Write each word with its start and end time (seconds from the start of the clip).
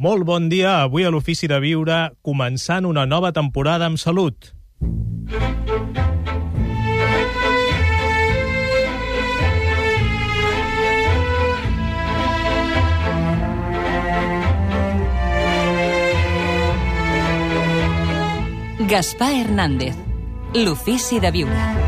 Molt 0.00 0.24
bon 0.24 0.46
dia, 0.48 0.78
avui 0.80 1.04
a 1.04 1.10
l'Ofici 1.12 1.44
de 1.50 1.58
Viure, 1.60 1.96
començant 2.24 2.86
una 2.88 3.02
nova 3.04 3.34
temporada 3.36 3.84
amb 3.84 4.00
salut. 4.00 4.48
Gaspar 18.88 19.34
Hernández, 19.42 20.00
l'Ofici 20.64 21.20
de 21.20 21.36
Viure. 21.36 21.79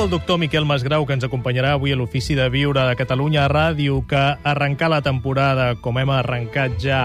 El 0.00 0.08
doctor 0.08 0.38
Miquel 0.38 0.64
Masgrau, 0.64 1.04
que 1.04 1.12
ens 1.12 1.26
acompanyarà 1.26 1.74
avui 1.76 1.92
a 1.92 1.96
l'Ofici 1.98 2.32
de 2.32 2.46
Viure 2.48 2.80
de 2.88 2.94
Catalunya 2.96 3.42
Ràdio, 3.52 3.98
que 4.08 4.20
arrencar 4.48 4.88
la 4.88 5.02
temporada, 5.04 5.74
com 5.84 5.98
hem 6.00 6.08
arrencat 6.08 6.78
ja 6.80 7.00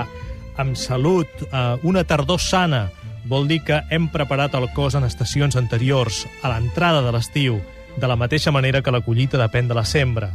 amb 0.55 0.77
salut, 0.80 1.27
eh, 1.44 1.76
una 1.84 2.05
tardor 2.08 2.39
sana, 2.39 2.86
vol 3.27 3.50
dir 3.52 3.59
que 3.67 3.81
hem 3.91 4.08
preparat 4.08 4.55
el 4.55 4.70
cos 4.72 4.95
en 4.95 5.03
estacions 5.03 5.59
anteriors, 5.59 6.23
a 6.41 6.53
l'entrada 6.53 7.02
de 7.03 7.12
l'estiu, 7.12 7.59
de 7.98 8.08
la 8.08 8.16
mateixa 8.16 8.55
manera 8.55 8.81
que 8.81 8.95
la 8.95 9.03
collita 9.03 9.38
depèn 9.44 9.67
de 9.67 9.75
la 9.75 9.84
sembra. 9.84 10.31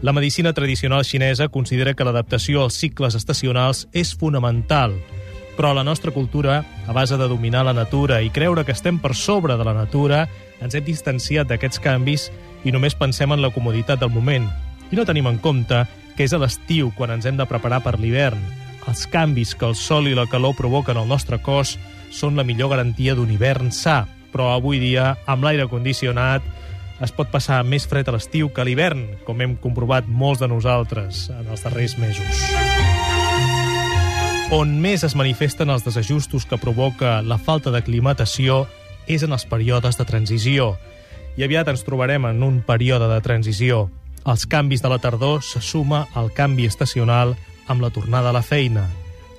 La 0.00 0.14
medicina 0.16 0.54
tradicional 0.54 1.04
xinesa 1.04 1.50
considera 1.52 1.92
que 1.92 2.08
l'adaptació 2.08 2.62
als 2.62 2.80
cicles 2.80 3.20
estacionals 3.20 3.84
és 3.92 4.16
fonamental, 4.16 4.96
però 5.58 5.74
la 5.74 5.82
nostra 5.82 6.12
cultura, 6.14 6.64
a 6.86 6.92
base 6.92 7.16
de 7.18 7.26
dominar 7.26 7.64
la 7.66 7.74
natura 7.74 8.22
i 8.22 8.30
creure 8.30 8.62
que 8.64 8.70
estem 8.70 9.00
per 9.02 9.16
sobre 9.18 9.56
de 9.58 9.64
la 9.66 9.74
natura, 9.74 10.28
ens 10.62 10.76
hem 10.78 10.84
distanciat 10.86 11.48
d'aquests 11.50 11.82
canvis 11.82 12.28
i 12.62 12.70
només 12.70 12.94
pensem 12.94 13.34
en 13.34 13.42
la 13.42 13.50
comoditat 13.50 13.98
del 13.98 14.14
moment. 14.14 14.46
I 14.92 14.94
no 14.94 15.04
tenim 15.04 15.26
en 15.26 15.40
compte 15.42 15.82
que 16.14 16.22
és 16.22 16.32
a 16.32 16.38
l'estiu 16.38 16.92
quan 16.94 17.10
ens 17.10 17.26
hem 17.26 17.34
de 17.36 17.46
preparar 17.50 17.82
per 17.82 17.96
l'hivern. 17.98 18.38
Els 18.86 19.02
canvis 19.10 19.56
que 19.58 19.66
el 19.66 19.74
sol 19.74 20.06
i 20.06 20.14
la 20.14 20.28
calor 20.30 20.54
provoquen 20.54 20.96
al 20.96 21.10
nostre 21.10 21.40
cos 21.42 21.74
són 22.14 22.38
la 22.38 22.46
millor 22.46 22.70
garantia 22.76 23.18
d'un 23.18 23.34
hivern 23.34 23.74
sa, 23.74 24.04
però 24.30 24.52
avui 24.54 24.78
dia, 24.78 25.16
amb 25.26 25.42
l'aire 25.42 25.66
condicionat, 25.66 26.46
es 27.02 27.10
pot 27.10 27.34
passar 27.34 27.64
més 27.66 27.86
fred 27.90 28.06
a 28.06 28.14
l'estiu 28.14 28.54
que 28.54 28.62
a 28.62 28.66
l'hivern, 28.66 29.04
com 29.26 29.42
hem 29.42 29.58
comprovat 29.58 30.06
molts 30.06 30.38
de 30.38 30.50
nosaltres 30.54 31.28
en 31.34 31.50
els 31.50 31.66
darrers 31.66 31.98
mesos. 31.98 32.97
On 34.50 34.70
més 34.80 35.02
es 35.04 35.12
manifesten 35.12 35.68
els 35.68 35.82
desajustos 35.84 36.46
que 36.48 36.56
provoca 36.56 37.18
la 37.20 37.36
falta 37.36 37.68
d'aclimatació 37.68 38.62
és 39.04 39.20
en 39.26 39.36
els 39.36 39.44
períodes 39.44 39.98
de 40.00 40.06
transició. 40.08 40.70
I 41.36 41.44
aviat 41.44 41.68
ens 41.68 41.84
trobarem 41.84 42.24
en 42.24 42.40
un 42.46 42.62
període 42.64 43.10
de 43.10 43.18
transició. 43.20 43.90
Els 44.24 44.46
canvis 44.48 44.80
de 44.80 44.88
la 44.88 44.98
tardor 45.04 45.44
se 45.44 45.60
suma 45.60 46.06
al 46.16 46.32
canvi 46.32 46.64
estacional 46.64 47.36
amb 47.68 47.84
la 47.84 47.92
tornada 47.92 48.32
a 48.32 48.36
la 48.38 48.42
feina. 48.42 48.86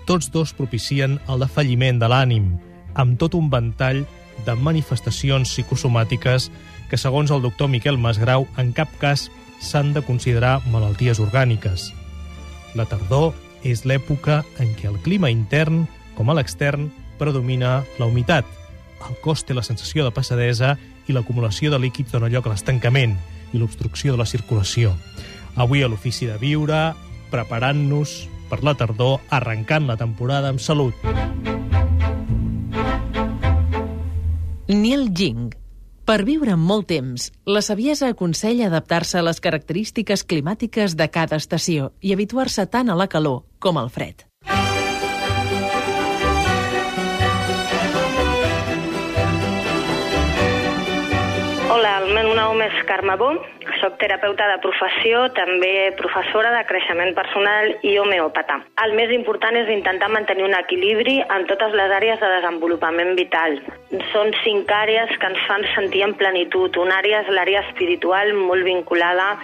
Tots 0.06 0.30
dos 0.30 0.54
propicien 0.54 1.18
el 1.26 1.42
defalliment 1.42 1.98
de 1.98 2.06
l'ànim, 2.06 2.54
amb 2.94 3.18
tot 3.18 3.34
un 3.34 3.50
ventall 3.50 4.06
de 4.46 4.56
manifestacions 4.62 5.50
psicosomàtiques 5.50 6.52
que, 6.90 7.02
segons 7.02 7.34
el 7.34 7.42
doctor 7.42 7.68
Miquel 7.68 7.98
Masgrau, 7.98 8.46
en 8.62 8.74
cap 8.78 8.94
cas 9.02 9.32
s'han 9.58 9.90
de 9.98 10.06
considerar 10.06 10.60
malalties 10.70 11.18
orgàniques. 11.18 11.90
La 12.78 12.86
tardor 12.86 13.34
és 13.64 13.86
l'època 13.86 14.44
en 14.60 14.72
què 14.78 14.90
el 14.90 15.00
clima 15.06 15.32
intern, 15.32 15.86
com 16.16 16.30
a 16.30 16.36
l'extern, 16.38 16.90
predomina 17.20 17.84
la 18.00 18.08
humitat. 18.08 18.48
El 19.08 19.16
cos 19.24 19.46
té 19.48 19.56
la 19.56 19.64
sensació 19.64 20.06
de 20.06 20.14
passadesa 20.16 20.76
i 21.08 21.16
l'acumulació 21.16 21.72
de 21.72 21.80
líquids 21.80 22.14
dona 22.14 22.30
lloc 22.32 22.48
a 22.48 22.54
l'estancament 22.54 23.16
i 23.54 23.60
l'obstrucció 23.60 24.14
de 24.14 24.22
la 24.22 24.28
circulació. 24.30 24.94
Avui 25.56 25.84
a 25.84 25.90
l'Ofici 25.90 26.30
de 26.30 26.38
Viure, 26.42 26.94
preparant-nos 27.32 28.28
per 28.50 28.64
la 28.66 28.76
tardor, 28.78 29.20
arrencant 29.30 29.88
la 29.90 29.98
temporada 29.98 30.50
amb 30.54 30.62
salut. 30.64 30.96
Neil 34.70 35.10
Jing 35.18 35.59
per 36.10 36.24
viure 36.26 36.56
molt 36.58 36.88
temps, 36.90 37.28
la 37.46 37.62
saviesa 37.62 38.08
aconsella 38.10 38.66
adaptar-se 38.66 39.20
a 39.20 39.22
les 39.28 39.38
característiques 39.46 40.24
climàtiques 40.26 40.96
de 40.98 41.06
cada 41.14 41.38
estació 41.38 41.92
i 42.02 42.16
habituar-se 42.16 42.66
tant 42.66 42.90
a 42.90 42.98
la 42.98 43.06
calor 43.14 43.44
com 43.62 43.78
al 43.78 43.94
fred. 43.94 44.29
Hola, 51.70 52.00
el 52.02 52.16
meu 52.18 52.32
nom 52.34 52.58
és 52.66 52.78
Carme 52.90 53.14
Bom, 53.22 53.36
soc 53.78 54.00
terapeuta 54.02 54.48
de 54.50 54.56
professió, 54.64 55.20
també 55.38 55.92
professora 56.00 56.50
de 56.56 56.64
creixement 56.66 57.12
personal 57.14 57.70
i 57.86 57.92
homeòpata. 58.02 58.56
El 58.86 58.96
més 58.98 59.14
important 59.14 59.54
és 59.60 59.70
intentar 59.76 60.10
mantenir 60.10 60.48
un 60.48 60.56
equilibri 60.58 61.20
en 61.22 61.46
totes 61.52 61.78
les 61.78 61.94
àrees 62.00 62.18
de 62.24 62.32
desenvolupament 62.34 63.14
vital. 63.20 63.60
Són 64.16 64.34
cinc 64.42 64.74
àrees 64.80 65.14
que 65.22 65.30
ens 65.30 65.46
fan 65.46 65.68
sentir 65.76 66.02
en 66.08 66.18
plenitud. 66.18 66.82
Una 66.82 66.98
àrea 67.04 67.22
és 67.22 67.30
l'àrea 67.38 67.62
espiritual 67.68 68.34
molt 68.34 68.66
vinculada 68.66 69.36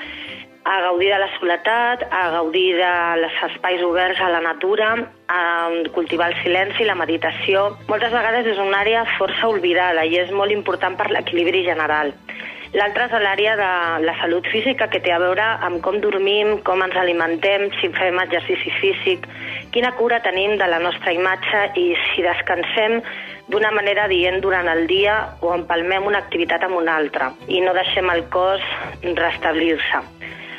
a 0.66 0.82
gaudir 0.82 1.12
de 1.14 1.20
la 1.20 1.30
soledat, 1.38 2.04
a 2.10 2.30
gaudir 2.34 2.74
dels 2.80 3.38
espais 3.52 3.84
oberts 3.86 4.20
a 4.20 4.32
la 4.34 4.42
natura, 4.42 4.96
a 5.30 5.70
cultivar 5.94 6.32
el 6.32 6.40
silenci, 6.42 6.88
la 6.90 6.98
meditació. 6.98 7.68
Moltes 7.88 8.12
vegades 8.12 8.50
és 8.50 8.58
una 8.58 8.82
àrea 8.82 9.06
força 9.20 9.48
oblidada 9.48 10.04
i 10.10 10.18
és 10.18 10.34
molt 10.34 10.52
important 10.52 10.98
per 10.98 11.12
l'equilibri 11.14 11.62
general. 11.70 12.16
L'altra 12.76 13.06
és 13.06 13.14
l'àrea 13.24 13.54
de 13.56 13.70
la 14.04 14.16
salut 14.20 14.48
física, 14.52 14.90
que 14.90 15.00
té 15.00 15.14
a 15.14 15.20
veure 15.22 15.46
amb 15.64 15.84
com 15.86 16.00
dormim, 16.02 16.58
com 16.66 16.82
ens 16.84 16.98
alimentem, 16.98 17.70
si 17.78 17.92
fem 17.94 18.18
exercici 18.26 18.74
físic, 18.82 19.30
quina 19.72 19.94
cura 19.96 20.20
tenim 20.26 20.58
de 20.58 20.68
la 20.68 20.82
nostra 20.82 21.14
imatge 21.14 21.62
i 21.78 21.86
si 22.10 22.26
descansem 22.26 22.98
d'una 23.54 23.70
manera 23.72 24.10
dient 24.10 24.42
durant 24.42 24.68
el 24.74 24.88
dia 24.90 25.38
o 25.46 25.54
empalmem 25.54 26.10
una 26.10 26.26
activitat 26.26 26.66
amb 26.66 26.82
una 26.82 26.98
altra 26.98 27.30
i 27.48 27.62
no 27.62 27.78
deixem 27.78 28.10
el 28.10 28.26
cos 28.34 28.66
restablir-se. 29.06 30.02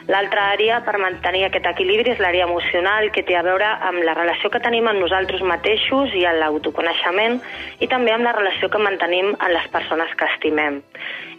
L'altra 0.07 0.45
àrea 0.55 0.79
per 0.87 1.01
mantenir 1.03 1.43
aquest 1.49 1.67
equilibri 1.67 2.13
és 2.13 2.21
l'àrea 2.23 2.47
emocional, 2.47 3.09
que 3.11 3.25
té 3.27 3.35
a 3.35 3.43
veure 3.43 3.67
amb 3.89 4.05
la 4.07 4.15
relació 4.15 4.53
que 4.55 4.63
tenim 4.63 4.87
amb 4.87 5.03
nosaltres 5.03 5.43
mateixos 5.43 6.15
i 6.15 6.23
amb 6.31 6.39
l'autoconeixement 6.45 7.41
i 7.83 7.89
també 7.91 8.15
amb 8.15 8.29
la 8.29 8.37
relació 8.37 8.71
que 8.71 8.83
mantenim 8.83 9.33
amb 9.35 9.53
les 9.57 9.67
persones 9.75 10.15
que 10.15 10.31
estimem. 10.31 10.79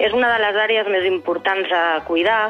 És 0.04 0.12
una 0.14 0.34
de 0.36 0.44
les 0.44 0.60
àrees 0.68 0.92
més 0.92 1.08
importants 1.08 1.72
a 1.72 1.86
cuidar 2.10 2.42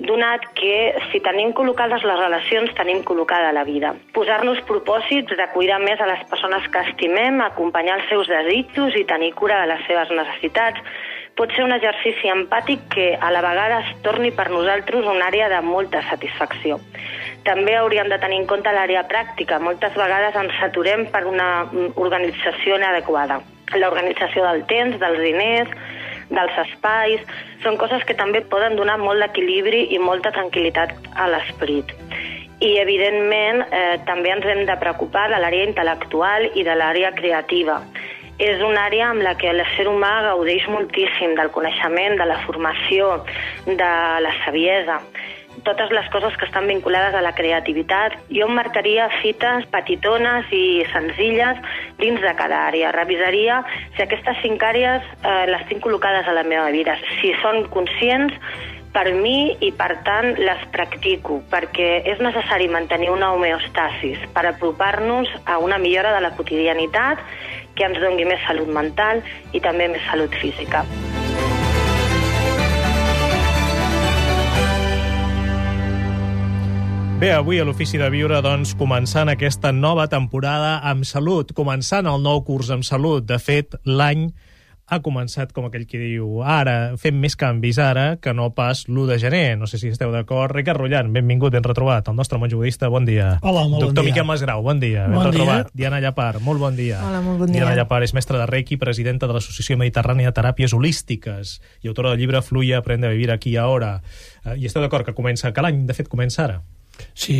donat 0.00 0.46
que 0.56 0.94
si 1.10 1.20
tenim 1.20 1.52
col·locades 1.52 2.04
les 2.08 2.18
relacions, 2.22 2.72
tenim 2.78 3.02
col·locada 3.04 3.52
la 3.52 3.66
vida. 3.68 3.92
Posar-nos 4.16 4.62
propòsits 4.68 5.36
de 5.36 5.46
cuidar 5.52 5.80
més 5.82 6.00
a 6.00 6.08
les 6.08 6.22
persones 6.30 6.66
que 6.72 6.84
estimem, 6.88 7.42
acompanyar 7.44 7.98
els 7.98 8.08
seus 8.08 8.30
desitjos 8.30 8.96
i 8.96 9.04
tenir 9.04 9.34
cura 9.36 9.60
de 9.60 9.68
les 9.74 9.84
seves 9.90 10.14
necessitats, 10.14 10.80
pot 11.36 11.52
ser 11.56 11.64
un 11.64 11.72
exercici 11.74 12.30
empàtic 12.32 12.82
que 12.94 13.06
a 13.16 13.30
la 13.32 13.42
vegada 13.44 13.80
es 13.84 13.92
torni 14.04 14.30
per 14.34 14.48
nosaltres 14.50 15.06
una 15.06 15.28
àrea 15.30 15.48
de 15.52 15.60
molta 15.64 16.02
satisfacció. 16.08 16.78
També 17.46 17.76
hauríem 17.76 18.10
de 18.12 18.18
tenir 18.20 18.40
en 18.42 18.48
compte 18.50 18.72
l'àrea 18.74 19.06
pràctica. 19.08 19.60
Moltes 19.62 19.96
vegades 19.96 20.36
ens 20.36 20.58
saturem 20.60 21.06
per 21.12 21.24
una 21.28 21.48
organització 21.94 22.76
inadequada. 22.76 23.40
L'organització 23.76 24.44
del 24.44 24.64
temps, 24.68 24.98
dels 25.00 25.22
diners, 25.24 25.72
dels 26.30 26.60
espais, 26.66 27.24
són 27.64 27.78
coses 27.80 28.04
que 28.06 28.18
també 28.18 28.42
poden 28.52 28.76
donar 28.76 28.98
molt 29.00 29.22
d'equilibri 29.24 29.86
i 29.94 29.98
molta 29.98 30.34
tranquil·litat 30.36 30.94
a 31.16 31.30
l'esperit. 31.32 31.94
I, 32.60 32.76
evidentment, 32.76 33.64
eh, 33.72 33.96
també 34.04 34.34
ens 34.34 34.44
hem 34.44 34.66
de 34.68 34.76
preocupar 34.76 35.30
de 35.32 35.38
l'àrea 35.40 35.64
intel·lectual 35.70 36.50
i 36.54 36.64
de 36.66 36.74
l'àrea 36.76 37.14
creativa 37.16 37.80
és 38.40 38.62
una 38.64 38.86
àrea 38.88 39.10
amb 39.12 39.24
la 39.24 39.34
que 39.36 39.52
l'ésser 39.52 39.86
humà 39.90 40.14
gaudeix 40.24 40.64
moltíssim 40.72 41.36
del 41.36 41.52
coneixement, 41.52 42.16
de 42.16 42.26
la 42.30 42.40
formació, 42.46 43.18
de 43.66 43.92
la 44.24 44.32
saviesa 44.44 45.00
totes 45.64 45.90
les 45.90 46.08
coses 46.10 46.36
que 46.38 46.46
estan 46.46 46.66
vinculades 46.66 47.14
a 47.14 47.20
la 47.20 47.34
creativitat. 47.34 48.16
Jo 48.32 48.46
em 48.48 48.54
marcaria 48.56 49.08
fites 49.20 49.66
petitones 49.72 50.48
i 50.54 50.86
senzilles 50.92 51.60
dins 52.00 52.20
de 52.22 52.34
cada 52.38 52.66
àrea. 52.68 52.92
Revisaria 52.96 53.60
si 53.96 54.04
aquestes 54.06 54.40
cinc 54.44 54.62
àrees 54.64 55.04
eh, 55.20 55.46
les 55.50 55.66
tinc 55.68 55.84
col·locades 55.84 56.28
a 56.28 56.36
la 56.36 56.46
meva 56.46 56.70
vida, 56.74 56.96
si 57.20 57.34
són 57.42 57.66
conscients 57.74 58.36
per 58.92 59.12
mi 59.14 59.54
i, 59.62 59.70
per 59.76 59.92
tant, 60.06 60.32
les 60.38 60.64
practico, 60.74 61.40
perquè 61.52 62.02
és 62.10 62.22
necessari 62.22 62.66
mantenir 62.72 63.10
una 63.14 63.30
homeostasis 63.36 64.26
per 64.34 64.48
apropar-nos 64.50 65.30
a 65.44 65.60
una 65.62 65.78
millora 65.78 66.14
de 66.16 66.24
la 66.24 66.34
quotidianitat 66.34 67.22
que 67.78 67.86
ens 67.86 68.00
doni 68.02 68.26
més 68.26 68.42
salut 68.46 68.68
mental 68.68 69.22
i 69.54 69.62
també 69.62 69.88
més 69.88 70.02
salut 70.10 70.34
física. 70.42 70.82
Bé, 77.20 77.34
avui 77.36 77.58
a 77.60 77.66
l'Ofici 77.68 77.98
de 78.00 78.06
Viure, 78.08 78.38
doncs, 78.40 78.70
començant 78.80 79.28
aquesta 79.28 79.74
nova 79.76 80.06
temporada 80.08 80.78
amb 80.88 81.04
salut, 81.04 81.52
començant 81.52 82.08
el 82.08 82.22
nou 82.24 82.40
curs 82.46 82.70
amb 82.72 82.86
salut. 82.86 83.26
De 83.28 83.36
fet, 83.36 83.76
l'any 83.84 84.30
ha 84.90 84.98
començat, 85.06 85.52
com 85.54 85.68
aquell 85.68 85.84
qui 85.86 86.00
diu, 86.02 86.40
ara, 86.42 86.96
fem 86.98 87.14
més 87.22 87.36
canvis 87.38 87.78
ara 87.78 88.16
que 88.18 88.32
no 88.34 88.48
pas 88.56 88.82
l'1 88.88 89.06
de 89.06 89.18
gener. 89.22 89.44
No 89.58 89.68
sé 89.70 89.78
si 89.78 89.88
esteu 89.92 90.10
d'acord. 90.10 90.50
Ricard 90.56 90.80
Rullant, 90.82 91.12
benvingut, 91.14 91.52
ben 91.54 91.62
retrobat. 91.62 92.08
El 92.10 92.16
nostre 92.18 92.38
monjo 92.42 92.58
budista, 92.58 92.88
bon 92.90 93.06
dia. 93.06 93.36
Hola, 93.42 93.62
molt 93.68 93.84
Doctor 93.86 93.94
bon 93.94 94.04
dia. 94.04 94.10
Miquel 94.10 94.26
Masgrau, 94.26 94.62
bon 94.66 94.80
dia. 94.82 95.06
Ben 95.06 95.14
Bon 95.14 95.28
retrobat. 95.30 95.70
dia. 95.70 95.78
Diana 95.84 96.00
Llapar, 96.02 96.40
molt 96.42 96.58
bon 96.60 96.74
dia. 96.76 96.98
Hola, 97.06 97.20
molt 97.22 97.38
bon 97.44 97.52
dia. 97.52 97.60
Diana 97.60 97.76
Llapar 97.78 98.02
és 98.02 98.14
mestra 98.18 98.38
de 98.42 98.46
Reiki, 98.50 98.76
presidenta 98.82 99.26
de 99.30 99.38
l'Associació 99.38 99.78
Mediterrània 99.78 100.32
de 100.32 100.34
Teràpies 100.40 100.74
Holístiques 100.74 101.60
i 101.82 101.88
autora 101.88 102.10
del 102.10 102.18
llibre 102.24 102.42
Fluye, 102.42 102.74
aprende 102.74 103.06
a 103.06 103.10
vivir 103.14 103.30
aquí 103.30 103.54
i 103.54 103.56
ahora. 103.56 104.00
Eh, 104.44 104.56
I 104.58 104.66
esteu 104.66 104.82
d'acord 104.82 105.06
que 105.06 105.14
comença, 105.14 105.52
que 105.54 105.62
l'any, 105.62 105.86
de 105.86 105.94
fet, 105.94 106.08
comença 106.10 106.44
ara? 106.48 106.60
Sí, 107.14 107.36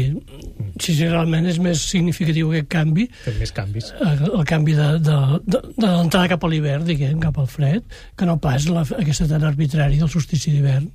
sí, 0.81 0.95
realment 1.09 1.47
és 1.51 1.59
més 1.63 1.83
significatiu 1.91 2.51
aquest 2.53 2.69
canvi, 2.73 3.09
Fem 3.25 3.39
més 3.41 3.53
canvis. 3.57 3.91
eh, 4.01 4.15
el 4.31 4.45
canvi 4.49 4.75
de, 4.79 4.89
de, 5.05 5.19
de, 5.47 5.61
de 5.77 5.87
l'entrada 5.87 6.29
cap 6.35 6.45
a 6.45 6.51
l'hivern, 6.53 6.85
diguem, 6.89 7.19
cap 7.23 7.39
al 7.43 7.49
fred, 7.51 7.85
que 8.17 8.29
no 8.29 8.39
pas 8.43 8.69
la, 8.69 8.87
aquesta 8.99 9.29
tan 9.31 9.45
arbitrària 9.49 10.01
del 10.05 10.13
solstici 10.13 10.53
d'hivern 10.55 10.89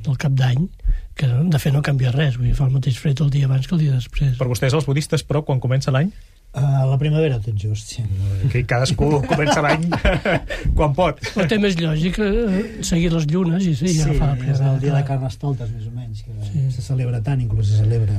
del 0.00 0.16
cap 0.16 0.32
d'any, 0.32 0.66
que 1.14 1.26
de 1.28 1.58
fet 1.60 1.74
no 1.74 1.82
canvia 1.84 2.10
res, 2.14 2.38
vull 2.38 2.46
dir, 2.48 2.54
fa 2.56 2.64
el 2.64 2.72
mateix 2.72 2.96
fred 3.02 3.20
el 3.20 3.28
dia 3.30 3.44
abans 3.50 3.66
que 3.68 3.74
el 3.76 3.82
dia 3.82 3.92
després. 3.98 4.36
Per 4.40 4.48
vostès, 4.48 4.72
els 4.78 4.86
budistes, 4.88 5.22
però, 5.28 5.42
quan 5.44 5.60
comença 5.60 5.92
l'any? 5.92 6.08
Uh, 6.50 6.82
la 6.90 6.96
primavera, 6.98 7.36
tot 7.38 7.54
just, 7.54 7.92
sí. 7.94 8.02
Que 8.50 8.64
cadascú 8.66 9.20
comença 9.22 9.60
l'any 9.62 9.84
quan 10.78 10.90
pot. 10.96 11.20
Però 11.36 11.44
té 11.46 11.60
més 11.62 11.76
lògica 11.78 12.26
eh, 12.26 12.62
seguir 12.82 13.12
les 13.14 13.28
llunes 13.30 13.62
i 13.70 13.74
sí, 13.78 13.92
ja 13.94 14.08
sí, 14.08 14.16
fa 14.18 14.32
la 14.32 14.34
és 14.34 14.40
el 14.40 14.48
primavera. 14.56 14.80
dia 14.82 14.94
de 14.96 15.04
Carnestoltes, 15.06 15.70
més 15.76 15.86
o 15.86 15.92
menys, 15.94 16.24
que 16.26 16.34
Sí. 16.48 16.64
se 16.74 16.82
celebra 16.82 17.20
tant, 17.22 17.38
inclús 17.44 17.70
se 17.70 17.78
celebra... 17.84 18.18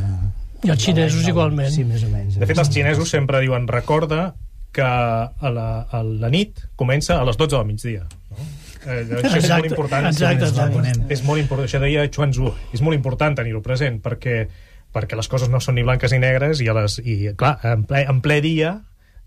I 0.63 0.71
els 0.71 0.79
xinesos 0.85 1.27
igualment. 1.27 1.73
Sí, 1.75 1.83
més 1.83 2.05
o 2.07 2.13
menys. 2.13 2.37
De 2.39 2.47
fet, 2.47 2.57
els 2.63 2.71
xinesos 2.71 3.09
sempre 3.11 3.41
diuen 3.43 3.67
recorda 3.67 4.29
que 4.71 4.85
a 4.87 5.49
la, 5.51 5.67
a 5.91 5.99
la 6.05 6.29
nit 6.31 6.63
comença 6.79 7.17
a 7.19 7.25
les 7.27 7.35
12 7.35 7.57
del 7.57 7.65
migdia. 7.67 8.05
No? 8.31 8.47
Eh, 8.85 9.01
això 9.03 9.17
és 9.19 9.25
molt 9.27 9.35
Exacte, 9.41 9.67
important. 9.73 10.07
exacte, 10.07 10.47
exacte. 10.47 10.93
És 11.13 11.25
molt 11.27 11.41
important, 11.43 11.67
això 11.67 11.81
deia 11.83 12.07
Chuan 12.09 12.31
Tzu. 12.31 12.53
És 12.71 12.79
molt 12.81 12.95
important 12.95 13.35
tenir-ho 13.41 13.59
present, 13.61 13.99
perquè, 14.01 14.45
perquè 14.93 15.17
les 15.19 15.27
coses 15.31 15.49
no 15.49 15.59
són 15.63 15.77
ni 15.79 15.83
blanques 15.87 16.11
ni 16.13 16.19
negres 16.19 16.61
i, 16.61 16.69
a 16.69 16.75
les, 16.77 16.99
i 17.03 17.33
clar, 17.37 17.57
en 17.63 17.85
ple, 17.87 18.05
en 18.09 18.21
ple 18.23 18.41
dia 18.43 18.77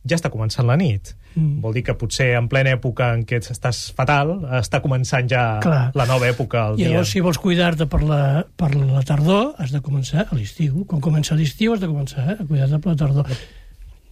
ja 0.04 0.18
està 0.18 0.30
començant 0.32 0.66
la 0.68 0.76
nit. 0.76 1.14
Mm. 1.34 1.58
Vol 1.64 1.74
dir 1.74 1.82
que 1.86 1.96
potser 1.98 2.28
en 2.38 2.46
plena 2.50 2.74
època 2.76 3.08
en 3.16 3.24
què 3.26 3.40
estàs 3.40 3.88
fatal, 3.96 4.36
està 4.60 4.78
començant 4.84 5.26
ja 5.30 5.44
Clar. 5.64 5.88
la 5.96 6.06
nova 6.06 6.28
època 6.30 6.68
al 6.68 6.76
I 6.78 6.84
dia. 6.84 6.92
llavors, 6.92 7.10
si 7.10 7.22
vols 7.24 7.40
cuidar-te 7.42 7.88
per, 7.90 8.02
la, 8.06 8.20
per 8.60 8.70
la 8.76 9.02
tardor, 9.06 9.54
has 9.58 9.72
de 9.74 9.80
començar 9.82 10.28
a 10.28 10.38
l'estiu. 10.38 10.84
Quan 10.90 11.02
comença 11.02 11.34
l'estiu, 11.38 11.74
has 11.74 11.82
de 11.82 11.90
començar 11.90 12.36
a 12.36 12.44
cuidar-te 12.44 12.78
per 12.78 12.92
la 12.92 12.98
tardor. 13.00 13.32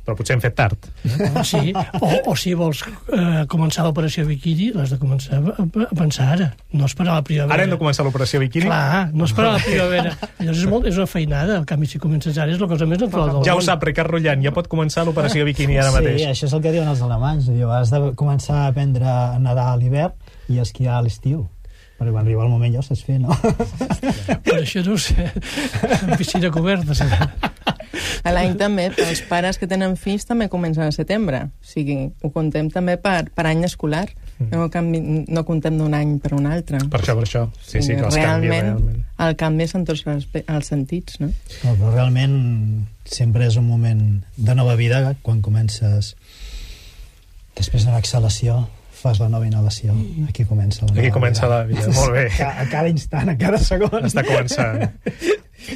Però 0.03 0.17
potser 0.19 0.35
hem 0.35 0.41
fet 0.43 0.57
tard. 0.59 0.87
Sí, 1.47 1.71
o, 2.01 2.09
o 2.33 2.35
si 2.35 2.55
vols 2.59 2.81
eh, 3.15 3.45
començar 3.51 3.85
l'operació 3.87 4.25
biquini, 4.27 4.73
l'has 4.75 4.91
de 4.91 4.99
començar 4.99 5.39
a, 5.39 5.53
a 5.63 5.95
pensar 5.95 6.27
ara, 6.35 6.49
no 6.75 6.89
esperar 6.89 7.21
la 7.21 7.23
primavera. 7.23 7.55
Ara 7.55 7.67
hem 7.69 7.71
de 7.71 7.79
començar 7.79 8.03
l'operació 8.07 8.41
biquini. 8.43 8.67
Clar, 8.67 9.13
no 9.15 9.29
esperar 9.31 9.53
la 9.55 9.63
primavera. 9.63 10.17
Llavors 10.41 10.59
és, 10.59 10.67
molt, 10.73 10.89
és 10.91 10.99
una 10.99 11.07
feinada, 11.07 11.61
en 11.63 11.69
canvi 11.71 11.87
si 11.87 12.03
comences 12.03 12.35
ara 12.43 12.51
és 12.51 12.59
la 12.59 12.67
cosa 12.73 12.89
més 12.91 12.99
natural 12.99 13.31
del 13.37 13.47
Ja 13.47 13.55
ho 13.55 13.61
món. 13.63 13.69
sap, 13.69 13.87
Ricard 13.87 14.11
Rullant, 14.11 14.43
ja 14.43 14.51
pot 14.59 14.67
començar 14.73 15.07
l'operació 15.07 15.47
biquini 15.47 15.79
ara 15.79 15.95
mateix. 15.95 16.19
Sí, 16.19 16.27
això 16.35 16.51
és 16.51 16.59
el 16.59 16.67
que 16.67 16.75
diuen 16.75 16.91
els 16.91 17.07
alemanys. 17.07 17.47
Diu, 17.55 17.71
has 17.71 17.95
de 17.95 18.03
començar 18.19 18.65
a 18.65 18.69
aprendre 18.75 19.07
a 19.07 19.39
nedar 19.39 19.71
a 19.71 19.79
l'hivern 19.79 20.19
i 20.51 20.59
a 20.59 20.67
esquiar 20.67 20.99
a 20.99 21.03
l'estiu. 21.07 21.47
Perquè 22.03 22.11
quan 22.11 22.25
arriba 22.27 22.43
el 22.43 22.51
moment 22.51 22.73
ja 22.75 22.81
ho 22.81 22.83
saps 22.83 23.05
fer, 23.07 23.21
no? 23.23 23.31
Per 24.43 24.59
això 24.59 24.83
no 24.83 24.97
ho 24.97 24.99
sé, 24.99 25.29
en 26.03 26.17
piscina 26.19 26.51
coberta. 26.51 26.97
serà. 26.99 27.29
A 28.25 28.33
l'any 28.33 28.57
també, 28.61 28.89
els 29.05 29.23
pares 29.29 29.59
que 29.61 29.69
tenen 29.69 29.97
fills 30.01 30.25
també 30.29 30.49
comencen 30.53 30.87
a 30.89 30.93
setembre. 30.95 31.45
O 31.53 31.67
sigui, 31.73 31.97
ho 32.23 32.31
contem 32.35 32.71
també 32.73 32.97
per, 33.01 33.27
per 33.35 33.47
any 33.51 33.65
escolar. 33.69 34.07
No, 34.51 34.67
canvi, 34.75 34.99
no 35.31 35.45
contem 35.47 35.77
d'un 35.79 35.93
any 35.95 36.17
per 36.19 36.33
un 36.35 36.49
altre. 36.51 36.81
Per 36.91 36.99
això, 36.99 37.15
per 37.15 37.27
això. 37.29 37.45
Sí, 37.63 37.79
sí, 37.85 37.95
que 37.95 38.03
els 38.09 38.17
canvi 38.17 38.49
realment, 38.49 38.71
realment. 38.73 39.05
el 39.27 39.37
canvi 39.39 39.67
és 39.69 39.75
en 39.79 39.85
tots 39.87 40.03
els, 40.11 40.27
els 40.43 40.71
sentits, 40.73 41.21
no? 41.23 41.29
no 41.63 41.75
però 41.79 41.93
realment 41.93 42.35
sempre 43.07 43.47
és 43.47 43.59
un 43.61 43.69
moment 43.69 44.03
de 44.37 44.55
nova 44.59 44.75
vida 44.81 45.15
quan 45.23 45.41
comences 45.47 46.15
després 47.59 47.85
d'una 47.87 48.01
exhalació 48.03 48.65
fas 49.03 49.19
la 49.19 49.29
nova 49.29 49.47
inhalació 49.47 49.95
aquí 50.29 50.45
comença 50.47 50.85
la 50.87 50.93
nova 50.93 51.01
Aquí 51.03 51.11
comença 51.15 51.47
vida. 51.47 51.57
la 51.59 51.65
vida. 51.67 51.87
Molt 51.97 52.13
bé. 52.15 52.27
a, 52.43 52.51
a 52.63 52.67
cada 52.71 52.89
instant, 52.89 53.29
a 53.33 53.37
cada 53.39 53.59
segon 53.63 54.07
Està 54.07 54.23
començant. 54.27 54.87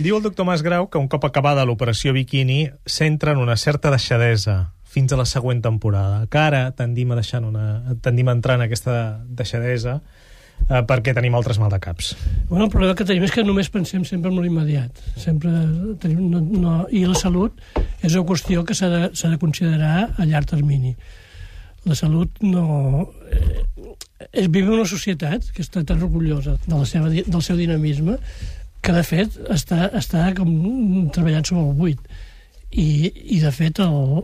Diu 0.01 0.17
el 0.19 0.23
doctor 0.25 0.47
Masgrau 0.49 0.89
que 0.91 0.99
un 0.99 1.09
cop 1.09 1.25
acabada 1.29 1.65
l'operació 1.69 2.13
biquini 2.17 2.67
s'entra 2.87 3.33
en 3.37 3.43
una 3.43 3.57
certa 3.57 3.93
deixadesa 3.95 4.73
fins 4.97 5.13
a 5.13 5.19
la 5.21 5.27
següent 5.29 5.61
temporada, 5.63 6.25
que 6.33 6.41
ara 6.41 6.71
tendim 6.77 7.13
a, 7.13 7.19
deixar 7.19 7.43
una, 7.45 7.97
tendim 8.03 8.31
a 8.31 8.35
entrar 8.37 8.57
en 8.57 8.65
aquesta 8.65 9.21
deixadesa 9.29 9.99
eh, 10.01 10.81
perquè 10.89 11.13
tenim 11.17 11.37
altres 11.37 11.61
maldecaps. 11.61 12.15
Bueno, 12.49 12.65
el 12.67 12.73
problema 12.73 12.97
que 12.97 13.05
tenim 13.09 13.27
és 13.27 13.35
que 13.35 13.45
només 13.45 13.69
pensem 13.73 14.07
sempre 14.09 14.33
en 14.33 14.41
l'immediat. 14.41 15.05
Sempre 15.21 15.53
tenim... 16.03 16.25
No, 16.33 16.41
no, 16.41 16.75
I 16.89 17.05
la 17.05 17.19
salut 17.19 17.61
és 18.01 18.15
una 18.15 18.25
qüestió 18.29 18.65
que 18.65 18.77
s'ha 18.79 18.91
de, 18.93 19.05
de 19.13 19.41
considerar 19.43 20.11
a 20.17 20.29
llarg 20.29 20.49
termini. 20.55 20.97
La 21.87 21.95
salut 21.99 22.43
no... 22.43 23.11
Eh, 23.31 23.67
és, 24.33 24.49
en 24.49 24.73
una 24.73 24.87
societat 24.89 25.51
que 25.53 25.63
està 25.65 25.85
tan 25.85 26.01
orgullosa 26.03 26.57
de 26.65 26.75
la 26.75 26.87
seva, 26.89 27.13
del 27.13 27.43
seu 27.45 27.61
dinamisme 27.61 28.17
que, 28.87 28.95
de 28.95 29.03
fet, 29.03 29.37
està, 29.51 29.91
està 29.99 30.31
com 30.39 30.51
treballant 31.15 31.47
sobre 31.49 31.65
el 31.67 31.79
buit. 31.79 32.03
I, 32.71 32.89
i 33.37 33.41
de 33.43 33.51
fet, 33.55 33.81
el, 33.83 34.21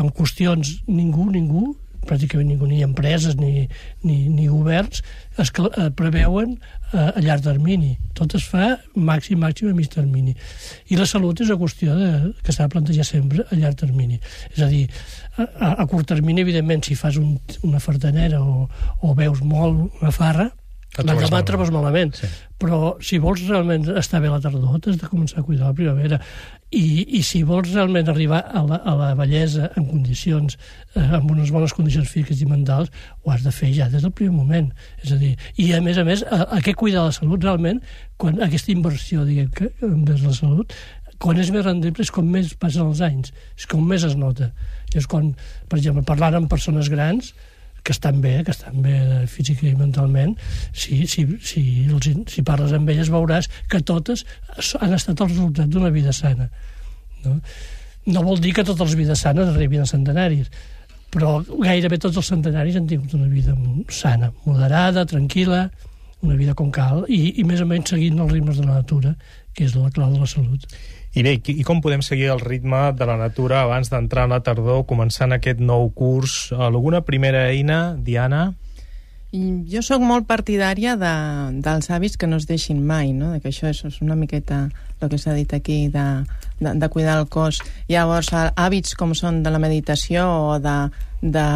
en 0.00 0.08
qüestions 0.16 0.80
ningú, 0.90 1.28
ningú, 1.30 1.68
pràcticament 2.06 2.48
ningú, 2.50 2.68
ni 2.70 2.82
empreses 2.86 3.36
ni, 3.38 3.66
ni, 4.06 4.16
ni 4.30 4.46
governs, 4.46 5.02
es 5.42 5.50
eh, 5.58 5.88
preveuen 5.98 6.56
eh, 6.56 6.98
a 6.98 7.22
llarg 7.22 7.44
termini. 7.46 7.96
Tot 8.18 8.36
es 8.38 8.46
fa 8.46 8.76
màxim, 8.94 9.40
màxim 9.42 9.70
a 9.70 9.76
mig 9.76 9.90
termini. 9.92 10.36
I 10.90 10.98
la 10.98 11.06
salut 11.10 11.42
és 11.42 11.50
una 11.50 11.60
qüestió 11.62 11.96
de, 11.98 12.10
que 12.42 12.54
s'ha 12.54 12.66
de 12.66 12.74
plantejar 12.74 13.06
sempre 13.06 13.46
a 13.46 13.58
llarg 13.58 13.78
termini. 13.82 14.20
És 14.54 14.62
a 14.66 14.70
dir, 14.70 14.86
a, 15.36 15.72
a, 15.72 15.86
curt 15.90 16.10
termini, 16.14 16.42
evidentment, 16.46 16.86
si 16.86 16.98
fas 16.98 17.18
un, 17.22 17.36
una 17.66 17.82
fartanera 17.82 18.42
o, 18.42 18.68
o 19.02 19.18
veus 19.18 19.42
molt 19.42 20.00
una 20.00 20.14
farra, 20.14 20.50
l'endemà 21.04 21.40
et 21.42 21.48
trobes 21.48 21.72
malament. 21.74 22.14
Sí. 22.16 22.28
Però 22.60 22.94
si 23.04 23.18
vols 23.20 23.42
realment 23.48 23.84
estar 24.00 24.22
bé 24.22 24.30
a 24.30 24.36
la 24.36 24.40
tardor, 24.40 24.78
t'has 24.80 24.96
de 25.00 25.08
començar 25.10 25.42
a 25.42 25.46
cuidar 25.46 25.68
la 25.68 25.76
primavera. 25.76 26.20
I, 26.72 27.04
i 27.18 27.22
si 27.26 27.42
vols 27.46 27.68
realment 27.74 28.08
arribar 28.10 28.40
a 28.46 28.62
la, 28.66 28.80
a 28.80 28.94
la 28.98 29.10
bellesa 29.18 29.70
en 29.76 29.86
condicions, 29.90 30.56
eh, 30.94 31.04
amb 31.20 31.30
unes 31.34 31.52
bones 31.54 31.74
condicions 31.76 32.08
físiques 32.10 32.40
i 32.42 32.48
mentals, 32.48 32.92
ho 33.22 33.34
has 33.34 33.44
de 33.44 33.52
fer 33.54 33.72
ja 33.76 33.90
des 33.92 34.06
del 34.06 34.14
primer 34.16 34.34
moment. 34.34 34.70
És 35.04 35.12
a 35.14 35.20
dir, 35.20 35.34
i 35.62 35.72
a 35.76 35.82
més 35.84 36.00
a 36.00 36.06
més, 36.08 36.24
a, 36.24 36.46
a 36.56 36.62
què 36.64 36.74
cuidar 36.74 37.06
la 37.08 37.16
salut 37.16 37.44
realment, 37.44 37.82
quan 38.16 38.40
aquesta 38.42 38.72
inversió, 38.72 39.26
diguem, 39.28 39.50
que, 39.54 39.70
envers 39.84 40.24
la 40.24 40.34
salut, 40.36 40.72
quan 41.22 41.38
és 41.40 41.50
més 41.52 41.64
rendible 41.64 42.04
és 42.04 42.12
com 42.12 42.26
més 42.28 42.52
passen 42.60 42.88
els 42.90 43.02
anys, 43.04 43.32
és 43.56 43.68
com 43.70 43.84
més 43.88 44.04
es 44.04 44.16
nota. 44.20 44.50
És 44.96 45.06
quan, 45.10 45.32
per 45.70 45.78
exemple, 45.80 46.04
parlant 46.08 46.40
amb 46.40 46.50
persones 46.50 46.90
grans, 46.92 47.32
que 47.86 47.94
estan 47.94 48.18
bé, 48.20 48.40
que 48.42 48.50
estan 48.50 48.82
bé 48.82 48.98
física 49.30 49.68
i 49.68 49.76
mentalment, 49.78 50.34
si, 50.74 51.04
si, 51.06 51.22
si, 51.46 51.62
els, 51.86 52.10
si 52.32 52.42
parles 52.46 52.74
amb 52.74 52.90
elles 52.90 53.12
veuràs 53.14 53.46
que 53.70 53.78
totes 53.86 54.26
han 54.80 54.96
estat 54.98 55.22
el 55.22 55.30
resultat 55.30 55.70
d'una 55.70 55.92
vida 55.94 56.14
sana. 56.16 56.50
No? 57.22 57.38
no 58.06 58.22
vol 58.22 58.40
dir 58.42 58.54
que 58.54 58.64
totes 58.64 58.92
les 58.92 58.98
vides 58.98 59.22
sanes 59.22 59.50
arribin 59.50 59.82
a 59.82 59.90
centenaris, 59.90 60.50
però 61.14 61.38
gairebé 61.48 61.98
tots 62.02 62.18
els 62.20 62.30
centenaris 62.30 62.78
han 62.78 62.86
tingut 62.90 63.14
una 63.18 63.28
vida 63.30 63.54
sana, 63.90 64.32
moderada, 64.44 65.06
tranquil·la, 65.08 65.62
una 66.26 66.36
vida 66.38 66.54
com 66.58 66.70
cal, 66.74 67.04
i, 67.08 67.36
i 67.40 67.46
més 67.46 67.62
o 67.62 67.66
menys 67.68 67.92
seguint 67.94 68.20
els 68.22 68.32
ritmes 68.32 68.60
de 68.60 68.66
la 68.66 68.80
natura, 68.80 69.14
que 69.54 69.66
és 69.66 69.74
la 69.78 69.90
clau 69.94 70.14
de 70.14 70.22
la 70.22 70.30
salut. 70.30 70.66
I 71.16 71.22
bé, 71.24 71.38
i 71.48 71.64
com 71.64 71.78
podem 71.80 72.02
seguir 72.04 72.26
el 72.28 72.42
ritme 72.42 72.90
de 72.92 73.06
la 73.08 73.16
natura 73.16 73.62
abans 73.64 73.88
d'entrar 73.88 74.26
a 74.26 74.30
la 74.34 74.42
tardor, 74.44 74.82
començant 74.84 75.32
aquest 75.32 75.62
nou 75.64 75.88
curs? 75.96 76.50
Alguna 76.52 77.00
primera 77.08 77.46
eina, 77.48 77.96
Diana? 77.96 78.50
Jo 79.32 79.80
sóc 79.82 80.04
molt 80.04 80.28
partidària 80.28 80.92
de, 81.00 81.14
dels 81.64 81.88
hàbits 81.88 82.20
que 82.20 82.28
no 82.28 82.36
es 82.36 82.44
deixin 82.48 82.84
mai, 82.84 83.14
no? 83.16 83.32
De 83.32 83.40
que 83.40 83.48
això 83.48 83.70
és, 83.72 83.80
és 83.88 83.96
una 84.04 84.16
miqueta 84.16 84.66
el 85.00 85.08
que 85.08 85.18
s'ha 85.20 85.32
dit 85.36 85.56
aquí, 85.56 85.86
de, 85.92 86.04
de, 86.60 86.76
de 86.76 86.88
cuidar 86.92 87.16
el 87.22 87.30
cos. 87.32 87.62
Llavors, 87.88 88.30
hàbits 88.52 88.92
com 89.00 89.16
són 89.16 89.42
de 89.42 89.52
la 89.52 89.62
meditació 89.62 90.28
o 90.52 90.58
de... 90.60 90.78
de 91.22 91.46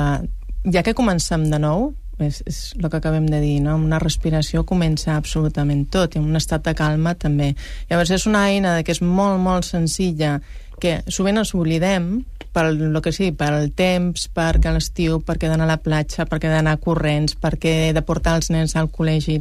ja 0.72 0.82
que 0.84 0.96
comencem 0.96 1.46
de 1.52 1.60
nou, 1.60 1.92
és, 2.24 2.40
és 2.46 2.58
el 2.78 2.88
que 2.88 2.98
acabem 2.98 3.26
de 3.30 3.40
dir, 3.42 3.58
no? 3.64 3.74
Amb 3.76 3.88
una 3.88 4.00
respiració 4.02 4.64
comença 4.68 5.16
absolutament 5.16 5.86
tot, 5.92 6.16
i 6.16 6.22
un 6.22 6.36
estat 6.38 6.64
de 6.66 6.74
calma 6.78 7.14
també. 7.18 7.54
Llavors 7.90 8.12
és 8.16 8.26
una 8.30 8.46
eina 8.50 8.78
que 8.84 8.94
és 8.96 9.02
molt, 9.02 9.40
molt 9.42 9.68
senzilla, 9.68 10.38
que 10.80 11.00
sovint 11.12 11.40
ens 11.40 11.54
oblidem, 11.54 12.12
per 12.52 12.72
lo 12.74 13.02
que 13.02 13.12
sigui, 13.14 13.32
per 13.36 13.52
el 13.54 13.70
temps, 13.76 14.26
perquè 14.34 14.72
l'estiu, 14.74 15.20
perquè 15.26 15.50
d'anar 15.50 15.68
a 15.68 15.74
la 15.74 15.82
platja, 15.82 16.26
perquè 16.26 16.50
d'anar 16.50 16.80
corrents, 16.82 17.36
perquè 17.38 17.92
de 17.94 18.02
portar 18.02 18.38
els 18.40 18.50
nens 18.50 18.76
al 18.76 18.90
col·legi. 18.90 19.40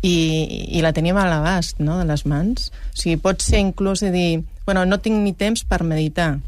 i, 0.00 0.16
i 0.72 0.80
la 0.80 0.94
tenim 0.96 1.18
a 1.20 1.26
l'abast 1.28 1.76
no, 1.84 1.98
de 2.00 2.06
les 2.08 2.24
mans. 2.24 2.70
O 2.72 2.96
sigui, 2.96 3.18
pot 3.20 3.42
ser 3.44 3.60
inclús 3.60 4.00
de 4.00 4.08
dir, 4.10 4.42
bueno, 4.64 4.86
no 4.88 4.96
tinc 4.98 5.20
ni 5.20 5.34
temps 5.36 5.60
per 5.68 5.82
meditar, 5.84 6.38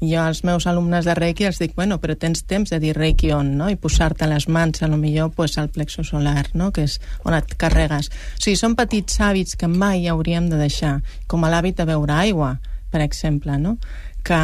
jo 0.00 0.20
als 0.20 0.44
meus 0.44 0.66
alumnes 0.66 1.04
de 1.04 1.14
Reiki 1.14 1.44
els 1.44 1.60
dic, 1.60 1.74
bueno, 1.76 1.98
però 2.00 2.16
tens 2.16 2.42
temps 2.48 2.72
de 2.72 2.80
dir 2.80 2.94
Reiki 2.96 3.30
on, 3.36 3.52
no? 3.58 3.68
I 3.68 3.76
posar-te 3.76 4.26
les 4.30 4.48
mans, 4.48 4.82
a 4.82 4.88
lo 4.88 4.96
millor, 4.96 5.30
pues, 5.36 5.58
al 5.58 5.68
plexo 5.68 6.04
solar, 6.04 6.48
no? 6.54 6.70
Que 6.72 6.86
és 6.88 6.98
on 7.24 7.36
et 7.36 7.54
carregues. 7.60 8.08
O 8.08 8.40
sigui, 8.40 8.56
són 8.56 8.76
petits 8.78 9.20
hàbits 9.20 9.58
que 9.60 9.68
mai 9.68 10.08
hauríem 10.08 10.48
de 10.50 10.60
deixar, 10.60 11.00
com 11.28 11.44
l'hàbit 11.44 11.76
de 11.76 11.88
beure 11.92 12.16
aigua, 12.16 12.54
per 12.90 13.04
exemple, 13.04 13.58
no? 13.60 13.76
Que, 14.24 14.40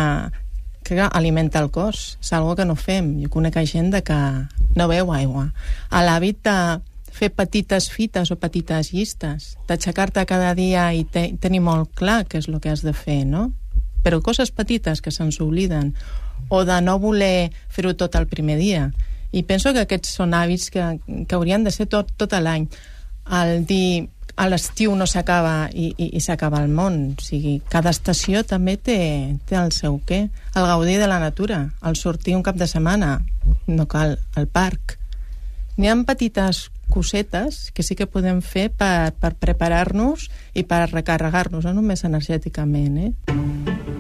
que 0.85 1.01
alimenta 1.09 1.65
el 1.65 1.71
cos. 1.73 2.19
És 2.21 2.33
algo 2.37 2.55
que 2.57 2.69
no 2.69 2.77
fem. 2.77 3.17
Jo 3.25 3.33
conec 3.33 3.57
gent 3.65 3.95
que 4.05 4.21
no 4.77 4.89
beu 4.93 5.13
aigua. 5.13 5.49
A 5.89 6.05
l'hàbit 6.05 6.45
de 6.45 6.59
fer 7.17 7.31
petites 7.33 7.89
fites 7.89 8.31
o 8.31 8.37
petites 8.37 8.93
llistes, 8.93 9.55
d'aixecar-te 9.69 10.27
cada 10.29 10.53
dia 10.55 10.91
i 10.93 11.07
te 11.09 11.31
tenir 11.41 11.63
molt 11.65 11.95
clar 11.97 12.25
què 12.29 12.43
és 12.43 12.49
el 12.51 12.61
que 12.61 12.75
has 12.75 12.85
de 12.85 12.93
fer, 12.93 13.25
no? 13.25 13.49
Però 14.07 14.23
coses 14.23 14.53
petites 14.55 15.03
que 15.03 15.11
se'ns 15.11 15.41
obliden, 15.43 15.91
o 16.49 16.63
de 16.63 16.79
no 16.79 17.01
voler 17.03 17.51
fer-ho 17.75 17.97
tot 17.99 18.15
el 18.15 18.29
primer 18.31 18.55
dia. 18.61 18.93
I 19.35 19.43
penso 19.43 19.73
que 19.75 19.83
aquests 19.83 20.13
són 20.21 20.37
hàbits 20.39 20.71
que, 20.71 20.85
que 21.27 21.35
haurien 21.35 21.67
de 21.67 21.73
ser 21.75 21.89
tot, 21.91 22.13
tot 22.15 22.37
l'any. 22.39 22.69
El 23.27 23.67
dir 23.67 24.07
a 24.37 24.47
l'estiu 24.47 24.95
no 24.95 25.09
s'acaba 25.11 25.67
i, 25.73 25.89
i, 25.97 26.11
i 26.15 26.21
s'acaba 26.23 26.61
el 26.63 26.71
món. 26.71 27.17
O 27.17 27.25
sigui, 27.25 27.57
cada 27.73 27.91
estació 27.91 28.45
també 28.47 28.77
té, 28.77 29.01
té 29.49 29.59
el 29.59 29.75
seu 29.75 29.99
què. 30.07 30.29
El 30.55 30.69
gaudir 30.71 31.01
de 31.03 31.11
la 31.11 31.19
natura, 31.19 31.65
el 31.83 31.99
sortir 31.99 32.37
un 32.37 32.47
cap 32.47 32.55
de 32.61 32.71
setmana, 32.71 33.19
no 33.67 33.89
cal, 33.91 34.21
al 34.37 34.47
parc. 34.47 35.01
N'hi 35.77 35.91
ha 35.91 35.99
petites 36.07 36.69
cosetes 36.89 37.73
que 37.75 37.83
sí 37.83 37.99
que 37.99 38.07
podem 38.07 38.39
fer 38.41 38.69
per, 38.71 39.11
per 39.19 39.35
preparar-nos 39.35 40.31
i 40.55 40.63
per 40.63 40.87
recarregar-nos, 40.93 41.67
no 41.67 41.75
només 41.77 42.07
energèticament, 42.07 43.03
eh? 43.09 43.96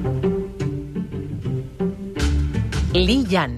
Li 2.96 3.26
Yan. 3.28 3.56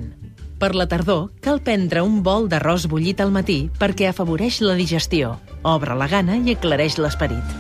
Per 0.59 0.73
la 0.75 0.88
tardor, 0.90 1.28
cal 1.38 1.61
prendre 1.62 2.00
un 2.02 2.16
bol 2.26 2.49
d'arròs 2.50 2.88
bullit 2.90 3.21
al 3.23 3.30
matí 3.30 3.68
perquè 3.78 4.09
afavoreix 4.11 4.59
la 4.66 4.75
digestió, 4.75 5.37
obre 5.62 5.95
la 5.95 6.09
gana 6.11 6.40
i 6.42 6.57
aclareix 6.57 6.97
l'esperit. 6.99 7.52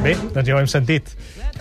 Bé, 0.00 0.16
doncs 0.32 0.48
ja 0.48 0.56
ho 0.56 0.62
hem 0.62 0.70
sentit. 0.72 1.12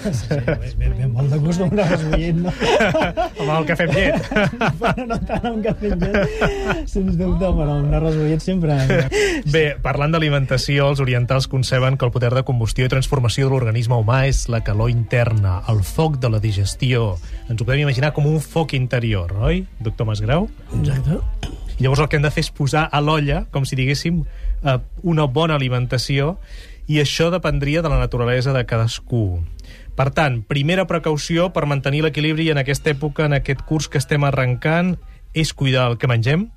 Sí, 0.03 0.37
ve, 0.79 0.89
ve 0.97 1.07
molt 1.07 1.31
de 1.31 1.39
gust 1.39 1.63
amb 1.63 1.73
un 1.75 1.81
arròs 1.83 2.03
bullit, 2.09 2.39
no? 2.43 2.51
amb 3.43 3.51
el 3.55 3.67
cafè 3.69 3.87
amb 3.87 3.95
llet. 3.97 4.27
bueno, 4.81 5.05
no 5.13 5.19
tant 5.29 5.47
amb 5.49 5.61
cafè 5.65 5.91
amb 5.95 6.03
llet, 6.03 6.35
sens 6.91 7.17
dubte, 7.19 7.51
però 7.59 7.77
un 7.79 7.95
arròs 7.95 8.19
sempre... 8.43 8.77
Bé, 9.53 9.63
parlant 9.83 10.13
d'alimentació, 10.15 10.89
els 10.91 11.01
orientals 11.03 11.47
conceben 11.51 11.97
que 11.97 12.07
el 12.07 12.13
poder 12.15 12.33
de 12.35 12.43
combustió 12.47 12.87
i 12.87 12.91
transformació 12.91 13.47
de 13.47 13.55
l'organisme 13.55 13.97
humà 13.99 14.23
és 14.29 14.45
la 14.51 14.63
calor 14.65 14.91
interna, 14.91 15.61
el 15.71 15.83
foc 15.87 16.19
de 16.23 16.31
la 16.33 16.41
digestió. 16.43 17.13
Ens 17.47 17.59
ho 17.59 17.65
podem 17.65 17.85
imaginar 17.85 18.13
com 18.15 18.27
un 18.29 18.41
foc 18.43 18.75
interior, 18.77 19.31
oi, 19.39 19.63
doctor 19.83 20.09
Masgrau? 20.09 20.49
Exacte. 20.79 21.21
I 21.79 21.85
llavors 21.85 22.03
el 22.03 22.09
que 22.09 22.19
hem 22.19 22.25
de 22.25 22.31
fer 22.33 22.43
és 22.45 22.51
posar 22.53 22.85
a 22.91 23.01
l'olla, 23.01 23.45
com 23.53 23.65
si 23.65 23.77
diguéssim, 23.79 24.21
eh, 24.63 24.77
una 25.01 25.25
bona 25.25 25.57
alimentació, 25.57 26.37
i 26.87 26.99
això 26.99 27.29
dependria 27.31 27.81
de 27.81 27.89
la 27.89 27.99
naturalesa 28.01 28.53
de 28.53 28.65
cadascú. 28.67 29.39
Per 29.95 30.09
tant, 30.11 30.39
primera 30.49 30.87
precaució 30.89 31.51
per 31.53 31.67
mantenir 31.69 32.01
l'equilibri 32.05 32.47
en 32.49 32.57
aquesta 32.61 32.89
època, 32.93 33.27
en 33.29 33.35
aquest 33.37 33.61
curs 33.67 33.87
que 33.87 33.99
estem 34.01 34.23
arrencant, 34.25 34.95
és 35.33 35.53
cuidar 35.53 35.87
el 35.91 35.97
que 36.01 36.09
mengem, 36.09 36.47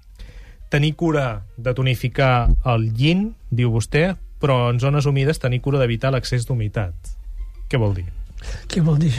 tenir 0.72 0.94
cura 0.96 1.44
de 1.56 1.74
tonificar 1.76 2.48
el 2.64 2.88
yin, 2.96 3.34
diu 3.50 3.70
vostè, 3.74 4.14
però 4.40 4.70
en 4.72 4.80
zones 4.80 5.06
humides 5.06 5.38
tenir 5.40 5.60
cura 5.64 5.78
d'evitar 5.80 6.10
l'accés 6.12 6.46
d'humitat. 6.48 6.94
Què 7.68 7.78
vol 7.80 7.94
dir? 8.00 8.06
Què 8.72 8.80
vol 8.84 8.98
dir? 9.00 9.12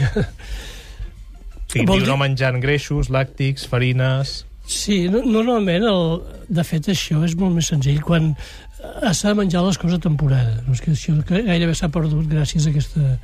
Sí, 1.68 1.82
Vol 1.84 2.00
dir- 2.00 2.08
no 2.08 2.16
menjant 2.16 2.60
greixos, 2.62 3.10
làctics, 3.12 3.66
farines... 3.68 4.44
Sí, 4.68 5.06
no- 5.08 5.22
normalment, 5.24 5.84
el, 5.88 6.22
de 6.52 6.64
fet, 6.64 6.88
això 6.92 7.22
és 7.24 7.34
molt 7.40 7.54
més 7.56 7.68
senzill 7.72 8.02
quan 8.04 8.34
s'ha 8.78 9.30
de 9.30 9.36
menjar 9.38 9.62
les 9.64 9.78
coses 9.80 9.96
a 9.96 10.02
temporada. 10.04 10.58
No 10.66 10.74
és 10.76 10.80
que 10.84 10.92
això 10.92 11.14
gairebé 11.28 11.74
s'ha 11.76 11.88
perdut 11.92 12.26
gràcies 12.28 12.66
a 12.66 12.72
aquesta, 12.72 13.14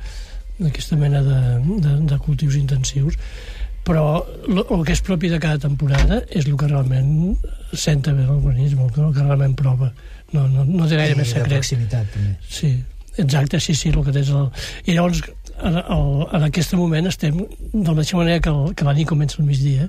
a 0.61 0.67
aquesta 0.69 0.95
mena 0.99 1.21
de, 1.25 1.39
de, 1.83 1.93
de 2.11 2.17
cultius 2.23 2.55
intensius 2.59 3.17
però 3.85 4.23
el, 4.47 4.63
el 4.63 4.81
que 4.87 4.95
és 4.95 5.01
propi 5.05 5.29
de 5.29 5.37
cada 5.39 5.59
temporada 5.61 6.23
és 6.33 6.47
el 6.49 6.55
que 6.57 6.65
realment 6.71 7.35
senta 7.77 8.13
bé 8.17 8.23
l'organisme, 8.25 8.81
el 8.87 8.91
que, 8.95 9.01
el 9.03 9.11
que 9.13 9.21
realment 9.21 9.53
prova. 9.59 9.91
No, 10.33 10.47
no, 10.49 10.63
no 10.65 10.87
té 10.89 10.97
gaire 10.97 11.13
I 11.13 11.19
més 11.19 11.27
de 11.29 11.35
secret. 11.35 11.51
proximitat, 11.59 12.07
també. 12.15 12.31
Sí, 12.49 12.71
exacte, 13.21 13.59
sí, 13.61 13.75
sí, 13.77 13.91
el 13.93 14.01
que 14.07 14.15
tens... 14.15 14.31
El... 14.33 14.47
I 14.89 14.95
llavors, 14.97 15.21
en, 15.61 15.77
el, 15.77 16.09
en 16.33 16.47
aquest 16.49 16.73
moment 16.79 17.05
estem, 17.11 17.37
de 17.45 17.83
la 17.85 17.93
mateixa 17.93 18.17
manera 18.17 18.41
que, 18.41 18.49
el, 18.55 18.73
que 18.73 18.87
la 18.89 18.95
nit 18.97 19.07
comença 19.13 19.37
al 19.43 19.45
migdia, 19.51 19.85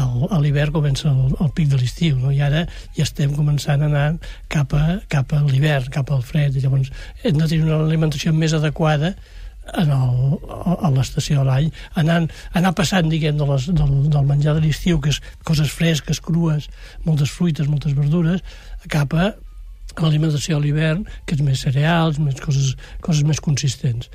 el- 0.00 0.24
a 0.32 0.40
l'hivern 0.40 0.72
comença 0.80 1.12
el, 1.12 1.36
el 1.44 1.52
pic 1.54 1.68
de 1.74 1.82
l'estiu, 1.84 2.16
no? 2.24 2.32
i 2.32 2.40
ara 2.48 2.64
ja 2.96 3.04
estem 3.04 3.36
començant 3.36 3.84
a 3.84 3.92
anar 3.92 4.08
cap 4.48 4.72
a, 4.80 5.02
cap 5.12 5.36
a 5.36 5.44
l'hivern, 5.44 5.92
cap 5.92 6.10
al 6.16 6.24
fred, 6.24 6.56
i 6.56 6.64
llavors 6.64 6.88
hem 7.22 7.36
de 7.36 7.44
tenir 7.52 7.66
una 7.68 7.82
alimentació 7.84 8.32
més 8.32 8.56
adequada 8.56 9.12
en 9.72 9.90
el, 9.94 10.36
a 10.44 10.90
l'estació 10.92 11.40
de 11.40 11.46
l'any, 11.48 11.70
anant, 12.00 12.28
anar 12.58 12.74
passant, 12.76 13.08
diguem, 13.10 13.38
de 13.40 13.48
les, 13.48 13.66
del, 13.72 13.96
del 14.12 14.28
menjar 14.28 14.56
de 14.58 14.64
l'estiu, 14.66 15.00
que 15.00 15.14
és 15.14 15.20
coses 15.46 15.72
fresques, 15.72 16.20
crues, 16.20 16.68
moltes 17.08 17.32
fruites, 17.32 17.70
moltes 17.70 17.96
verdures, 17.96 18.44
cap 18.92 19.16
a 19.16 19.32
l'alimentació 20.00 20.58
a 20.58 20.62
l'hivern, 20.62 21.04
que 21.24 21.36
és 21.36 21.44
més 21.44 21.64
cereals, 21.64 22.18
més 22.20 22.40
coses, 22.42 22.74
coses 23.04 23.24
més 23.26 23.40
consistents. 23.40 24.10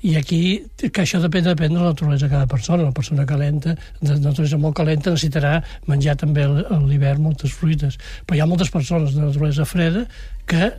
I 0.00 0.14
aquí, 0.16 0.40
que 0.80 1.02
això 1.02 1.18
depèn, 1.20 1.44
depèn 1.44 1.74
de 1.74 1.80
la 1.80 1.90
naturalesa 1.90 2.24
de 2.24 2.32
cada 2.32 2.48
persona. 2.48 2.86
Una 2.86 2.96
persona 2.96 3.26
calenta, 3.28 3.74
de 4.00 4.14
naturalesa 4.16 4.56
molt 4.56 4.78
calenta, 4.78 5.12
necessitarà 5.12 5.58
menjar 5.92 6.16
també 6.22 6.46
a 6.46 6.78
l'hivern 6.80 7.20
moltes 7.26 7.52
fruites. 7.52 7.98
Però 8.24 8.38
hi 8.38 8.40
ha 8.40 8.48
moltes 8.48 8.72
persones 8.72 9.12
de 9.12 9.26
naturalesa 9.26 9.68
freda 9.68 10.06
que 10.48 10.70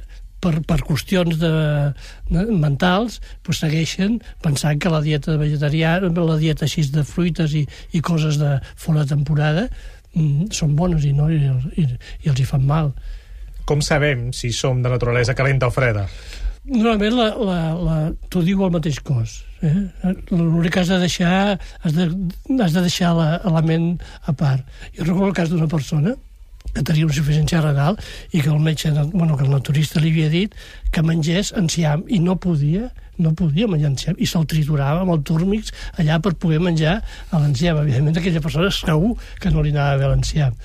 per, 0.41 0.55
per 0.67 0.79
qüestions 0.87 1.37
de, 1.41 1.51
de, 2.31 2.45
mentals 2.51 3.19
pues, 3.45 3.61
segueixen 3.61 4.19
pensant 4.43 4.81
que 4.81 4.91
la 4.91 5.01
dieta 5.05 5.37
vegetariana, 5.39 6.11
la 6.11 6.37
dieta 6.41 6.67
així 6.67 6.85
de 6.91 7.05
fruites 7.07 7.55
i, 7.57 7.65
i 7.93 8.03
coses 8.03 8.39
de 8.41 8.57
fora 8.75 9.05
temporada 9.07 9.67
mm, 10.15 10.51
són 10.55 10.75
bones 10.75 11.05
i, 11.07 11.13
no, 11.17 11.29
i, 11.31 11.41
i, 11.77 11.87
i 12.25 12.31
els 12.33 12.41
hi 12.41 12.47
fan 12.47 12.65
mal. 12.67 12.93
Com 13.69 13.83
sabem 13.85 14.31
si 14.35 14.51
som 14.55 14.81
de 14.81 14.89
naturalesa 14.91 15.37
calenta 15.37 15.69
o 15.69 15.73
freda? 15.73 16.07
Normalment 16.61 17.15
la, 17.17 17.29
la, 17.41 17.59
la, 17.73 17.95
t'ho 18.29 18.43
diu 18.45 18.61
el 18.65 18.73
mateix 18.73 18.99
cos. 19.05 19.39
Eh? 19.65 19.71
L'únic 20.29 20.75
que 20.75 20.83
has 20.83 20.91
de 20.91 20.99
deixar, 21.01 21.57
has 21.81 21.95
de, 21.95 22.09
has 22.57 22.75
de 22.75 22.83
deixar 22.85 23.15
la, 23.17 23.29
la 23.41 23.63
ment 23.65 23.95
a 24.29 24.33
part. 24.37 24.67
Jo 24.97 25.07
recordo 25.07 25.31
el 25.31 25.39
cas 25.39 25.49
d'una 25.49 25.69
persona 25.69 26.13
que 26.73 26.83
tenia 26.83 27.05
una 27.05 27.13
insuficiència 27.13 27.61
renal 27.63 27.99
i 28.31 28.41
que 28.41 28.49
el 28.49 28.59
metge, 28.59 28.91
bueno, 29.13 29.37
que 29.37 29.45
el 29.45 29.53
naturista 29.53 29.99
li 29.99 30.11
havia 30.13 30.29
dit 30.31 30.55
que 30.91 31.03
mengés 31.05 31.53
enciam 31.57 32.05
i 32.07 32.19
no 32.19 32.37
podia 32.39 32.91
no 33.21 33.33
podia 33.37 33.67
menjar 33.69 33.91
enciam 33.91 34.15
i 34.17 34.25
se'l 34.25 34.47
triturava 34.49 35.03
amb 35.03 35.13
el 35.13 35.21
túrmix 35.27 35.69
allà 36.01 36.17
per 36.23 36.33
poder 36.41 36.61
menjar 36.63 36.95
l'enciam. 37.33 37.81
Evidentment, 37.83 38.17
aquella 38.17 38.41
persona 38.41 38.71
segur 38.73 39.13
que 39.39 39.51
no 39.53 39.61
li 39.61 39.73
anava 39.75 39.99
bé 39.99 40.09
l'enciam. 40.09 40.55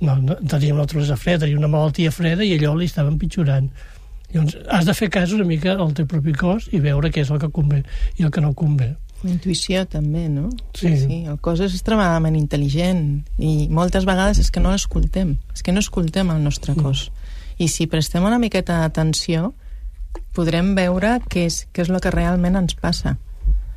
No, 0.00 0.16
no, 0.20 0.36
tenia 0.48 0.74
una 0.74 0.84
naturalesa 0.84 1.16
freda, 1.20 1.44
tenia 1.44 1.58
una 1.60 1.70
malaltia 1.72 2.12
freda 2.12 2.44
i 2.44 2.54
allò 2.56 2.74
li 2.76 2.88
estava 2.88 3.12
empitjorant. 3.12 3.68
Llavors, 4.32 4.56
has 4.72 4.86
de 4.88 4.94
fer 4.96 5.08
cas 5.12 5.32
una 5.32 5.46
mica 5.48 5.76
al 5.76 5.92
teu 5.96 6.08
propi 6.10 6.34
cos 6.36 6.70
i 6.72 6.80
veure 6.82 7.12
què 7.12 7.22
és 7.24 7.30
el 7.32 7.42
que 7.42 7.52
convé 7.52 7.82
i 8.16 8.26
el 8.26 8.32
que 8.34 8.44
no 8.44 8.54
convé. 8.58 8.94
Intuïció 9.28 9.84
també, 9.90 10.26
no? 10.32 10.50
Sí. 10.78 10.94
sí. 11.00 11.20
El 11.28 11.38
cos 11.42 11.60
és 11.64 11.74
extremadament 11.74 12.36
intel·ligent 12.38 13.02
i 13.38 13.68
moltes 13.72 14.06
vegades 14.08 14.40
és 14.42 14.50
que 14.52 14.62
no 14.62 14.72
l'escoltem, 14.72 15.36
és 15.54 15.64
que 15.66 15.74
no 15.74 15.82
escoltem 15.84 16.30
el 16.34 16.42
nostre 16.44 16.76
cos. 16.78 17.10
I 17.58 17.68
si 17.72 17.86
prestem 17.90 18.24
una 18.24 18.40
miqueta 18.40 18.80
d'atenció, 18.82 19.52
podrem 20.36 20.74
veure 20.76 21.16
què 21.32 21.46
és, 21.48 21.62
què 21.72 21.84
és 21.84 21.92
el 21.92 22.00
que 22.04 22.12
realment 22.12 22.58
ens 22.60 22.76
passa. 22.78 23.16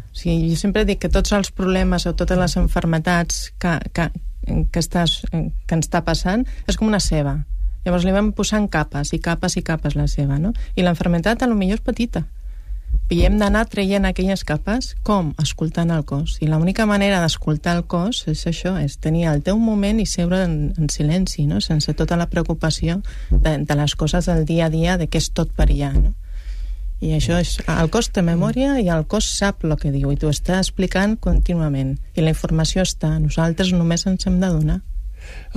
O 0.09 0.17
sigui, 0.17 0.49
jo 0.51 0.57
sempre 0.59 0.85
dic 0.87 1.03
que 1.03 1.11
tots 1.13 1.31
els 1.37 1.51
problemes 1.55 2.07
o 2.09 2.15
totes 2.17 2.39
les 2.39 2.57
enfermetats 2.59 3.49
que, 3.61 3.77
que, 3.93 4.09
que, 4.45 4.81
estàs, 4.81 5.21
que 5.29 5.77
ens 5.77 5.87
està 5.87 6.01
passant 6.05 6.45
és 6.67 6.79
com 6.79 6.89
una 6.89 7.01
ceba. 7.03 7.37
Llavors 7.85 8.03
li 8.03 8.13
vam 8.15 8.33
posant 8.35 8.67
capes 8.71 9.13
i 9.15 9.21
capes 9.23 9.55
i 9.55 9.63
capes 9.63 9.95
la 9.95 10.09
ceba, 10.11 10.39
no? 10.41 10.51
I 10.75 10.83
l'enfermetat 10.83 11.43
a 11.43 11.47
lo 11.47 11.55
millor 11.55 11.79
és 11.79 11.85
petita. 11.85 12.25
I 13.09 13.23
hem 13.25 13.39
d'anar 13.41 13.63
traient 13.65 14.03
aquelles 14.05 14.43
capes 14.45 14.91
com? 15.01 15.31
Escoltant 15.41 15.89
el 15.89 16.03
cos. 16.05 16.35
I 16.45 16.49
l'única 16.51 16.85
manera 16.85 17.17
d'escoltar 17.23 17.73
el 17.79 17.87
cos 17.89 18.19
és 18.29 18.43
això, 18.45 18.75
és 18.77 18.99
tenir 19.01 19.25
el 19.31 19.41
teu 19.47 19.57
moment 19.57 19.97
i 19.97 20.05
seure 20.05 20.43
en, 20.45 20.53
en 20.77 20.91
silenci, 20.93 21.47
no? 21.49 21.57
sense 21.57 21.95
tota 21.97 22.19
la 22.21 22.27
preocupació 22.29 22.99
de, 23.31 23.55
de 23.65 23.77
les 23.79 23.95
coses 23.97 24.29
del 24.29 24.45
dia 24.45 24.67
a 24.67 24.69
dia, 24.69 24.99
de 25.01 25.09
què 25.09 25.17
és 25.17 25.31
tot 25.33 25.49
perillar, 25.57 25.95
no? 25.97 26.13
I 27.01 27.15
això 27.15 27.39
és... 27.41 27.55
El 27.71 27.89
cos 27.89 28.11
té 28.13 28.21
memòria 28.21 28.75
i 28.77 28.91
el 28.93 29.07
cos 29.09 29.25
sap 29.39 29.65
el 29.65 29.73
que 29.81 29.89
diu 29.89 30.11
i 30.13 30.17
t'ho 30.19 30.29
està 30.29 30.59
explicant 30.59 31.17
contínuament. 31.17 31.95
I 32.13 32.21
la 32.27 32.35
informació 32.35 32.85
està. 32.85 33.15
Nosaltres 33.17 33.73
només 33.73 34.05
ens 34.05 34.29
hem 34.29 34.37
de 34.37 34.53
donar. 34.53 34.81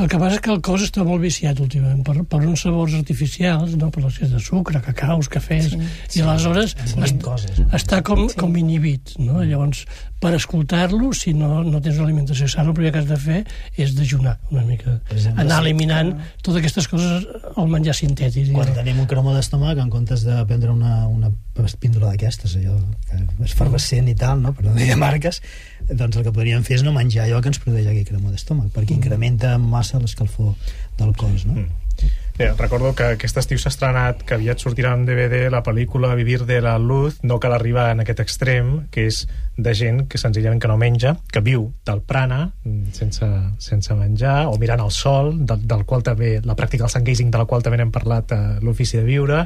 El 0.01 0.09
que 0.09 0.19
passa 0.21 0.39
és 0.39 0.43
que 0.45 0.53
el 0.55 0.63
cos 0.65 0.85
està 0.87 1.05
molt 1.05 1.21
viciat 1.21 1.59
últimament 1.61 2.01
per, 2.07 2.15
per 2.29 2.41
uns 2.41 2.65
sabors 2.65 2.95
artificials, 2.97 3.75
no? 3.77 3.91
per 3.93 4.05
l'excés 4.05 4.31
de 4.33 4.41
sucre, 4.41 4.81
cacaus, 4.85 5.29
cafès, 5.33 5.73
sí, 5.75 5.81
i 5.81 6.15
sí, 6.17 6.23
aleshores 6.25 6.77
volen 6.95 7.09
est, 7.09 7.21
coses. 7.25 7.61
està 7.77 8.01
com, 8.07 8.25
sí. 8.29 8.39
com 8.41 8.57
inhibit. 8.57 9.15
No? 9.21 9.43
Llavors, 9.45 9.85
per 10.23 10.33
escoltar-lo, 10.39 11.11
si 11.19 11.35
no, 11.35 11.61
no 11.67 11.81
tens 11.83 11.99
una 11.99 12.07
alimentació 12.09 12.49
sana, 12.49 12.71
el 12.71 12.77
primer 12.79 12.93
que 12.95 13.03
has 13.03 13.09
de 13.11 13.19
fer 13.19 13.41
és 13.77 13.93
dejunar 13.99 14.37
una 14.53 14.63
mica. 14.65 14.97
Exemple, 15.11 15.43
Anar 15.43 15.59
sí. 15.59 15.67
eliminant 15.67 16.13
totes 16.41 16.61
aquestes 16.63 16.89
coses 16.89 17.27
al 17.53 17.69
menjar 17.73 17.97
sintètic. 17.99 18.53
Quan 18.55 18.71
diguem. 18.71 18.79
tenim 18.81 19.03
un 19.03 19.11
cremó 19.11 19.35
d'estómac, 19.35 19.81
en 19.83 19.91
comptes 19.93 20.23
de 20.29 20.39
prendre 20.47 20.71
una, 20.73 21.03
una 21.11 21.33
píndola 21.53 22.13
d'aquestes, 22.13 22.55
allò 22.61 22.79
que 23.11 23.19
és 23.45 23.53
efervescent 23.53 24.09
i 24.09 24.17
tal, 24.17 24.41
no? 24.41 24.55
per 24.57 24.65
no 24.69 24.77
dir 24.79 24.95
marques, 24.97 25.43
doncs 25.91 26.17
el 26.17 26.25
que 26.25 26.33
podríem 26.33 26.63
fer 26.65 26.79
és 26.79 26.87
no 26.87 26.95
menjar 26.95 27.27
allò 27.27 27.43
que 27.43 27.51
ens 27.53 27.61
produeix 27.63 27.91
aquell 27.91 28.07
cremó 28.09 28.31
d'estómac, 28.33 28.71
perquè 28.75 28.95
incrementa 28.97 29.52
massa 29.59 30.01
l'escalfor 30.01 30.55
del 30.99 31.17
cos. 31.17 31.47
No? 31.47 31.67
Bé, 32.39 32.51
recordo 32.57 32.95
que 32.97 33.05
aquest 33.13 33.37
estiu 33.37 33.59
s'ha 33.61 33.69
estrenat, 33.69 34.23
que 34.25 34.35
aviat 34.39 34.63
sortirà 34.63 34.95
en 34.97 35.05
DVD, 35.05 35.51
la 35.53 35.61
pel·lícula 35.63 36.15
Vivir 36.17 36.47
de 36.49 36.63
la 36.65 36.79
Luz, 36.81 37.19
no 37.23 37.37
cal 37.39 37.53
arribar 37.53 37.91
en 37.93 38.01
aquest 38.01 38.23
extrem, 38.25 38.71
que 38.91 39.05
és 39.11 39.27
de 39.61 39.75
gent 39.77 40.07
que 40.09 40.19
senzillament 40.19 40.63
que 40.63 40.71
no 40.71 40.79
menja, 40.81 41.13
que 41.31 41.43
viu 41.45 41.69
del 41.85 42.01
prana, 42.09 42.55
mm, 42.65 42.97
sense, 42.97 43.29
sense 43.61 43.95
menjar, 43.95 44.47
o 44.49 44.57
mirant 44.57 44.81
el 44.81 44.91
sol, 44.91 45.35
del, 45.45 45.67
del 45.69 45.85
qual 45.85 46.03
també, 46.03 46.39
la 46.41 46.57
pràctica 46.57 46.87
del 46.87 46.95
sun 46.95 47.05
gazing, 47.05 47.31
de 47.31 47.43
la 47.43 47.45
qual 47.45 47.63
també 47.63 47.77
n'hem 47.83 47.93
parlat 47.93 48.33
a 48.33 48.41
l'Ofici 48.65 48.97
de 48.97 49.05
Viure. 49.05 49.45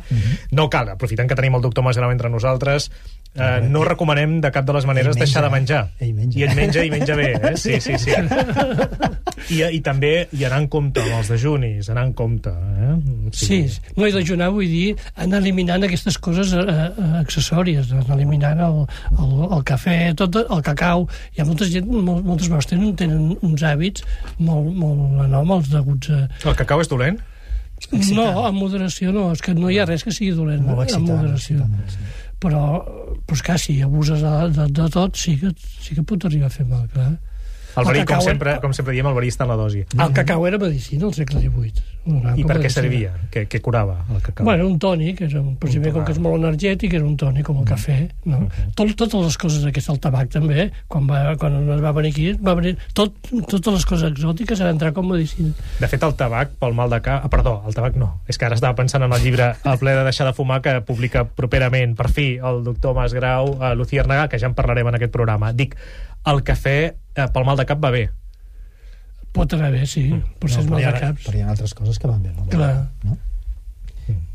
No 0.52 0.70
cal, 0.70 0.94
aprofitant 0.94 1.28
que 1.28 1.34
tenim 1.34 1.58
el 1.58 1.66
doctor 1.66 1.84
Masgrau 1.84 2.14
entre 2.14 2.30
nosaltres, 2.30 2.92
eh, 3.36 3.68
no 3.68 3.84
recomanem 3.84 4.40
de 4.40 4.50
cap 4.54 4.66
de 4.66 4.74
les 4.76 4.86
maneres 4.88 5.14
menja, 5.14 5.24
deixar 5.24 5.44
de 5.44 5.50
menjar. 5.52 5.82
ell 6.00 6.14
menja. 6.16 6.38
I 6.38 6.46
ell 6.46 6.56
menja 6.56 6.84
i 6.84 6.90
menja 6.90 7.16
bé, 7.18 7.28
eh? 7.36 7.54
Sí, 7.56 7.80
sí, 7.80 7.98
sí. 7.98 8.12
I, 9.54 9.60
I 9.76 9.80
també 9.84 10.12
i 10.34 10.42
anar 10.48 10.62
en 10.64 10.68
compte 10.72 11.02
amb 11.04 11.18
els 11.20 11.28
dejunis, 11.30 11.90
anar 11.92 12.06
en 12.08 12.12
compte. 12.18 12.50
Eh? 12.50 12.96
Sí, 13.36 13.60
no 13.96 14.06
he 14.06 14.12
dejunar, 14.14 14.48
vull 14.54 14.66
dir, 14.70 14.96
anar 15.14 15.38
eliminant 15.44 15.86
aquestes 15.86 16.18
coses 16.18 16.50
eh, 16.56 16.64
eh, 16.66 17.12
accessòries, 17.20 17.92
anar 17.94 18.16
eliminant 18.16 18.64
el, 18.66 18.82
el, 19.14 19.36
el 19.58 19.62
cafè, 19.68 19.98
tot 20.18 20.40
el 20.42 20.64
cacau. 20.66 21.06
Hi 21.36 21.44
ha 21.44 21.48
molta 21.48 21.68
gent, 21.70 21.86
mol, 21.86 22.24
moltes 22.26 22.50
vegades 22.50 22.72
tenen, 22.72 22.96
tenen 22.98 23.36
uns 23.46 23.62
hàbits 23.66 24.02
molt, 24.40 24.72
molt 24.74 25.24
anòmals 25.28 25.70
deguts 25.72 26.10
a... 26.10 26.24
El 26.42 26.58
cacau 26.58 26.82
és 26.82 26.90
dolent? 26.90 27.22
No, 28.16 28.24
en 28.48 28.54
moderació 28.56 29.12
no, 29.12 29.28
és 29.36 29.42
que 29.44 29.52
no 29.54 29.68
hi 29.70 29.76
ha 29.78 29.84
res 29.86 30.02
que 30.02 30.12
sigui 30.14 30.32
dolent 30.34 30.62
Molt 30.64 30.80
en 30.80 30.86
excitant, 30.86 31.10
moderació. 31.10 31.58
excitant, 31.60 31.90
sí. 31.92 32.25
Però, 32.46 32.62
però 33.26 33.42
que 33.42 33.56
si 33.58 33.80
abuses 33.82 34.20
de, 34.22 34.34
de, 34.54 34.66
de 34.70 34.88
tot, 34.94 35.16
sí 35.18 35.34
que, 35.40 35.50
sí 35.82 35.96
que 35.98 36.04
pot 36.06 36.24
arribar 36.28 36.46
a 36.46 36.54
fer 36.54 36.66
mal, 36.70 36.84
clar. 36.92 37.08
El 37.76 37.84
verí, 37.90 38.04
com 38.06 38.14
cacau- 38.14 38.24
sempre, 38.30 38.54
com 38.62 38.72
sempre 38.76 38.94
diem, 38.94 39.08
el 39.10 39.16
verí 39.18 39.28
està 39.32 39.44
en 39.44 39.50
la 39.52 39.56
dosi. 39.58 39.82
El 39.98 40.14
cacau 40.16 40.46
era 40.48 40.60
medicina 40.62 41.08
al 41.10 41.14
segle 41.16 41.42
XVIII. 41.42 41.82
I 42.06 42.44
per 42.46 42.58
què 42.62 42.70
servia? 42.70 43.10
Què, 43.32 43.44
què 43.50 43.58
curava 43.64 43.96
el 44.14 44.20
cacau? 44.22 44.46
Bueno, 44.46 44.68
un 44.70 44.76
tònic, 44.82 45.24
era 45.26 45.40
un, 45.40 45.56
precisament 45.60 45.94
com 45.96 46.04
que 46.06 46.14
és 46.14 46.20
molt 46.22 46.38
energètic, 46.38 46.94
era 46.94 47.06
un 47.06 47.16
tònic 47.18 47.48
com 47.48 47.58
el 47.62 47.66
cafè. 47.66 47.96
No? 48.30 48.44
Tot, 48.78 48.92
totes 48.98 49.24
les 49.24 49.38
coses 49.42 49.64
d'aquest, 49.66 49.90
el 49.90 49.98
tabac 50.02 50.30
també, 50.34 50.68
quan, 50.92 51.08
va, 51.10 51.34
quan 51.40 51.56
es 51.62 51.82
va 51.82 51.92
venir 51.96 52.12
aquí, 52.14 52.28
va 52.38 52.54
venir, 52.58 52.76
tot, 52.96 53.16
totes 53.50 53.78
les 53.78 53.88
coses 53.90 54.12
exòtiques 54.12 54.62
van 54.62 54.76
entrar 54.76 54.92
com 54.96 55.08
medicina. 55.10 55.50
De 55.80 55.90
fet, 55.90 56.06
el 56.06 56.14
tabac, 56.18 56.54
pel 56.60 56.76
mal 56.78 56.92
de 56.92 57.00
cap... 57.02 57.26
Ah, 57.26 57.32
perdó, 57.32 57.58
el 57.66 57.74
tabac 57.74 57.98
no. 57.98 58.12
És 58.30 58.38
que 58.38 58.46
ara 58.46 58.58
estava 58.58 58.78
pensant 58.78 59.02
en 59.02 59.12
el 59.12 59.24
llibre 59.24 59.52
El 59.66 59.80
ple 59.80 59.96
de 59.96 60.04
deixar 60.06 60.28
de 60.28 60.34
fumar, 60.36 60.60
que 60.62 60.78
publica 60.86 61.24
properament, 61.26 61.96
per 61.98 62.10
fi, 62.14 62.28
el 62.38 62.62
doctor 62.66 62.94
Mas 62.94 63.16
Grau, 63.16 63.56
a 63.58 63.74
Lucía 63.74 64.04
Arnagà, 64.04 64.28
que 64.30 64.38
ja 64.38 64.50
en 64.50 64.54
parlarem 64.54 64.92
en 64.92 65.00
aquest 65.00 65.14
programa. 65.14 65.50
Dic, 65.56 65.74
el 66.26 66.42
cafè 66.46 66.78
eh, 66.86 67.26
pel 67.32 67.46
mal 67.48 67.58
de 67.58 67.66
cap 67.66 67.82
va 67.82 67.92
bé. 67.94 68.06
Pot 69.36 69.52
anar 69.52 69.70
bé, 69.74 69.84
sí, 69.88 70.08
és 70.16 70.26
però, 70.40 70.64
mal 70.70 70.80
hi 70.80 70.86
de 70.86 70.90
ha, 70.90 70.98
caps. 71.00 71.28
però 71.28 71.38
hi 71.38 71.44
ha 71.44 71.52
altres 71.52 71.74
coses 71.76 72.00
que 72.00 72.08
van 72.08 72.22
bé. 72.24 72.32
No? 72.36 72.48
Clar. 72.52 72.72
No? 73.04 73.18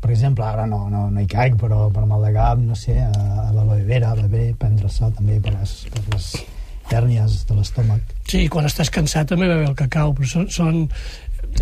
Per 0.02 0.10
exemple, 0.12 0.44
ara 0.44 0.66
no, 0.68 0.84
no, 0.92 1.06
no 1.10 1.22
hi 1.22 1.28
caic, 1.30 1.56
però 1.60 1.86
per 1.94 2.04
mal 2.06 2.24
de 2.26 2.32
cap, 2.34 2.60
no 2.60 2.76
sé, 2.76 2.98
a, 3.00 3.12
a 3.46 3.50
l'aloe 3.54 3.82
vera 3.88 4.12
va 4.18 4.28
bé 4.28 4.50
prendre-se 4.58 5.08
també 5.16 5.38
per 5.42 5.54
les, 5.56 5.74
per 5.94 6.02
les 6.12 6.26
hèrnies 6.92 7.38
de 7.48 7.56
l'estómac. 7.56 8.16
Sí, 8.28 8.44
quan 8.52 8.68
estàs 8.68 8.92
cansat 8.92 9.32
també 9.32 9.48
va 9.48 9.60
bé 9.62 9.68
el 9.70 9.78
cacau, 9.78 10.12
però 10.18 10.28
són, 10.28 10.48
són 10.52 10.82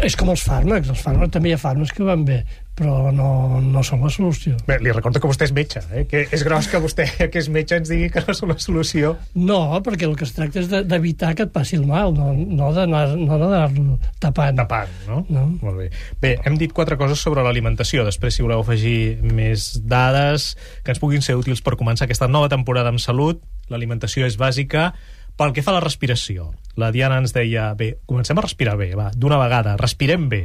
és 0.07 0.17
com 0.19 0.33
els 0.33 0.43
fàrmacs, 0.47 0.91
els 0.93 1.05
fàrmacs 1.05 1.35
també 1.37 1.53
hi 1.53 1.55
ha 1.57 1.61
fàrmacs 1.63 1.95
que 1.97 2.07
van 2.07 2.25
bé, 2.27 2.41
però 2.81 3.11
no, 3.13 3.61
no 3.61 3.83
són 3.85 4.01
la 4.01 4.09
solució. 4.11 4.57
Bé, 4.67 4.79
li 4.81 4.93
recordo 4.97 5.21
que 5.21 5.29
vostè 5.29 5.45
és 5.45 5.53
metge, 5.53 5.83
eh? 5.93 6.07
que 6.09 6.23
és 6.33 6.45
gros 6.47 6.67
que 6.73 6.81
vostè, 6.81 7.05
que 7.31 7.43
és 7.43 7.51
metge, 7.53 7.77
ens 7.77 7.91
digui 7.93 8.09
que 8.15 8.23
no 8.25 8.33
és 8.33 8.41
la 8.49 8.57
solució. 8.63 9.11
No, 9.37 9.61
perquè 9.85 10.09
el 10.09 10.17
que 10.17 10.25
es 10.25 10.33
tracta 10.37 10.63
és 10.63 10.71
de- 10.73 10.83
d'evitar 10.89 11.35
que 11.37 11.45
et 11.45 11.53
passi 11.53 11.77
el 11.77 11.85
mal, 11.87 12.15
no, 12.17 12.33
no 12.33 12.73
d'anar 12.73 13.05
no 13.21 13.37
d'anar-lo 13.39 13.99
tapant. 14.19 14.57
Tapant, 14.57 14.97
no? 15.07 15.21
No. 15.29 15.45
Molt 15.61 15.77
bé. 15.83 15.91
Bé, 16.23 16.33
hem 16.49 16.57
dit 16.57 16.73
quatre 16.73 16.97
coses 16.97 17.21
sobre 17.21 17.45
l'alimentació. 17.45 18.07
Després, 18.09 18.35
si 18.35 18.43
voleu 18.47 18.65
afegir 18.65 19.21
més 19.23 19.75
dades 19.85 20.55
que 20.83 20.95
ens 20.95 21.01
puguin 21.03 21.21
ser 21.23 21.37
útils 21.37 21.61
per 21.61 21.77
començar 21.77 22.09
aquesta 22.09 22.29
nova 22.33 22.49
temporada 22.49 22.89
amb 22.89 23.03
salut, 23.03 23.43
l'alimentació 23.69 24.25
és 24.27 24.39
bàsica. 24.41 24.95
Pel 25.37 25.53
que 25.57 25.63
fa 25.65 25.71
a 25.73 25.79
la 25.79 25.85
respiració, 25.85 26.51
la 26.77 26.91
Diana 26.93 27.17
ens 27.21 27.33
deia, 27.33 27.71
bé, 27.75 27.95
comencem 28.09 28.37
a 28.37 28.43
respirar 28.45 28.75
bé, 28.77 28.91
va, 28.99 29.11
d'una 29.17 29.39
vegada, 29.41 29.77
respirem 29.81 30.29
bé. 30.29 30.43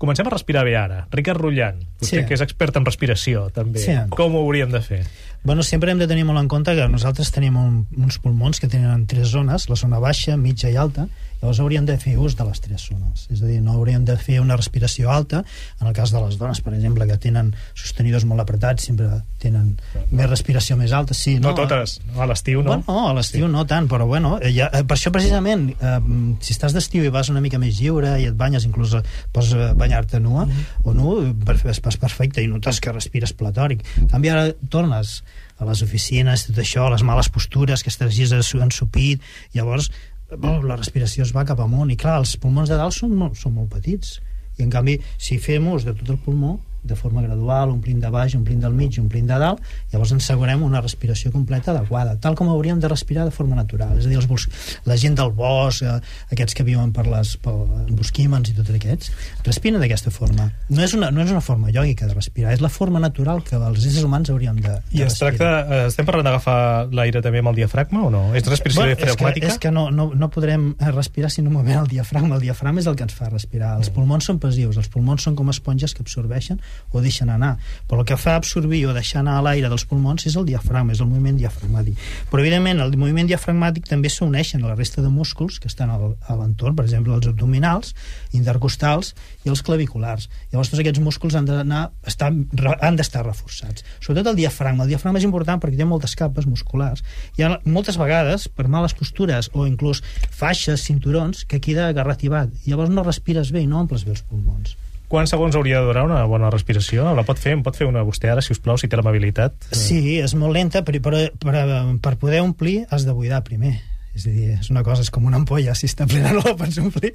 Comencem 0.00 0.24
a 0.26 0.30
respirar 0.32 0.62
bé 0.64 0.78
ara. 0.80 1.02
Ricard 1.12 1.42
Rullant, 1.42 1.82
vostè 2.00 2.22
Sí. 2.22 2.24
que 2.24 2.32
és 2.38 2.40
expert 2.40 2.76
en 2.80 2.86
respiració, 2.86 3.50
també. 3.52 3.82
Sí. 3.84 3.92
Com 4.08 4.34
ho 4.34 4.38
hauríem 4.46 4.70
de 4.72 4.80
fer? 4.80 5.02
Bueno, 5.42 5.62
sempre 5.62 5.90
hem 5.90 5.98
de 5.98 6.06
tenir 6.06 6.26
molt 6.28 6.36
en 6.36 6.48
compte 6.52 6.74
que 6.76 6.84
nosaltres 6.92 7.30
tenim 7.32 7.56
un, 7.56 7.76
uns 7.96 8.18
pulmons 8.20 8.60
que 8.60 8.68
tenen 8.68 9.06
tres 9.08 9.32
zones, 9.32 9.70
la 9.70 9.76
zona 9.76 9.96
baixa, 10.02 10.36
mitja 10.36 10.68
i 10.68 10.76
alta, 10.76 11.06
llavors 11.40 11.60
hauríem 11.64 11.86
de 11.88 11.94
fer 11.96 12.18
ús 12.20 12.34
de 12.36 12.44
les 12.44 12.60
tres 12.60 12.82
zones. 12.90 13.22
És 13.32 13.40
a 13.40 13.48
dir, 13.48 13.56
no 13.64 13.78
hauríem 13.78 14.04
de 14.04 14.18
fer 14.20 14.42
una 14.42 14.58
respiració 14.58 15.08
alta, 15.08 15.40
en 15.80 15.88
el 15.88 15.94
cas 15.96 16.12
de 16.12 16.20
les 16.20 16.36
dones, 16.36 16.60
per 16.60 16.74
exemple, 16.76 17.06
que 17.08 17.16
tenen 17.16 17.54
sostenidors 17.72 18.26
molt 18.28 18.44
apretats, 18.44 18.84
sempre 18.90 19.08
tenen 19.40 19.72
més 20.10 20.28
respiració 20.28 20.76
més 20.76 20.92
alta. 20.92 21.16
Sí, 21.16 21.38
No, 21.40 21.54
totes. 21.56 21.96
A 22.20 22.28
l'estiu, 22.28 22.60
no? 22.60 22.76
Bueno, 22.76 23.08
a 23.08 23.16
l'estiu 23.16 23.48
no 23.48 23.64
tant, 23.64 23.88
però 23.88 24.04
bueno, 24.06 24.36
eh, 24.42 24.52
ja, 24.52 24.68
eh, 24.76 24.84
per 24.84 24.98
això 24.98 25.08
precisament, 25.14 25.70
eh, 25.72 25.96
si 26.44 26.52
estàs 26.52 26.76
d'estiu 26.76 27.08
i 27.08 27.14
vas 27.14 27.32
una 27.32 27.40
mica 27.40 27.58
més 27.58 27.80
lliure 27.80 28.18
i 28.20 28.28
et 28.28 28.36
banyes, 28.36 28.68
inclús 28.68 28.92
eh, 28.98 29.02
pots 29.32 29.54
eh, 29.56 29.72
banyar-te 29.72 30.20
nua 30.20 30.44
o 30.84 30.92
nu, 30.92 31.16
és 31.64 31.80
perfecte 31.80 32.44
i 32.44 32.52
notes 32.52 32.84
que 32.84 32.92
respires 32.92 33.32
platòric. 33.32 33.86
En 34.04 34.12
canvi, 34.12 34.28
ara 34.28 34.50
tornes 34.68 35.22
a 35.60 35.68
les 35.68 35.82
oficines, 35.84 36.46
tot 36.48 36.58
això, 36.62 36.88
les 36.92 37.04
males 37.06 37.28
postures, 37.32 37.82
que 37.84 37.92
estàs 37.92 38.10
així 38.10 38.26
ensupit, 38.60 39.22
llavors 39.54 39.90
oh, 40.30 40.60
la 40.62 40.78
respiració 40.78 41.26
es 41.26 41.34
va 41.36 41.46
cap 41.48 41.60
amunt 41.60 41.90
i 41.90 41.98
clar, 42.00 42.18
els 42.22 42.36
pulmons 42.40 42.70
de 42.70 42.78
dalt 42.80 42.96
són 42.96 43.14
molt, 43.16 43.36
són 43.38 43.56
molt 43.58 43.72
petits. 43.74 44.18
I 44.58 44.66
en 44.66 44.72
canvi 44.72 44.98
si 45.18 45.38
fem 45.40 45.68
ús 45.72 45.86
de 45.86 45.94
tot 45.96 46.10
el 46.12 46.20
pulmó 46.20 46.58
de 46.82 46.96
forma 46.96 47.22
gradual, 47.22 47.70
omplint 47.74 48.00
de 48.02 48.10
baix, 48.10 48.34
omplint 48.38 48.60
del 48.62 48.74
mig, 48.76 48.98
omplint 49.00 49.28
de 49.28 49.38
dalt, 49.40 49.60
llavors 49.92 50.14
ens 50.14 50.24
assegurem 50.24 50.62
una 50.66 50.80
respiració 50.80 51.32
completa 51.32 51.72
adequada, 51.74 52.16
tal 52.20 52.36
com 52.38 52.50
hauríem 52.52 52.80
de 52.80 52.88
respirar 52.88 53.26
de 53.28 53.34
forma 53.34 53.56
natural. 53.58 53.96
És 53.98 54.06
a 54.06 54.12
dir, 54.12 54.18
els 54.20 54.28
bos... 54.30 54.48
la 54.86 54.96
gent 55.00 55.18
del 55.18 55.32
bosc, 55.36 55.84
eh, 55.84 55.98
aquests 56.32 56.56
que 56.56 56.66
viuen 56.66 56.92
per 56.96 57.06
les 57.08 57.36
per 57.42 57.54
bosquímens 57.90 58.50
i 58.50 58.56
tots 58.56 58.72
aquests, 58.74 59.12
respiren 59.46 59.80
d'aquesta 59.82 60.12
forma. 60.14 60.50
No 60.70 60.84
és, 60.84 60.94
una, 60.96 61.10
no 61.14 61.24
és 61.24 61.32
una 61.32 61.42
forma 61.44 61.70
iògica 61.70 62.08
de 62.08 62.16
respirar, 62.16 62.54
és 62.56 62.64
la 62.64 62.72
forma 62.72 63.02
natural 63.02 63.44
que 63.46 63.58
els 63.58 63.84
éssers 63.84 64.06
humans 64.06 64.30
hauríem 64.32 64.60
de, 64.60 64.76
de 64.90 65.00
I 65.00 65.06
es 65.06 65.18
tracta, 65.20 65.50
eh, 65.62 65.82
estem 65.90 66.08
parlant 66.08 66.28
d'agafar 66.30 66.58
l'aire 66.94 67.22
també 67.24 67.42
amb 67.42 67.52
el 67.52 67.60
diafragma 67.60 68.06
o 68.06 68.10
no? 68.12 68.24
És 68.34 68.46
respiració 68.48 68.82
Bueno, 68.82 68.94
és 68.94 68.98
que, 68.98 69.08
diafragmàtica? 69.10 69.52
és 69.52 69.58
que 69.60 69.72
no, 69.74 69.88
no, 69.94 70.10
no 70.16 70.30
podrem 70.32 70.70
eh, 70.72 70.90
respirar 70.94 71.30
si 71.32 71.44
no 71.44 71.52
movem 71.52 71.78
el 71.82 71.90
diafragma. 71.90 72.36
El 72.38 72.44
diafragma 72.44 72.82
és 72.82 72.88
el 72.90 72.96
que 72.98 73.06
ens 73.06 73.16
fa 73.16 73.28
respirar. 73.30 73.74
Els 73.80 73.90
pulmons 73.94 74.26
són 74.30 74.40
passius. 74.42 74.78
Els 74.80 74.90
pulmons 74.92 75.26
són 75.26 75.36
com 75.38 75.50
esponges 75.52 75.94
que 75.96 76.04
absorbeixen 76.06 76.60
o 76.90 77.00
deixen 77.00 77.30
anar. 77.30 77.56
Però 77.88 78.02
el 78.02 78.08
que 78.08 78.18
fa 78.18 78.36
absorbir 78.36 78.82
o 78.90 78.94
deixar 78.94 79.20
anar 79.22 79.38
l'aire 79.44 79.70
dels 79.70 79.84
pulmons 79.88 80.26
és 80.26 80.36
el 80.38 80.46
diafragma, 80.48 80.94
és 80.94 81.00
el 81.02 81.08
moviment 81.10 81.38
diafragmàtic. 81.38 81.98
Però, 82.30 82.42
evidentment, 82.42 82.82
el 82.82 82.96
moviment 82.98 83.30
diafragmàtic 83.30 83.86
també 83.90 84.10
s'uneixen 84.10 84.64
a 84.64 84.72
la 84.72 84.76
resta 84.78 85.02
de 85.04 85.10
músculs 85.12 85.60
que 85.62 85.70
estan 85.70 85.92
a 85.92 86.36
l'entorn, 86.36 86.76
per 86.78 86.86
exemple, 86.88 87.14
els 87.14 87.30
abdominals, 87.30 87.94
intercostals 88.36 89.14
i 89.44 89.52
els 89.52 89.62
claviculars. 89.66 90.28
Llavors, 90.50 90.72
tots 90.72 90.82
aquests 90.82 91.02
músculs 91.04 91.38
han 91.38 91.48
d'anar 91.48 91.86
estar, 92.06 92.32
han 92.32 92.98
d'estar 92.98 93.24
reforçats. 93.26 93.86
Sobretot 94.00 94.32
el 94.32 94.40
diafragma. 94.42 94.84
El 94.84 94.94
diafragma 94.94 95.22
és 95.22 95.28
important 95.28 95.62
perquè 95.62 95.78
té 95.78 95.86
moltes 95.86 96.16
capes 96.18 96.48
musculars. 96.50 97.04
Hi 97.38 97.46
ha 97.46 97.54
moltes 97.64 97.98
vegades, 98.00 98.48
per 98.48 98.68
males 98.68 98.96
postures 98.98 99.50
o 99.54 99.66
inclús 99.68 100.02
faixes, 100.30 100.84
cinturons, 100.86 101.44
que 101.46 101.62
queda 101.62 101.88
agarrativat. 101.88 102.52
Llavors 102.66 102.92
no 102.92 103.06
respires 103.06 103.54
bé 103.54 103.64
i 103.64 103.70
no 103.70 103.80
omples 103.84 104.04
bé 104.06 104.16
els 104.16 104.24
pulmons. 104.26 104.76
Quants 105.10 105.32
segons 105.32 105.56
hauria 105.58 105.80
de 105.80 105.88
durar 105.88 106.04
una 106.06 106.20
bona 106.30 106.52
respiració? 106.54 107.08
La 107.18 107.24
pot 107.26 107.38
fer? 107.42 107.56
En 107.56 107.64
pot 107.66 107.74
fer 107.74 107.88
una 107.90 108.04
vostè 108.06 108.28
ara, 108.30 108.42
si 108.46 108.52
us 108.54 108.60
plau, 108.62 108.76
si 108.78 108.86
té 108.86 108.94
l'amabilitat? 108.98 109.56
Sí, 109.74 110.20
és 110.22 110.36
molt 110.38 110.54
lenta, 110.54 110.84
però 110.86 111.00
per, 111.02 111.22
per, 111.42 111.64
per 112.04 112.12
poder 112.20 112.44
omplir 112.44 112.84
has 112.94 113.02
de 113.08 113.14
buidar 113.16 113.40
primer. 113.42 113.72
És 114.14 114.28
a 114.28 114.30
dir, 114.30 114.52
és 114.60 114.70
una 114.70 114.84
cosa, 114.86 115.02
és 115.02 115.10
com 115.10 115.26
una 115.26 115.40
ampolla, 115.40 115.74
si 115.74 115.90
està 115.90 116.06
plena 116.06 116.30
no 116.36 116.44
la 116.46 116.54
pots 116.58 116.78
omplir. 116.82 117.10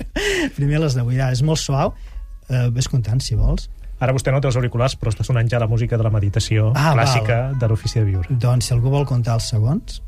Primer 0.58 0.84
l'has 0.84 0.98
de 1.00 1.06
buidar. 1.08 1.30
És 1.32 1.44
molt 1.48 1.62
suau, 1.64 1.94
eh, 2.50 2.68
ves 2.76 2.92
comptant, 2.92 3.24
si 3.24 3.40
vols. 3.40 3.70
Ara 4.04 4.12
vostè 4.12 4.34
no 4.36 4.42
té 4.44 4.50
els 4.52 4.60
auriculars, 4.60 4.98
però 5.00 5.14
està 5.14 5.24
sonant 5.24 5.48
ja 5.48 5.62
la 5.64 5.70
música 5.72 5.96
de 5.96 6.04
la 6.04 6.12
meditació 6.12 6.74
Ah, 6.76 6.92
clàssica 6.98 7.54
de 7.56 7.72
l'ofici 7.72 8.02
de 8.02 8.10
viure. 8.10 8.28
Doncs 8.44 8.68
si 8.68 8.76
algú 8.76 8.92
vol 8.92 9.08
comptar 9.08 9.40
els 9.40 9.48
segons... 9.56 10.02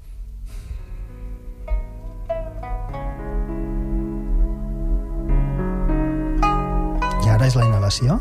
Ara 7.38 7.46
és 7.46 7.54
la 7.54 7.68
inhalació. 7.68 8.16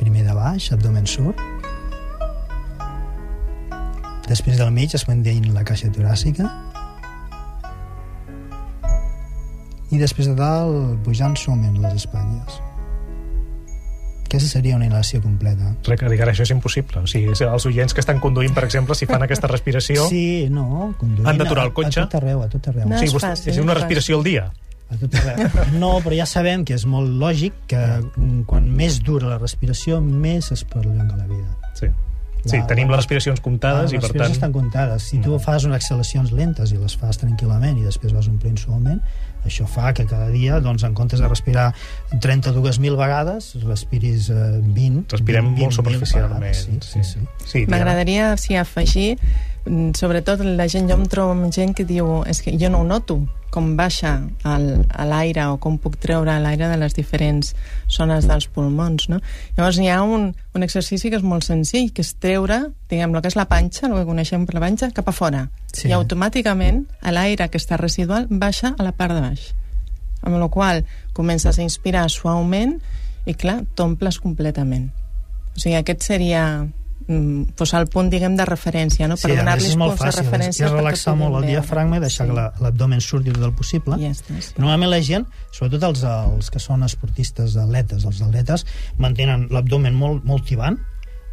Primer 0.00 0.22
de 0.24 0.32
baix, 0.32 0.70
abdomen 0.72 1.04
surt. 1.04 1.36
Després 4.30 4.56
del 4.56 4.70
mig 4.72 4.94
es 4.96 5.04
manté 5.04 5.34
la 5.52 5.60
caixa 5.68 5.90
toràcica. 5.92 6.48
I 9.92 10.00
després 10.00 10.32
de 10.32 10.38
dalt, 10.40 10.96
pujant 11.04 11.36
suament 11.36 11.76
les 11.84 12.00
espatlles. 12.00 12.56
Aquesta 14.24 14.48
seria 14.48 14.80
una 14.80 14.88
inhalació 14.88 15.20
completa. 15.20 15.76
Ara 16.00 16.32
això 16.32 16.48
és 16.48 16.56
impossible. 16.56 17.04
O 17.04 17.06
sigui, 17.06 17.36
els 17.36 17.68
oients 17.68 17.92
que 17.92 18.00
estan 18.00 18.24
conduint, 18.24 18.56
per 18.56 18.64
exemple, 18.64 18.96
si 18.96 19.04
fan 19.04 19.28
aquesta 19.28 19.52
respiració... 19.52 20.08
Sí, 20.08 20.48
no, 20.48 20.94
conduint... 20.96 21.28
Han 21.28 21.44
d'aturar 21.44 21.68
el 21.68 21.76
cotxe? 21.76 22.00
A, 22.00 22.08
a 22.08 22.08
tot 22.08 22.22
arreu, 22.24 22.40
a 22.40 22.48
tot 22.48 22.72
arreu. 22.72 22.88
No 22.88 22.96
o 22.96 23.04
sigui, 23.04 23.20
és 23.20 23.28
fàcil, 23.28 23.52
és 23.52 23.60
una 23.60 23.76
respiració 23.76 24.16
al 24.16 24.32
dia. 24.32 24.48
A 24.90 24.96
tot 25.00 25.14
arreu. 25.18 25.48
No, 25.82 25.96
però 26.04 26.14
ja 26.14 26.26
sabem 26.30 26.62
que 26.64 26.74
és 26.78 26.84
molt 26.86 27.10
lògic 27.18 27.52
que 27.70 27.80
mm, 27.98 28.44
quan 28.46 28.68
més 28.70 29.00
dura 29.02 29.32
la 29.34 29.38
respiració, 29.42 30.00
més 30.00 30.52
es 30.54 30.62
perllonga 30.64 31.16
la 31.16 31.26
vida. 31.26 31.48
Sí. 31.74 31.88
Sí, 32.46 32.60
La- 32.60 32.66
tenim 32.70 32.86
la- 32.86 32.94
les 32.94 33.00
respiracions 33.02 33.40
comptades 33.42 33.90
les 33.90 33.92
i, 33.92 33.96
per 33.96 34.02
tant... 34.02 34.12
respiracions 34.12 34.36
estan 34.38 34.52
comptades. 34.54 35.02
Si 35.10 35.18
tu 35.18 35.34
fas 35.42 35.64
unes 35.66 35.80
exhalacions 35.82 36.30
lentes 36.30 36.70
i 36.70 36.76
les 36.78 36.94
fas 36.96 37.18
tranquil·lament 37.18 37.80
i 37.80 37.82
després 37.82 38.14
vas 38.14 38.28
omplint 38.30 38.54
suaument, 38.62 39.00
això 39.46 39.66
fa 39.66 39.90
que 39.94 40.06
cada 40.06 40.28
dia, 40.30 40.60
doncs, 40.62 40.84
en 40.86 40.94
comptes 40.94 41.18
de 41.22 41.26
respirar 41.26 41.72
32.000 42.22 42.96
vegades, 42.96 43.50
respiris 43.64 44.30
eh, 44.30 44.60
20... 44.62 45.06
Respirem 45.10 45.50
20, 45.54 45.60
molt 45.60 45.72
20.000 45.72 45.76
superficialment. 45.80 46.40
vegades. 46.40 46.62
Sí, 46.62 46.78
sí, 46.82 47.02
sí. 47.04 47.20
sí 47.44 47.58
Diana. 47.58 47.70
M'agradaria, 47.74 48.30
sí, 48.36 48.56
afegir, 48.56 49.18
mm, 49.66 49.90
sobretot 49.98 50.42
la 50.46 50.68
gent, 50.70 50.88
jo 50.90 50.96
em 50.98 51.06
trobo 51.10 51.34
amb 51.36 51.50
gent 51.54 51.74
que 51.76 51.86
diu 51.88 52.22
és 52.30 52.42
que 52.42 52.54
jo 52.58 52.70
no 52.70 52.82
ho 52.82 52.86
noto, 52.86 53.20
com 53.56 53.72
baixa 53.78 54.18
l'aire 54.44 55.46
o 55.48 55.56
com 55.62 55.78
puc 55.80 55.96
treure 56.02 56.34
l'aire 56.44 56.68
de 56.68 56.76
les 56.76 56.92
diferents 56.96 57.54
zones 57.88 58.26
dels 58.28 58.48
pulmons, 58.52 59.08
no? 59.08 59.22
Llavors 59.56 59.78
hi 59.80 59.88
ha 59.88 60.02
un, 60.04 60.28
un 60.52 60.66
exercici 60.66 61.08
que 61.08 61.16
és 61.16 61.24
molt 61.24 61.46
senzill, 61.46 61.88
que 61.96 62.04
és 62.04 62.12
treure, 62.20 62.66
diguem, 62.90 63.14
el 63.16 63.24
que 63.24 63.32
és 63.32 63.38
la 63.38 63.46
panxa, 63.48 63.86
el 63.88 63.96
que 63.96 64.04
coneixem 64.08 64.44
per 64.44 64.58
la 64.58 64.64
panxa, 64.66 64.90
cap 64.96 65.08
a 65.08 65.16
fora. 65.16 65.46
Sí. 65.72 65.88
I 65.88 65.96
automàticament 65.96 66.84
l'aire 67.16 67.48
que 67.48 67.60
està 67.62 67.80
residual 67.80 68.28
baixa 68.28 68.74
a 68.76 68.84
la 68.84 68.92
part 68.92 69.16
de 69.16 69.24
baix. 69.24 69.48
Amb 70.26 70.36
la 70.36 70.50
qual 70.52 70.84
comences 71.16 71.56
a 71.56 71.64
inspirar 71.64 72.06
suaument 72.12 72.76
i, 73.24 73.32
clar, 73.32 73.62
t'omples 73.78 74.20
completament. 74.20 74.90
O 75.56 75.62
sigui, 75.62 75.78
aquest 75.78 76.04
seria 76.04 76.44
mm, 77.08 77.42
pues 77.56 77.72
el 77.74 77.86
punt, 77.86 78.10
diguem, 78.10 78.34
de 78.36 78.44
referència, 78.46 79.06
no? 79.08 79.16
Sí, 79.16 79.26
a 79.26 79.28
més 79.30 79.38
donar-li 79.38 79.70
punts 79.76 79.92
de 79.94 79.98
fàcil, 80.00 80.08
és, 80.08 80.18
referència 80.24 80.66
és 80.66 80.72
relaxar 80.72 81.14
molt 81.16 81.36
el 81.40 81.46
diafragma 81.52 81.96
i 81.98 82.00
deixar 82.00 82.26
Sí. 82.26 82.30
que 82.32 82.36
la- 82.36 82.52
l'abdomen 82.60 83.00
surti 83.00 83.30
tot 83.32 83.44
el 83.44 83.52
possible. 83.54 83.96
Ja 84.00 84.10
està, 84.10 84.40
sí. 84.40 84.54
Normalment 84.58 84.90
la 84.90 85.00
gent, 85.02 85.26
sobretot 85.52 85.82
els, 85.90 86.02
els 86.04 86.50
que 86.50 86.58
són 86.58 86.82
esportistes 86.82 87.56
atletes, 87.56 88.04
els 88.04 88.20
atletes, 88.22 88.66
mantenen 88.98 89.48
l'abdomen 89.50 89.94
molt, 89.94 90.24
molt 90.24 90.44
tibant 90.46 90.78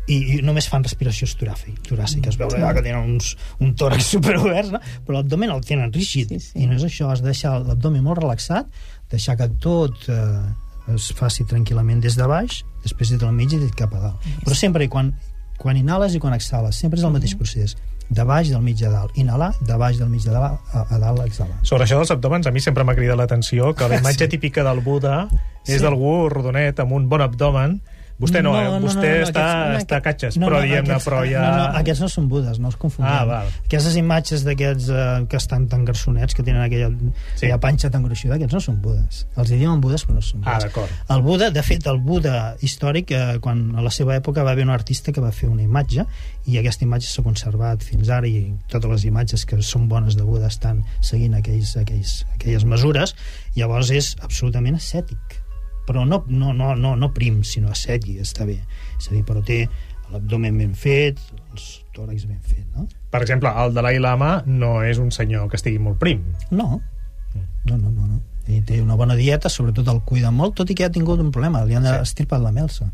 i, 0.08 0.18
i 0.38 0.42
només 0.44 0.68
fan 0.68 0.84
respiracions 0.84 1.38
toràfic, 1.40 1.78
toràciques. 1.88 2.34
Es 2.36 2.38
veu 2.38 2.50
allà 2.50 2.74
que 2.76 2.82
tenen 2.84 3.14
uns, 3.16 3.38
un 3.60 3.74
tòrax 3.74 4.04
superoberts, 4.18 4.72
no? 4.72 4.80
però 5.06 5.22
l'abdomen 5.22 5.50
el 5.50 5.62
tenen 5.64 5.94
rígid. 5.94 6.28
Sí, 6.30 6.40
sí. 6.40 6.60
I 6.60 6.68
no 6.68 6.76
és 6.76 6.84
això, 6.84 7.10
has 7.12 7.22
de 7.22 7.30
deixar 7.32 7.60
l'abdomen 7.64 8.04
molt 8.04 8.20
relaxat, 8.20 8.68
deixar 9.10 9.38
que 9.38 9.48
tot 9.64 9.96
eh, 10.10 10.94
es 10.94 11.14
faci 11.16 11.46
tranquil·lament 11.48 12.02
des 12.04 12.18
de 12.20 12.28
baix, 12.28 12.64
després 12.84 13.10
des 13.14 13.20
del 13.22 13.32
mig 13.32 13.54
i 13.56 13.60
cap 13.72 13.94
a 13.96 14.00
dalt. 14.10 14.26
Però 14.44 14.54
sempre 14.60 14.84
i 14.84 14.90
quan, 14.92 15.14
quan 15.64 15.80
inhales 15.80 16.14
i 16.16 16.20
quan 16.22 16.36
exhales, 16.36 16.76
sempre 16.76 17.00
és 17.00 17.06
el 17.08 17.12
mateix 17.16 17.34
procés. 17.40 17.78
De 18.14 18.22
baix, 18.28 18.50
del 18.52 18.62
mig 18.62 18.82
a 18.84 18.90
dalt. 18.92 19.16
Inhalar, 19.18 19.54
de 19.64 19.76
baix, 19.80 19.98
del 19.98 20.10
mig 20.12 20.22
de 20.28 20.34
dalt 20.36 20.60
a, 20.76 20.84
a 20.92 21.00
dalt, 21.00 21.24
exhalar. 21.26 21.56
Sobre 21.64 21.86
això 21.88 21.98
dels 21.98 22.12
abdòmens, 22.12 22.46
a 22.46 22.52
mi 22.52 22.60
sempre 22.62 22.84
m'ha 22.84 22.94
cridat 22.98 23.18
l'atenció 23.18 23.72
que 23.74 23.88
la 23.88 23.98
imatge 24.04 24.28
Sí. 24.28 24.32
típica 24.36 24.62
del 24.68 24.82
Buda 24.84 25.28
és 25.66 25.78
Sí. 25.78 25.82
d'algú 25.82 26.28
rodonet 26.30 26.80
amb 26.84 26.92
un 26.92 27.08
bon 27.10 27.22
abdomen. 27.24 27.80
Vostè 28.20 28.42
no, 28.46 28.54
eh? 28.56 28.68
Vostè 28.80 29.10
està, 29.26 29.42
aquests- 29.44 29.84
està 29.84 29.98
catxes, 30.06 30.38
no, 30.38 30.48
però 30.48 30.60
no, 30.60 30.64
diguem-ne, 30.68 30.94
aquests- 30.94 31.08
però 31.10 31.24
ja... 31.28 31.42
No, 31.42 31.56
no, 31.58 31.80
aquests 31.80 32.02
no 32.04 32.08
són 32.14 32.28
budes, 32.30 32.60
no 32.62 32.70
els 32.70 32.78
confonguem. 32.80 33.12
Ah, 33.14 33.26
val. 33.26 33.48
Aquestes 33.66 33.96
imatges 34.00 34.44
d'aquests 34.46 34.90
eh, 34.94 35.26
que 35.28 35.38
estan 35.42 35.68
tan 35.68 35.84
garçonets, 35.84 36.36
que 36.38 36.44
tenen 36.46 36.62
aquella, 36.62 36.90
Sí. 36.94 37.46
aquella 37.48 37.60
panxa 37.60 37.90
tan 37.92 38.04
gruixuda, 38.06 38.36
aquests 38.36 38.54
no 38.54 38.62
són 38.62 38.78
budes. 38.82 39.26
Els 39.36 39.50
diuen 39.50 39.82
budes, 39.82 40.06
però 40.08 40.14
no 40.20 40.22
són 40.22 40.42
Ah, 40.46 40.54
budes. 40.60 40.64
d'acord. 40.70 40.90
El 41.10 41.22
Buda, 41.24 41.50
de 41.52 41.64
fet, 41.64 41.88
el 41.88 42.00
Buda 42.00 42.56
històric, 42.62 43.12
eh, 43.12 43.40
quan 43.42 43.76
a 43.76 43.82
la 43.82 43.90
seva 43.92 44.16
època 44.16 44.44
va 44.44 44.52
haver 44.52 44.64
un 44.64 44.70
artista 44.72 45.12
que 45.12 45.20
va 45.22 45.32
fer 45.32 45.50
una 45.50 45.64
imatge 45.64 46.06
i 46.46 46.58
aquesta 46.58 46.86
imatge 46.86 47.08
s'ha 47.08 47.24
conservat 47.24 47.84
fins 47.84 48.10
ara 48.10 48.28
i 48.28 48.54
totes 48.70 48.90
les 48.92 49.06
imatges 49.06 49.46
que 49.46 49.60
són 49.62 49.90
bones 49.90 50.16
de 50.16 50.24
Buda 50.24 50.48
estan 50.48 50.84
seguint 51.02 51.34
aquells, 51.34 51.76
aquells, 51.78 52.26
aquelles 52.36 52.64
mesures, 52.64 53.16
llavors 53.56 53.90
és 53.92 54.16
absolutament 54.22 54.76
ascètic 54.76 55.43
però 55.88 56.06
no, 56.08 56.24
no, 56.28 56.54
no, 56.54 56.74
no, 56.76 56.96
no 56.96 57.12
prim, 57.14 57.42
sinó 57.44 57.70
ascètic, 57.74 58.20
està 58.24 58.46
bé. 58.46 58.60
És 59.00 59.10
a 59.10 59.16
dir, 59.16 59.24
però 59.28 59.44
té 59.46 59.68
l'abdomen 60.12 60.58
ben 60.58 60.76
fet, 60.78 61.20
els 61.54 61.70
tòrax 61.96 62.28
ben 62.30 62.40
fet, 62.42 62.66
no? 62.76 62.88
Per 63.12 63.22
exemple, 63.22 63.50
el 63.64 63.74
Dalai 63.74 64.00
Lama 64.00 64.44
no 64.46 64.82
és 64.84 65.00
un 65.02 65.12
senyor 65.12 65.50
que 65.50 65.58
estigui 65.58 65.80
molt 65.80 66.00
prim. 66.02 66.24
No, 66.52 66.82
no, 67.66 67.78
no, 67.78 67.90
no. 67.90 68.08
no. 68.08 68.22
I 68.48 68.60
té 68.68 68.82
una 68.84 68.98
bona 69.00 69.16
dieta, 69.16 69.48
sobretot 69.50 69.88
el 69.88 70.02
cuida 70.04 70.30
molt, 70.32 70.58
tot 70.60 70.70
i 70.70 70.76
que 70.76 70.84
ha 70.84 70.92
tingut 70.92 71.22
un 71.24 71.32
problema, 71.32 71.64
li 71.64 71.78
han 71.78 71.86
Sí. 71.88 71.94
estirpat 72.02 72.42
la 72.44 72.52
melsa 72.52 72.92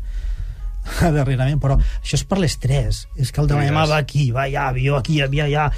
darrerament, 1.00 1.60
però 1.62 1.76
això 1.80 2.16
és 2.18 2.24
per 2.28 2.38
l'estrès 2.40 3.04
és 3.16 3.30
que 3.32 3.40
el 3.42 3.48
de 3.50 3.54
la 3.54 3.64
Diràs. 3.66 3.90
va 3.90 3.96
aquí, 4.02 4.30
va 4.34 4.44
allà, 4.48 4.68
avió 4.70 4.96
aquí, 4.96 5.20
avió 5.22 5.44
allà, 5.44 5.68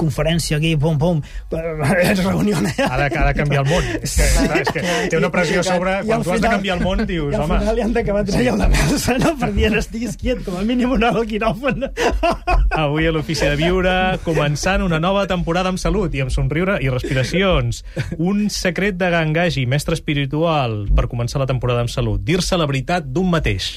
conferència 0.00 0.56
aquí, 0.58 0.74
pum, 0.76 0.98
pum, 0.98 1.20
reunió 1.52 2.56
Ha 2.56 2.96
de, 2.96 3.18
ha 3.18 3.26
de 3.26 3.34
canviar 3.34 3.64
el 3.64 3.70
món. 3.70 3.84
És 4.02 4.14
que, 4.16 4.26
clar, 4.36 4.58
és 4.62 4.70
que 4.72 4.82
té 5.10 5.18
una 5.18 5.30
pressió 5.34 5.60
a 5.60 5.66
sobre. 5.66 5.96
I 6.02 6.06
Quan 6.08 6.22
tu 6.22 6.30
has 6.32 6.40
de 6.40 6.46
final- 6.46 6.56
canviar 6.56 6.76
el 6.78 6.84
món, 6.84 7.04
dius, 7.06 7.32
I 7.32 7.36
al 7.36 7.44
home... 7.44 7.58
final 7.60 7.76
li 7.78 7.82
han 7.84 7.92
d'acabar 7.96 8.24
traient 8.28 8.58
la 8.58 8.68
melsa, 8.72 9.16
no? 9.20 9.34
Per 9.40 9.50
dir, 9.56 9.68
estiguis 9.78 10.16
quiet, 10.20 10.42
com 10.46 10.56
a 10.58 10.64
mínim 10.66 10.92
una 10.96 11.10
al 11.12 11.26
quiròfan. 11.28 11.86
Avui 12.72 13.06
a 13.08 13.12
l'Ofici 13.14 13.46
de 13.48 13.56
Viure, 13.60 13.94
començant 14.24 14.82
una 14.86 15.00
nova 15.02 15.26
temporada 15.30 15.72
amb 15.72 15.80
salut 15.82 16.14
i 16.16 16.22
amb 16.24 16.32
somriure 16.34 16.78
i 16.82 16.90
respiracions. 16.92 17.82
Un 18.18 18.46
secret 18.52 18.98
de 19.00 19.10
Gangaji, 19.12 19.66
mestre 19.70 19.96
espiritual, 19.98 20.86
per 20.94 21.08
començar 21.12 21.42
la 21.42 21.48
temporada 21.50 21.84
amb 21.84 21.92
salut. 21.92 22.22
Dir-se 22.24 22.56
la 22.60 22.66
veritat 22.70 23.08
d'un 23.12 23.30
mateix. 23.32 23.72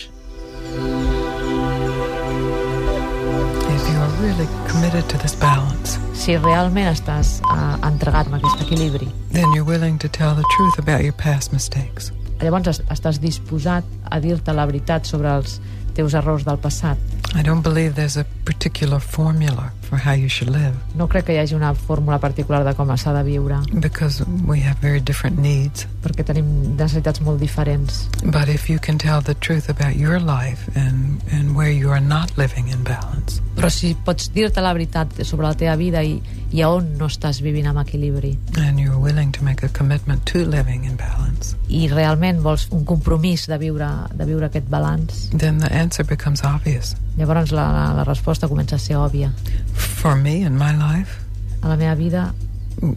Committed 4.86 5.10
to 5.10 5.18
this 5.18 5.36
balance, 5.36 5.98
Si 6.16 6.36
realment 6.38 6.88
estàs 6.92 7.40
uh, 7.44 7.76
entregat 7.86 8.28
amb 8.30 8.38
aquest 8.38 8.62
equilibri, 8.66 9.08
then 9.32 9.52
you're 9.54 9.66
willing 9.68 9.98
to 10.00 10.08
tell 10.10 10.36
the 10.36 10.46
truth 10.56 10.78
about 10.80 11.02
your 11.04 11.14
past 11.14 11.52
mistakes. 11.54 12.12
llavors 12.42 12.68
es- 12.68 12.82
estàs 12.92 13.20
disposat 13.20 13.84
a 14.12 14.20
dir-te 14.20 14.54
la 14.54 14.66
veritat 14.66 15.06
sobre 15.06 15.30
els 15.36 15.60
teus 15.96 16.14
errors 16.14 16.44
del 16.46 16.58
passat. 16.58 16.98
I 17.36 17.42
don't 17.42 17.64
believe 17.64 17.96
there's 17.96 18.18
a 18.18 18.26
particular 18.46 19.00
formula 19.02 19.72
for 19.90 19.98
how 20.00 20.14
you 20.14 20.30
should 20.30 20.50
live 20.54 20.74
No 20.96 21.08
crec 21.08 21.26
que 21.26 21.34
hi 21.36 21.40
hagi 21.42 21.56
una 21.56 21.74
fórmula 21.76 22.20
particular 22.20 22.64
de 22.66 22.74
com 22.78 22.94
s'ha 22.98 23.14
de 23.14 23.24
viure, 23.24 23.60
because 23.82 24.24
we 24.48 24.62
have 24.62 24.78
very 24.82 25.02
different 25.02 25.40
needs. 25.40 25.88
perquè 26.06 26.24
tenim 26.24 26.46
necessitats 26.78 27.22
molt 27.26 27.40
diferents. 27.42 28.04
But 28.24 28.48
if 28.48 28.70
you 28.70 28.78
can 28.80 28.98
tell 29.02 29.22
the 29.22 29.34
truth 29.36 29.70
about 29.70 29.96
your 29.98 30.20
life 30.22 30.70
and, 30.76 31.22
and 31.34 31.56
where 31.58 31.72
you 31.72 31.90
are 31.90 32.02
not 32.02 32.38
living 32.38 32.68
in 32.70 32.84
balance, 32.84 33.42
Però 33.56 33.70
si 33.72 33.94
pots 33.96 34.28
dir-te 34.36 34.60
la 34.62 34.74
veritat 34.76 35.14
sobre 35.24 35.48
la 35.48 35.54
teva 35.56 35.78
vida 35.80 36.02
i, 36.04 36.18
i 36.52 36.62
a 36.62 36.68
on 36.70 36.90
no 37.00 37.08
estàs 37.08 37.40
vivint 37.42 37.70
amb 37.72 37.80
equilibri, 37.82 38.34
and 38.60 38.78
you're 38.80 39.00
willing 39.00 39.32
to 39.32 39.44
make 39.48 39.64
a 39.66 39.70
commitment 39.70 40.26
to 40.30 40.44
living 40.46 40.84
in 40.84 40.98
balance, 41.00 41.56
i 41.72 41.88
realment 41.88 42.42
vols 42.44 42.68
un 42.76 42.84
compromís 42.86 43.48
de 43.48 43.58
viure, 43.58 43.88
de 44.12 44.28
viure 44.28 44.50
aquest 44.52 44.68
balanç, 44.70 45.30
then 45.40 45.58
the 45.64 45.72
answer 45.74 46.06
becomes 46.06 46.44
obvious. 46.44 46.94
llavors 47.16 47.54
la, 47.56 47.70
la, 47.72 47.86
la 47.96 48.04
resposta 48.04 48.35
comença 48.48 48.76
a 48.76 48.80
ser 48.80 48.96
òbvia. 49.00 49.32
For 49.76 50.16
me 50.16 50.42
in 50.44 50.58
my 50.58 50.74
life, 50.76 51.22
A 51.62 51.68
la 51.70 51.78
meva 51.78 51.96
vida, 51.96 52.34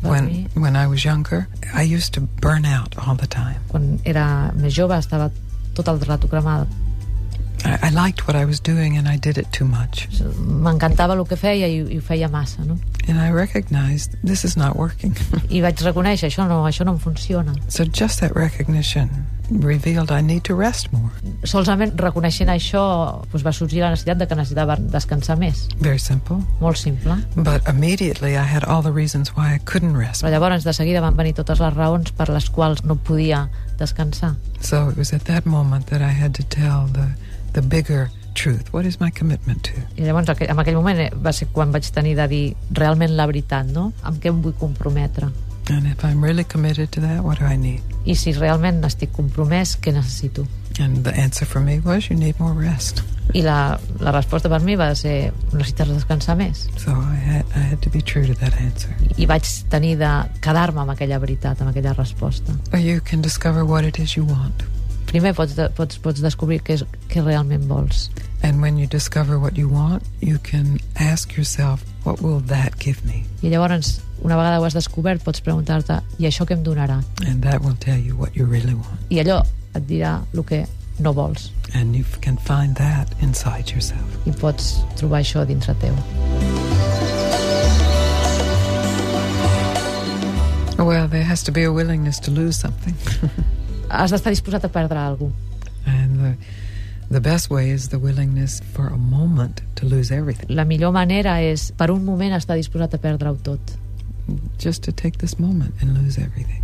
when, 0.02 0.48
when 0.54 0.76
I 0.76 0.86
was 0.86 1.04
younger, 1.04 1.46
I 1.72 1.82
used 1.82 2.12
to 2.14 2.20
burn 2.20 2.64
out 2.66 2.96
all 2.98 3.14
the 3.16 3.26
time. 3.26 3.60
quan 3.68 3.98
era 4.04 4.52
més 4.54 4.74
jove, 4.74 4.98
estava 4.98 5.30
tot 5.74 5.88
el 5.88 6.00
rato 6.00 6.28
cremada. 6.28 6.66
I, 7.64 7.90
liked 7.90 8.26
what 8.26 8.36
I 8.36 8.44
was 8.44 8.60
doing 8.60 8.96
and 8.96 9.08
I 9.08 9.16
did 9.16 9.38
it 9.38 9.50
too 9.52 9.64
much. 9.64 10.08
M'encantava 10.38 11.16
el 11.16 11.24
que 11.26 11.36
feia 11.36 11.66
i, 11.66 11.80
i 11.82 11.98
ho 11.98 12.04
feia 12.04 12.28
massa, 12.28 12.64
no? 12.64 12.78
And 13.08 13.18
I 13.18 13.30
recognized 13.30 14.16
this 14.22 14.44
is 14.44 14.56
not 14.56 14.76
working. 14.76 15.16
I 15.50 15.62
vaig 15.64 15.82
reconèixer, 15.82 16.28
això 16.30 16.46
no, 16.48 16.62
això 16.68 16.84
no 16.84 16.94
em 16.94 17.02
funciona. 17.02 17.54
so 17.68 17.84
just 17.84 18.20
that 18.20 18.34
recognition 18.36 19.26
revealed 19.50 20.10
I 20.12 20.20
need 20.20 20.44
to 20.44 20.54
rest 20.54 20.92
more. 20.92 21.10
Solament 21.44 21.94
reconeixent 21.98 22.50
això 22.52 22.82
doncs 23.32 23.44
va 23.44 23.52
sorgir 23.56 23.80
la 23.82 23.90
necessitat 23.94 24.20
de 24.20 24.26
que 24.28 24.36
necessitava 24.36 24.76
descansar 24.76 25.38
més. 25.40 25.66
Very 25.80 25.98
simple. 25.98 26.42
Molt 26.60 26.76
simple. 26.78 27.16
But 27.36 27.66
immediately 27.68 28.36
I 28.36 28.44
had 28.44 28.64
all 28.64 28.82
the 28.82 28.92
reasons 28.92 29.34
why 29.36 29.54
I 29.54 29.58
couldn't 29.64 29.96
rest. 29.96 30.22
Però 30.22 30.32
llavors 30.32 30.64
de 30.64 30.74
seguida 30.76 31.00
van 31.00 31.16
venir 31.16 31.34
totes 31.38 31.60
les 31.64 31.74
raons 31.74 32.12
per 32.12 32.28
les 32.28 32.50
quals 32.50 32.84
no 32.84 32.96
podia 32.96 33.48
descansar. 33.78 34.34
So 34.60 34.88
it 34.90 34.98
was 34.98 35.12
at 35.12 35.24
that 35.24 35.46
moment 35.46 35.86
that 35.86 36.02
I 36.02 36.12
had 36.12 36.34
to 36.34 36.44
tell 36.44 36.86
the, 36.92 37.08
the 37.58 37.66
bigger 37.66 38.10
truth. 38.34 38.72
What 38.72 38.86
is 38.86 39.00
my 39.00 39.10
commitment 39.10 39.64
to? 39.64 39.82
I 39.98 40.06
llavors 40.06 40.30
en 40.30 40.62
aquell 40.62 40.78
moment 40.78 41.02
eh, 41.02 41.10
va 41.26 41.32
ser 41.34 41.50
quan 41.54 41.74
vaig 41.74 41.90
tenir 41.94 42.14
de 42.18 42.28
dir 42.30 42.44
realment 42.70 43.16
la 43.18 43.26
veritat, 43.26 43.66
no? 43.74 43.90
Amb 44.06 44.22
què 44.22 44.30
em 44.30 44.40
vull 44.44 44.54
comprometre. 44.60 45.32
And 45.68 45.86
if 45.86 46.04
I'm 46.04 46.24
really 46.24 46.44
committed 46.44 46.92
to 46.92 47.00
that, 47.00 47.24
what 47.24 47.40
do 47.40 47.44
I 47.44 47.56
need? 47.56 47.82
I 48.06 48.14
si 48.16 48.32
realment 48.32 48.80
estic 48.88 49.12
compromès, 49.16 49.74
què 49.82 49.92
necessito? 49.92 50.46
And 50.80 51.02
the 51.04 51.12
answer 51.18 51.44
for 51.44 51.60
me 51.60 51.80
was, 51.84 52.08
you 52.08 52.16
need 52.16 52.38
more 52.40 52.54
rest. 52.54 53.02
I 53.34 53.42
la, 53.44 53.76
la 54.00 54.14
resposta 54.14 54.48
per 54.48 54.62
mi 54.64 54.78
va 54.80 54.94
ser 54.96 55.34
necessites 55.52 55.90
descansar 55.90 56.38
més. 56.38 56.64
So 56.80 56.94
I 56.94 57.18
had, 57.18 57.52
I 57.58 57.66
had 57.74 57.82
to 57.84 57.92
be 57.92 58.00
true 58.00 58.24
to 58.30 58.38
that 58.40 58.56
answer. 58.62 58.94
I 59.18 59.26
vaig 59.28 59.50
tenir 59.68 59.98
de 60.00 60.14
quedar-me 60.40 60.86
amb 60.86 60.94
aquella 60.94 61.18
veritat, 61.20 61.60
amb 61.60 61.74
aquella 61.74 61.92
resposta. 61.98 62.54
Or 62.72 62.80
you 62.80 63.02
can 63.02 63.20
discover 63.20 63.66
what 63.66 63.84
it 63.84 63.98
is 63.98 64.16
you 64.16 64.24
want. 64.24 64.64
Primer 65.08 65.32
pots, 65.32 65.54
de, 65.56 65.70
pots, 65.72 65.96
pots 66.04 66.20
descobrir 66.20 66.58
què, 66.60 66.76
és, 66.76 66.82
què 67.08 67.22
realment 67.24 67.64
vols. 67.64 68.10
And 68.44 68.60
when 68.60 68.76
you 68.76 68.86
discover 68.86 69.38
what 69.38 69.56
you 69.56 69.66
want, 69.66 70.04
you 70.20 70.38
can 70.38 70.78
ask 71.00 71.34
yourself, 71.34 71.82
what 72.04 72.20
will 72.20 72.40
that 72.52 72.78
give 72.78 73.04
me? 73.06 73.24
I 73.42 73.48
llavors, 73.48 74.02
una 74.22 74.36
vegada 74.36 74.60
ho 74.60 74.66
has 74.68 74.76
descobert, 74.76 75.24
pots 75.24 75.40
preguntar-te 75.40 75.96
i 76.20 76.28
això 76.28 76.44
què 76.44 76.58
em 76.58 76.62
donarà? 76.62 77.00
And 77.24 77.42
that 77.42 77.64
will 77.64 77.76
tell 77.80 77.96
you 77.96 78.20
what 78.20 78.36
you 78.36 78.44
really 78.44 78.76
want. 78.76 79.00
I 79.08 79.24
allò 79.24 79.40
et 79.72 79.88
dirà 79.88 80.18
el 80.34 80.44
que 80.44 80.66
no 81.00 81.14
vols. 81.16 81.50
And 81.72 81.96
you 81.96 82.04
can 82.20 82.36
find 82.36 82.76
that 82.76 83.08
inside 83.24 83.72
yourself. 83.72 84.04
I 84.28 84.36
pots 84.36 84.76
trobar 85.00 85.24
això 85.24 85.46
dintre 85.48 85.72
teu. 85.80 85.96
Well, 90.78 91.08
there 91.08 91.24
has 91.24 91.42
to 91.44 91.52
be 91.52 91.64
a 91.64 91.72
willingness 91.72 92.20
to 92.20 92.30
lose 92.30 92.56
something. 92.56 92.94
Has 93.88 94.12
d'estar 94.12 94.32
disposat 94.34 94.64
a 94.64 94.72
perdre 94.72 95.00
alguna 95.00 95.48
and 95.88 96.36
the, 97.10 97.20
best 97.20 97.50
way 97.50 97.70
is 97.70 97.88
the 97.88 97.98
willingness 97.98 98.60
for 98.72 98.86
a 98.88 98.96
moment 98.96 99.62
to 99.76 99.86
lose 99.86 100.10
everything. 100.10 100.46
La 100.54 100.64
millor 100.64 100.92
manera 100.92 101.40
és, 101.40 101.72
per 101.72 101.90
un 101.90 102.04
moment, 102.04 102.34
estar 102.36 102.56
disposat 102.56 102.94
a 102.94 102.98
perdre-ho 102.98 103.36
tot. 103.42 103.76
Just 104.58 104.82
to 104.84 104.92
take 104.92 105.18
this 105.18 105.38
moment 105.38 105.74
and 105.80 105.96
lose 105.96 106.18
everything. 106.18 106.62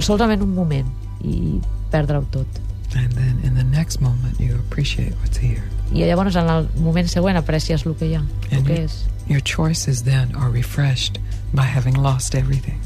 Solament 0.00 0.42
un 0.42 0.52
moment 0.54 0.88
i 1.24 1.60
perdre-ho 1.90 2.26
tot. 2.30 2.60
And 2.96 3.12
then 3.12 3.40
in 3.44 3.54
the 3.54 3.64
next 3.64 4.00
moment, 4.00 4.38
you 4.40 4.54
appreciate 4.56 5.12
what's 5.22 5.38
here. 5.38 5.64
I 5.92 6.04
llavors, 6.04 6.36
en 6.36 6.48
el 6.50 6.68
moment 6.82 7.08
següent, 7.08 7.38
aprecies 7.38 7.86
el 7.86 7.96
que 7.96 8.10
hi 8.10 8.16
ha, 8.18 8.24
el 8.50 8.64
que 8.66 8.82
és. 8.84 9.04
Your 9.28 9.40
choices 9.40 10.04
then 10.04 10.34
are 10.36 10.50
refreshed 10.50 11.18
by 11.54 11.64
having 11.64 11.96
lost 11.96 12.34
everything. 12.34 12.78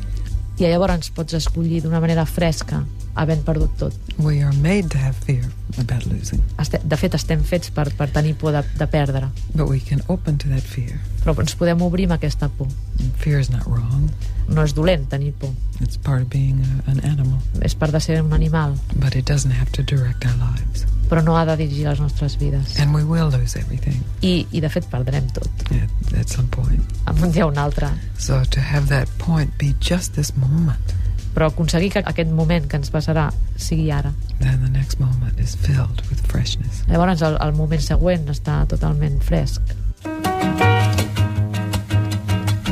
I 0.60 0.68
llavors 0.68 1.10
pots 1.16 1.34
escollir 1.34 1.82
d'una 1.82 2.00
manera 2.00 2.26
fresca, 2.28 2.84
havent 3.14 3.44
perdut 3.44 3.72
tot. 3.78 3.94
We 4.18 4.42
are 4.42 4.52
made 4.62 4.88
to 4.90 4.98
have 4.98 5.16
fear 5.24 5.44
about 5.78 6.06
losing, 6.06 6.42
Este, 6.58 6.80
de 6.84 6.96
fet, 6.96 7.14
estem 7.14 7.42
fets 7.44 7.70
per, 7.70 7.88
per 7.96 8.10
tenir 8.10 8.34
por 8.36 8.52
de, 8.52 8.62
de 8.78 8.86
perdre, 8.86 9.28
but 9.54 9.68
we 9.68 9.80
can 9.80 10.02
open 10.08 10.38
to 10.38 10.48
that 10.48 10.62
fear. 10.62 11.00
però 11.24 11.34
ens 11.40 11.54
podem 11.54 11.82
obrir 11.82 12.06
amb 12.08 12.16
aquesta 12.16 12.48
por. 12.48 12.68
And 13.00 13.12
fear 13.20 13.38
is 13.40 13.50
not 13.50 13.66
wrong. 13.66 14.10
No 14.48 14.62
és 14.64 14.72
dolent 14.74 15.08
tenir 15.10 15.32
por, 15.38 15.50
It's 15.80 15.96
part 15.96 16.22
of 16.22 16.28
being 16.30 16.60
a, 16.60 16.90
an 16.90 17.00
animal, 17.04 17.38
és 17.62 17.74
part 17.74 17.92
de 17.92 18.00
ser 18.00 18.20
un 18.22 18.32
animal, 18.32 18.74
but 18.96 19.14
it 19.16 19.26
doesn't 19.28 19.52
have 19.52 19.70
to 19.72 19.82
direct 19.82 20.24
our 20.26 20.36
lives. 20.36 20.86
però 21.10 21.22
no 21.26 21.34
ha 21.36 21.44
de 21.44 21.56
dirigir 21.58 21.88
les 21.88 21.98
nostres 21.98 22.36
vides. 22.38 22.76
And 22.78 22.94
we 22.94 23.02
will 23.02 23.30
lose 23.30 23.58
everything 23.58 23.98
I, 24.22 24.46
i 24.52 24.60
de 24.62 24.68
fet, 24.70 24.86
perdrem 24.86 25.26
tot, 25.34 25.48
at, 25.74 26.12
at 26.20 26.28
some 26.28 26.46
point. 26.48 26.80
en 27.08 27.18
un 27.24 27.32
dia 27.32 27.46
o 27.46 27.50
un 27.50 27.58
altre. 27.58 27.88
So 28.18 28.44
to 28.44 28.60
have 28.60 28.86
that 28.88 29.08
point 29.18 29.50
be 29.58 29.74
just 29.80 30.14
this 30.14 30.36
moment, 30.36 30.94
Però 31.34 31.50
aconseguir 31.50 31.92
que 31.94 32.02
aquest 32.04 32.30
moment 32.34 32.66
que 32.66 32.80
ens 32.80 32.90
passarà 32.90 33.30
sigui 33.56 33.90
ara. 33.94 34.12
then 34.40 34.62
the 34.64 34.70
next 34.70 34.98
moment 34.98 35.38
is 35.38 35.54
filled 35.54 36.02
with 36.10 36.20
freshness. 36.26 36.82
Llavors, 36.88 37.22
el, 37.22 37.36
el 37.40 37.52
moment 37.52 37.82
següent 37.84 38.26
està 38.32 38.64
totalment 38.66 39.20
fresc. 39.20 39.62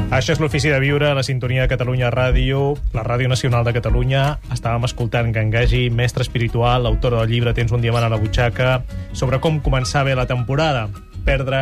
Això 0.09 0.33
és 0.33 0.41
l'Ofici 0.41 0.71
de 0.73 0.79
Viure, 0.81 1.11
a 1.11 1.15
la 1.15 1.23
sintonia 1.23 1.67
de 1.67 1.69
Catalunya 1.69 2.09
Ràdio, 2.09 2.79
la 2.97 3.03
Ràdio 3.05 3.29
Nacional 3.29 3.67
de 3.67 3.75
Catalunya. 3.77 4.39
Estàvem 4.55 4.89
escoltant 4.89 5.29
Gangagi, 5.37 5.91
mestre 5.93 6.25
espiritual, 6.25 6.89
autor 6.89 7.19
del 7.19 7.29
llibre 7.29 7.53
Tens 7.53 7.75
un 7.77 7.85
diamant 7.85 8.07
a 8.07 8.09
la 8.09 8.17
butxaca, 8.17 8.79
sobre 9.13 9.37
com 9.45 9.61
començar 9.61 10.07
bé 10.09 10.17
la 10.17 10.25
temporada. 10.27 10.87
Perdre 11.29 11.61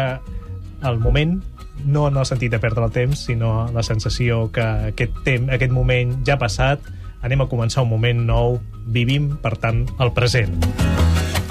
el 0.86 1.02
moment, 1.02 1.40
no 1.84 2.06
en 2.08 2.16
el 2.16 2.26
sentit 2.26 2.50
de 2.50 2.58
perdre 2.58 2.84
el 2.84 2.90
temps, 2.92 3.26
sinó 3.26 3.70
la 3.72 3.82
sensació 3.82 4.50
que 4.52 4.62
aquest, 4.62 5.12
temps, 5.24 5.52
aquest 5.52 5.72
moment 5.72 6.16
ja 6.26 6.34
ha 6.34 6.38
passat, 6.40 6.80
anem 7.22 7.42
a 7.42 7.48
començar 7.50 7.82
un 7.82 7.90
moment 7.90 8.24
nou, 8.26 8.60
vivim, 8.86 9.32
per 9.42 9.56
tant, 9.58 9.84
el 10.00 10.12
present. 10.12 10.54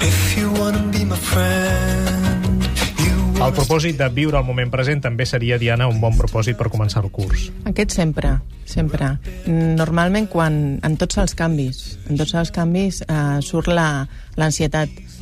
If 0.01 0.37
you 0.37 0.51
wanna 0.59 0.83
be 0.91 1.05
my 1.05 1.15
friend, 1.17 2.63
you 2.99 3.43
El 3.45 3.51
propòsit 3.53 3.97
de 3.99 4.07
viure 4.15 4.37
el 4.39 4.45
moment 4.47 4.69
present 4.71 5.01
també 5.03 5.25
seria, 5.27 5.57
Diana, 5.59 5.87
un 5.91 5.99
bon 5.99 6.15
propòsit 6.17 6.55
per 6.57 6.69
començar 6.71 7.03
el 7.03 7.11
curs. 7.11 7.49
Aquest 7.67 7.91
sempre, 7.91 8.37
sempre. 8.65 9.17
Normalment 9.47 10.27
quan, 10.31 10.79
en 10.83 10.95
tots 10.97 11.17
els 11.19 11.35
canvis, 11.35 11.97
en 12.09 12.17
tots 12.17 12.33
els 12.39 12.51
canvis 12.55 13.01
eh, 13.07 13.41
surt 13.41 13.67
la- 13.67 14.07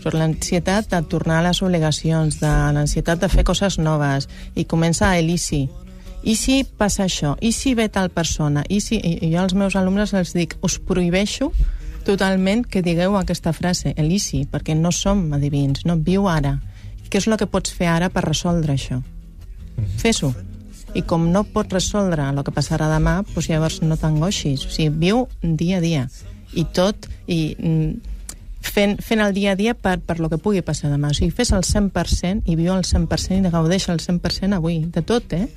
Surt 0.04 0.18
l'ansietat 0.20 0.90
de 0.92 1.00
tornar 1.08 1.38
a 1.40 1.44
les 1.46 1.62
obligacions, 1.64 2.36
de 2.42 2.52
l'ansietat 2.76 3.22
de 3.22 3.30
fer 3.32 3.46
coses 3.48 3.78
noves, 3.80 4.28
i 4.60 4.66
comença 4.68 5.14
el 5.16 5.30
i 5.32 5.38
si. 5.40 5.62
I 6.28 6.36
si 6.36 6.58
passa 6.64 7.06
això? 7.06 7.38
I 7.40 7.54
si 7.56 7.72
ve 7.76 7.88
tal 7.88 8.10
persona? 8.12 8.66
I 8.68 8.82
si... 8.84 9.00
I, 9.00 9.32
jo 9.32 9.40
als 9.40 9.56
meus 9.56 9.78
alumnes 9.80 10.12
els 10.14 10.36
dic, 10.36 10.58
us 10.64 10.76
prohibeixo 10.84 11.54
totalment 12.04 12.66
que 12.68 12.84
digueu 12.84 13.16
aquesta 13.16 13.54
frase, 13.56 13.94
el 13.96 14.12
i 14.12 14.20
si, 14.20 14.44
perquè 14.44 14.76
no 14.76 14.92
som 14.92 15.24
adivins, 15.36 15.86
no? 15.88 15.96
Viu 15.96 16.28
ara. 16.28 16.58
Què 17.08 17.22
és 17.22 17.28
el 17.32 17.40
que 17.40 17.48
pots 17.48 17.72
fer 17.72 17.88
ara 17.88 18.12
per 18.12 18.26
resoldre 18.28 18.76
això? 18.76 19.00
Fes-ho. 20.04 20.34
I 20.94 21.02
com 21.08 21.30
no 21.32 21.46
pots 21.48 21.72
resoldre 21.72 22.28
el 22.28 22.44
que 22.44 22.52
passarà 22.52 22.92
demà, 22.92 23.22
doncs 23.32 23.48
llavors 23.48 23.80
no 23.88 23.96
t'angoixis. 23.96 24.68
O 24.68 24.74
sigui, 24.74 24.92
viu 25.08 25.28
dia 25.42 25.80
a 25.80 25.84
dia. 25.84 26.08
I 26.60 26.68
tot, 26.76 27.08
i 27.26 27.56
mm, 27.56 28.13
fent, 28.64 28.98
fent 29.04 29.22
el 29.22 29.34
dia 29.36 29.54
a 29.54 29.60
dia 29.60 29.74
per, 29.76 30.00
per 30.02 30.20
lo 30.20 30.30
que 30.32 30.40
pugui 30.42 30.64
passar 30.66 30.92
demà. 30.92 31.12
O 31.12 31.18
sigui, 31.18 31.34
fes 31.36 31.54
el 31.56 31.66
100% 31.68 32.50
i 32.50 32.58
viu 32.60 32.74
el 32.74 32.86
100% 32.88 33.50
i 33.50 33.54
gaudeix 33.54 33.90
el 33.94 34.02
100% 34.02 34.58
avui. 34.58 34.80
De 34.94 35.04
tot, 35.06 35.36
eh? 35.36 35.48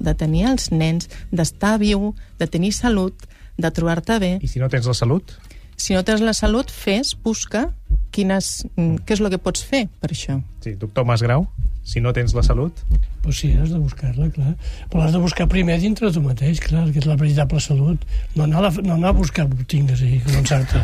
De 0.00 0.14
tenir 0.16 0.46
els 0.48 0.70
nens, 0.72 1.10
d'estar 1.32 1.78
viu, 1.80 2.12
de 2.40 2.48
tenir 2.48 2.72
salut, 2.76 3.26
de 3.60 3.70
trobar-te 3.74 4.18
bé. 4.22 4.32
I 4.40 4.48
si 4.48 4.62
no 4.62 4.70
tens 4.72 4.88
la 4.88 4.96
salut? 4.96 5.34
Si 5.80 5.96
no 5.96 6.04
tens 6.04 6.20
la 6.24 6.34
salut, 6.36 6.70
fes, 6.72 7.14
busca 7.24 7.70
quines, 8.12 8.66
mm, 8.76 9.04
què 9.06 9.16
és 9.16 9.22
el 9.22 9.30
que 9.32 9.40
pots 9.40 9.64
fer 9.64 9.86
per 10.00 10.10
això. 10.12 10.40
Sí, 10.64 10.74
doctor 10.76 11.06
Masgrau, 11.08 11.46
si 11.84 12.00
no 12.04 12.12
tens 12.16 12.36
la 12.36 12.44
salut... 12.46 12.84
Pues 13.22 13.36
sí, 13.42 13.50
has 13.60 13.68
de 13.68 13.76
buscar-la, 13.78 14.30
clar. 14.32 14.54
Però 14.88 15.02
l'has 15.02 15.12
de 15.12 15.18
buscar 15.20 15.44
primer 15.48 15.74
dintre 15.82 16.08
de 16.08 16.14
tu 16.16 16.22
mateix, 16.24 16.60
clar, 16.64 16.86
que 16.90 17.02
és 17.02 17.06
la 17.06 17.16
veritable 17.20 17.60
salut. 17.60 18.04
No 18.34 18.46
anar 18.46 18.62
a, 18.62 18.62
la, 18.68 18.70
no 18.86 18.94
anar 18.96 19.10
a 19.12 19.16
buscar 19.18 19.44
botingues 19.50 20.00
i 20.06 20.22
començar-te. 20.24 20.80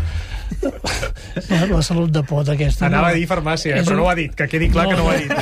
la, 1.49 1.61
la 1.71 1.83
salut 1.83 2.11
de 2.13 2.23
pot 2.29 2.49
aquesta. 2.53 2.87
Anava 2.91 3.09
no. 3.11 3.15
a 3.15 3.19
dir 3.19 3.27
farmàcia, 3.31 3.79
És 3.81 3.87
però 3.89 3.97
un- 3.97 4.03
no 4.03 4.07
ho 4.07 4.11
ha 4.13 4.17
dit, 4.19 4.35
que 4.37 4.49
quedi 4.53 4.69
clar 4.73 4.89
que 4.91 4.99
no 4.99 5.07
ho 5.07 5.11
ha 5.11 5.17
dit. 5.17 5.33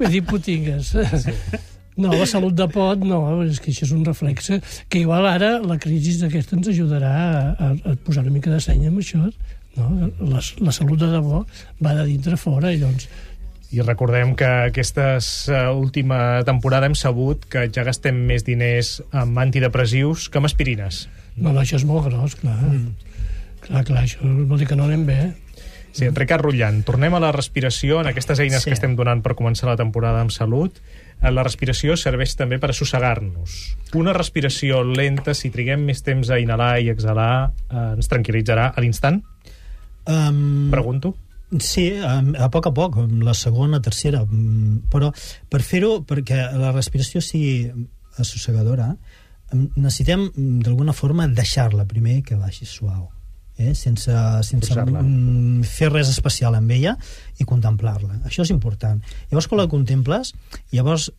He 0.00 0.10
dit 0.16 0.26
botingues. 0.30 0.90
Sí. 0.96 1.60
No, 2.00 2.10
la 2.16 2.24
salut 2.26 2.54
de 2.56 2.64
pot, 2.72 3.02
no, 3.04 3.18
és 3.44 3.58
que 3.60 3.70
això 3.74 3.84
és 3.84 3.90
un 3.92 4.04
reflexe 4.06 4.60
que 4.88 5.00
igual 5.02 5.26
ara 5.28 5.56
la 5.60 5.76
crisi 5.82 6.14
d'aquesta 6.20 6.56
ens 6.56 6.70
ajudarà 6.72 7.10
a, 7.52 7.70
a, 7.76 7.94
posar 8.06 8.22
una 8.24 8.32
mica 8.32 8.48
de 8.52 8.60
seny 8.62 8.86
amb 8.88 9.02
això. 9.02 9.20
No? 9.76 9.88
La, 10.30 10.40
la 10.64 10.72
salut 10.74 10.98
de 11.02 11.10
debò 11.12 11.42
va 11.82 11.92
de 11.98 12.06
dintre 12.08 12.34
a 12.38 12.40
fora 12.40 12.72
i 12.72 12.78
doncs 12.80 13.06
I 13.72 13.82
recordem 13.86 14.32
que 14.34 14.46
aquesta 14.70 15.12
uh, 15.20 15.70
última 15.78 16.42
temporada 16.44 16.88
hem 16.90 16.96
sabut 16.98 17.44
que 17.46 17.68
ja 17.70 17.84
gastem 17.86 18.16
més 18.26 18.42
diners 18.42 18.96
amb 19.14 19.38
antidepressius 19.38 20.28
que 20.28 20.40
amb 20.40 20.48
aspirines. 20.50 21.04
no, 21.36 21.52
no, 21.52 21.60
això 21.60 21.76
és 21.78 21.84
molt 21.86 22.08
gros, 22.08 22.34
clar. 22.40 22.58
Mm. 22.66 22.90
Clar, 23.60 23.84
clar, 23.86 24.02
això 24.02 24.24
vol 24.24 24.58
dir 24.58 24.66
que 24.66 24.76
no 24.76 24.88
anem 24.88 25.06
bé. 25.06 25.20
Sí, 25.92 26.06
Ricard 26.14 26.42
Rullant, 26.44 26.82
tornem 26.86 27.14
a 27.14 27.20
la 27.22 27.30
respiració, 27.34 28.00
en 28.00 28.06
aquestes 28.10 28.38
eines 28.38 28.62
Sí. 28.62 28.70
que 28.70 28.74
estem 28.74 28.94
donant 28.96 29.22
per 29.22 29.34
començar 29.34 29.66
la 29.66 29.76
temporada 29.76 30.20
amb 30.20 30.30
salut. 30.30 30.76
Eh, 31.22 31.30
La 31.30 31.42
respiració 31.42 31.96
serveix 31.96 32.36
també 32.36 32.58
per 32.58 32.70
assossegar-nos. 32.70 33.76
Una 33.94 34.12
respiració 34.12 34.82
lenta, 34.84 35.34
si 35.34 35.50
triguem 35.50 35.82
més 35.84 36.02
temps 36.02 36.30
a 36.30 36.38
inhalar 36.38 36.80
i 36.80 36.88
exhalar, 36.90 37.50
eh, 37.70 37.94
ens 37.96 38.08
tranquil·litzarà 38.08 38.72
a 38.74 38.80
l'instant? 38.80 39.22
Um, 40.06 40.70
Pregunto. 40.70 41.14
Sí, 41.58 41.88
a, 41.98 42.20
a 42.44 42.46
poc 42.52 42.68
a 42.68 42.74
poc, 42.74 43.00
amb 43.02 43.24
la 43.26 43.34
segona, 43.34 43.80
tercera, 43.82 44.22
mm, 44.22 44.90
però 44.92 45.10
per 45.50 45.62
fer-ho, 45.66 45.96
perquè 46.06 46.44
la 46.54 46.70
respiració 46.70 47.22
sigui 47.24 47.66
assossegadora, 48.22 48.92
em, 49.50 49.64
necessitem 49.74 50.28
mm, 50.28 50.60
d'alguna 50.62 50.94
forma 50.94 51.26
deixar-la 51.26 51.88
primer 51.90 52.20
que 52.22 52.38
baixi 52.38 52.68
suau, 52.70 53.08
eh? 53.58 53.74
sense, 53.74 54.14
sense 54.46 54.76
mm, 54.78 55.66
fer 55.66 55.90
res 55.90 56.12
especial 56.14 56.54
amb 56.54 56.70
ella 56.76 56.94
i 57.42 57.48
contemplar-la. 57.48 58.20
Això 58.30 58.46
és 58.46 58.54
important. 58.54 59.02
Llavors, 59.32 59.50
quan 59.50 59.64
la 59.64 59.70
contemples, 59.72 60.36
llavors 60.70 61.10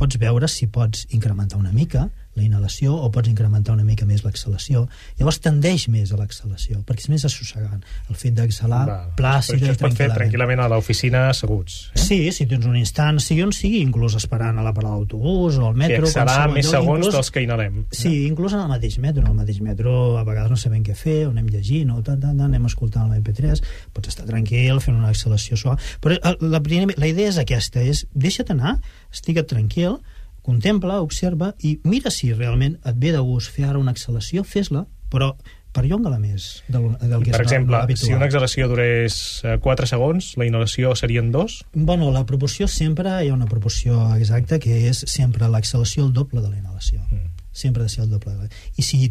pots 0.00 0.22
veure 0.22 0.48
si 0.48 0.70
pots 0.72 1.04
incrementar 1.10 1.60
una 1.60 1.74
mica 1.76 2.08
la 2.36 2.42
inhalació 2.44 2.94
o 2.94 3.10
pots 3.10 3.28
incrementar 3.30 3.74
una 3.74 3.84
mica 3.84 4.04
més 4.06 4.22
l'exhalació. 4.24 4.86
Llavors 5.18 5.38
tendeix 5.40 5.88
més 5.88 6.12
a 6.12 6.18
l'exhalació, 6.20 6.82
perquè 6.86 7.06
és 7.06 7.08
més 7.12 7.24
assossegant. 7.24 7.82
El 8.10 8.16
fet 8.20 8.34
d'exhalar 8.36 8.82
Val. 8.86 9.10
plàcida 9.16 9.56
Però 9.56 9.64
això 9.64 9.66
i 9.66 9.70
es 9.72 9.78
pot 9.80 9.92
fer 9.96 10.06
tranquil·lament. 10.10 10.16
tranquil·lament 10.20 10.60
a 10.60 10.68
l'oficina 10.68 11.22
asseguts. 11.30 11.78
Eh? 11.94 11.98
Sí, 12.06 12.18
si 12.32 12.46
tens 12.46 12.66
un 12.68 12.76
instant, 12.76 13.18
sigui 13.24 13.42
on 13.46 13.52
sigui, 13.56 13.80
inclús 13.80 14.14
esperant 14.20 14.58
a 14.58 14.62
la 14.66 14.74
parada 14.76 14.96
d'autobús 15.00 15.56
o 15.58 15.66
al 15.70 15.74
I 15.76 15.78
metro... 15.86 16.04
exhalar 16.06 16.36
qualsevol 16.46 16.54
més 16.54 16.66
lloc, 16.66 16.74
segons 16.76 17.00
inclús- 17.06 17.14
dels 17.16 17.30
que 17.30 17.42
inhalem. 17.46 17.80
Sí, 17.90 18.12
inclús 18.26 18.52
en 18.52 18.60
el 18.60 18.68
mateix 18.68 18.98
metro. 18.98 19.22
En 19.24 19.28
el 19.32 19.38
mateix 19.40 19.60
metro 19.64 19.96
a 20.18 20.24
vegades 20.28 20.50
no 20.50 20.56
sabem 20.60 20.84
què 20.84 20.94
fer, 20.94 21.26
o 21.26 21.30
anem 21.32 21.48
llegint, 21.48 21.90
o 21.90 22.02
tant, 22.02 22.20
tant, 22.20 22.36
tant, 22.36 22.46
anem 22.50 22.66
escoltant 22.68 23.08
l'MP3, 23.10 23.62
pots 23.96 24.08
estar 24.12 24.26
tranquil, 24.28 24.80
fent 24.84 24.96
una 25.00 25.10
exhalació 25.10 25.56
suau. 25.56 25.78
Però 26.04 26.14
eh, 26.20 26.36
la, 26.40 26.60
primer, 26.60 26.94
la 27.00 27.08
idea 27.08 27.28
és 27.32 27.38
aquesta, 27.40 27.80
és 27.80 28.04
deixa't 28.12 28.52
anar, 28.52 28.76
estigue't 29.12 29.48
tranquil, 29.48 29.98
contempla, 30.46 31.02
observa 31.04 31.52
i 31.66 31.76
mira 31.84 32.12
si 32.14 32.32
realment 32.32 32.78
et 32.86 32.96
ve 33.02 33.12
de 33.14 33.20
gust 33.20 33.52
fer 33.52 33.66
ara 33.68 33.82
una 33.82 33.92
exhalació, 33.96 34.44
fes-la, 34.46 34.86
però 35.12 35.34
perllonga-la 35.76 36.16
més 36.18 36.62
del, 36.72 36.86
del 37.02 37.20
que 37.20 37.34
Per 37.34 37.42
és 37.42 37.44
exemple, 37.44 37.76
l'habitual. 37.76 38.06
si 38.08 38.14
una 38.16 38.28
exhalació 38.30 38.68
durés 38.70 39.16
eh, 39.44 39.58
4 39.60 39.88
segons, 39.90 40.30
la 40.40 40.46
inhalació 40.48 40.94
serien 40.96 41.28
2? 41.34 41.58
Bueno, 41.74 42.08
la 42.14 42.24
proporció 42.24 42.68
sempre, 42.68 43.12
hi 43.20 43.28
ha 43.28 43.36
una 43.36 43.48
proporció 43.50 43.98
exacta 44.16 44.58
que 44.62 44.86
és 44.88 45.04
sempre 45.10 45.50
l'exhalació 45.52 46.06
el 46.06 46.14
doble 46.16 46.40
de 46.40 46.48
la 46.48 46.56
inhalació. 46.62 47.02
Mm. 47.10 47.34
Sempre 47.52 47.84
ha 47.84 47.90
de 47.90 47.92
ser 47.92 48.04
el 48.06 48.10
doble. 48.10 48.32
De 48.32 48.46
la... 48.46 48.64
I 48.76 48.82
si 48.82 49.10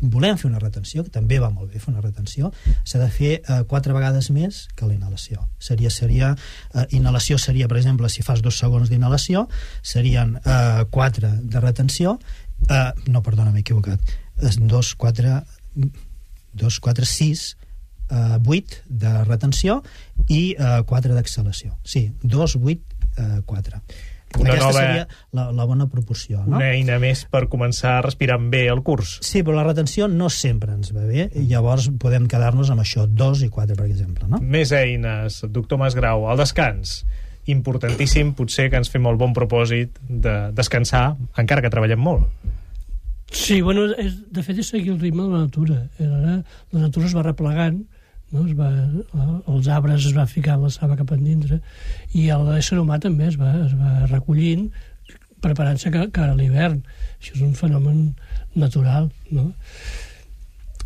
volem 0.00 0.38
fer 0.38 0.48
una 0.50 0.60
retenció, 0.62 1.04
que 1.04 1.12
també 1.14 1.38
va 1.42 1.50
molt 1.50 1.72
bé 1.72 1.82
fer 1.82 1.92
una 1.92 2.02
retenció, 2.04 2.52
s'ha 2.84 3.00
de 3.02 3.08
fer 3.12 3.32
eh, 3.38 3.60
quatre 3.70 3.94
vegades 3.96 4.30
més 4.34 4.66
que 4.76 4.86
la 4.86 4.94
inhalació. 4.94 5.44
Seria, 5.58 5.90
seria, 5.90 6.34
eh, 6.74 6.86
inhalació 6.98 7.38
seria, 7.38 7.68
per 7.68 7.78
exemple, 7.80 8.10
si 8.12 8.22
fas 8.26 8.42
dos 8.42 8.58
segons 8.58 8.90
d'inhalació, 8.90 9.46
serien 9.82 10.36
eh, 10.44 10.84
quatre 10.90 11.32
de 11.42 11.62
retenció, 11.64 12.18
eh, 12.68 12.90
no, 13.08 13.22
perdona, 13.22 13.52
m'he 13.52 13.64
equivocat, 13.66 14.16
dos, 14.60 14.94
quatre, 14.94 15.42
dos, 16.54 16.78
quatre, 16.80 17.06
sis, 17.06 17.56
eh, 18.10 18.38
8 18.44 18.82
de 18.88 19.24
retenció 19.24 19.82
i 20.28 20.54
eh, 20.58 20.82
4 20.86 21.14
d'exhalació. 21.14 21.76
Sí, 21.84 22.08
2, 22.22 22.56
8, 22.56 23.00
eh, 23.16 23.42
4. 23.46 23.82
Una 24.36 24.50
Aquesta 24.52 24.66
nova- 24.66 24.80
seria 24.80 25.06
la, 25.32 25.46
la 25.56 25.64
bona 25.64 25.86
proporció. 25.88 26.42
No? 26.44 26.58
Una 26.58 26.72
eina 26.74 26.98
més 27.00 27.24
per 27.32 27.46
començar 27.48 27.94
a 27.98 28.02
respirar 28.04 28.36
bé 28.52 28.66
el 28.68 28.82
curs. 28.84 29.16
Sí, 29.24 29.40
però 29.42 29.56
la 29.56 29.64
retenció 29.64 30.06
no 30.12 30.28
sempre 30.28 30.74
ens 30.76 30.92
va 30.94 31.06
bé, 31.08 31.30
i 31.34 31.46
llavors 31.48 31.88
podem 31.98 32.26
quedar-nos 32.28 32.68
amb 32.70 32.84
això, 32.84 33.06
2 33.08 33.46
i 33.46 33.48
4, 33.48 33.74
per 33.78 33.86
exemple. 33.88 34.28
No? 34.28 34.42
Més 34.44 34.70
eines, 34.76 35.40
doctor 35.48 35.80
Masgrau. 35.80 36.28
El 36.30 36.36
descans, 36.42 37.00
importantíssim, 37.48 38.34
potser 38.36 38.68
que 38.70 38.76
ens 38.76 38.90
fem 38.92 39.06
el 39.08 39.16
bon 39.16 39.32
propòsit 39.32 39.96
de 40.08 40.36
descansar, 40.52 41.14
encara 41.40 41.64
que 41.64 41.70
treballem 41.72 41.98
molt. 42.04 42.28
Sí, 43.32 43.60
bueno, 43.60 43.86
és, 44.00 44.14
de 44.32 44.42
fet 44.44 44.60
és 44.60 44.68
seguir 44.72 44.92
el 44.94 45.00
ritme 45.00 45.24
de 45.24 45.32
la 45.34 45.42
natura. 45.46 45.82
Ara 46.00 46.36
la 46.72 46.80
natura 46.80 47.08
es 47.08 47.16
va 47.16 47.24
replegant, 47.26 47.82
no? 48.32 48.44
es 48.46 48.54
va, 48.58 48.68
els 49.48 49.68
arbres 49.72 50.06
es 50.08 50.16
va 50.16 50.26
ficar 50.30 50.58
la 50.60 50.70
saba 50.74 50.98
cap 50.98 51.12
endintre 51.16 51.60
i 52.14 52.28
l'ésser 52.28 52.78
humà 52.80 53.00
també 53.02 53.28
es 53.28 53.38
va, 53.40 53.54
es 53.64 53.74
va 53.78 54.06
recollint 54.10 54.68
preparant-se 55.44 55.90
que 55.94 56.22
a 56.24 56.34
l'hivern. 56.34 56.80
Això 57.18 57.36
és 57.36 57.42
un 57.46 57.54
fenomen 57.54 58.14
natural, 58.58 59.10
no? 59.30 59.52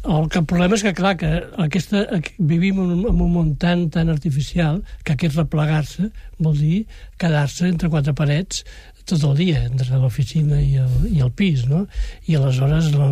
El, 0.03 0.29
que 0.29 0.41
el 0.41 0.47
problema 0.51 0.75
és 0.75 0.83
que, 0.83 0.93
clar, 0.99 1.13
que 1.21 1.29
aquesta, 1.63 2.03
que 2.25 2.33
vivim 2.39 2.81
en 2.83 2.95
un, 2.97 3.03
en 3.13 3.21
un 3.23 3.31
món 3.31 3.53
tan, 3.63 3.85
tan 3.95 4.11
artificial 4.11 4.81
que 5.07 5.15
aquest 5.15 5.37
replegar-se 5.39 6.09
vol 6.43 6.57
dir 6.59 6.81
quedar-se 7.23 7.69
entre 7.71 7.91
quatre 7.93 8.15
parets 8.19 8.65
tot 9.07 9.23
el 9.27 9.35
dia, 9.39 9.63
entre 9.67 9.99
l'oficina 9.99 10.59
i, 10.63 10.77
el, 10.83 11.07
i 11.11 11.23
el 11.25 11.31
pis, 11.35 11.65
no? 11.71 11.85
I 12.31 12.37
aleshores 12.39 12.91
la, 12.95 13.09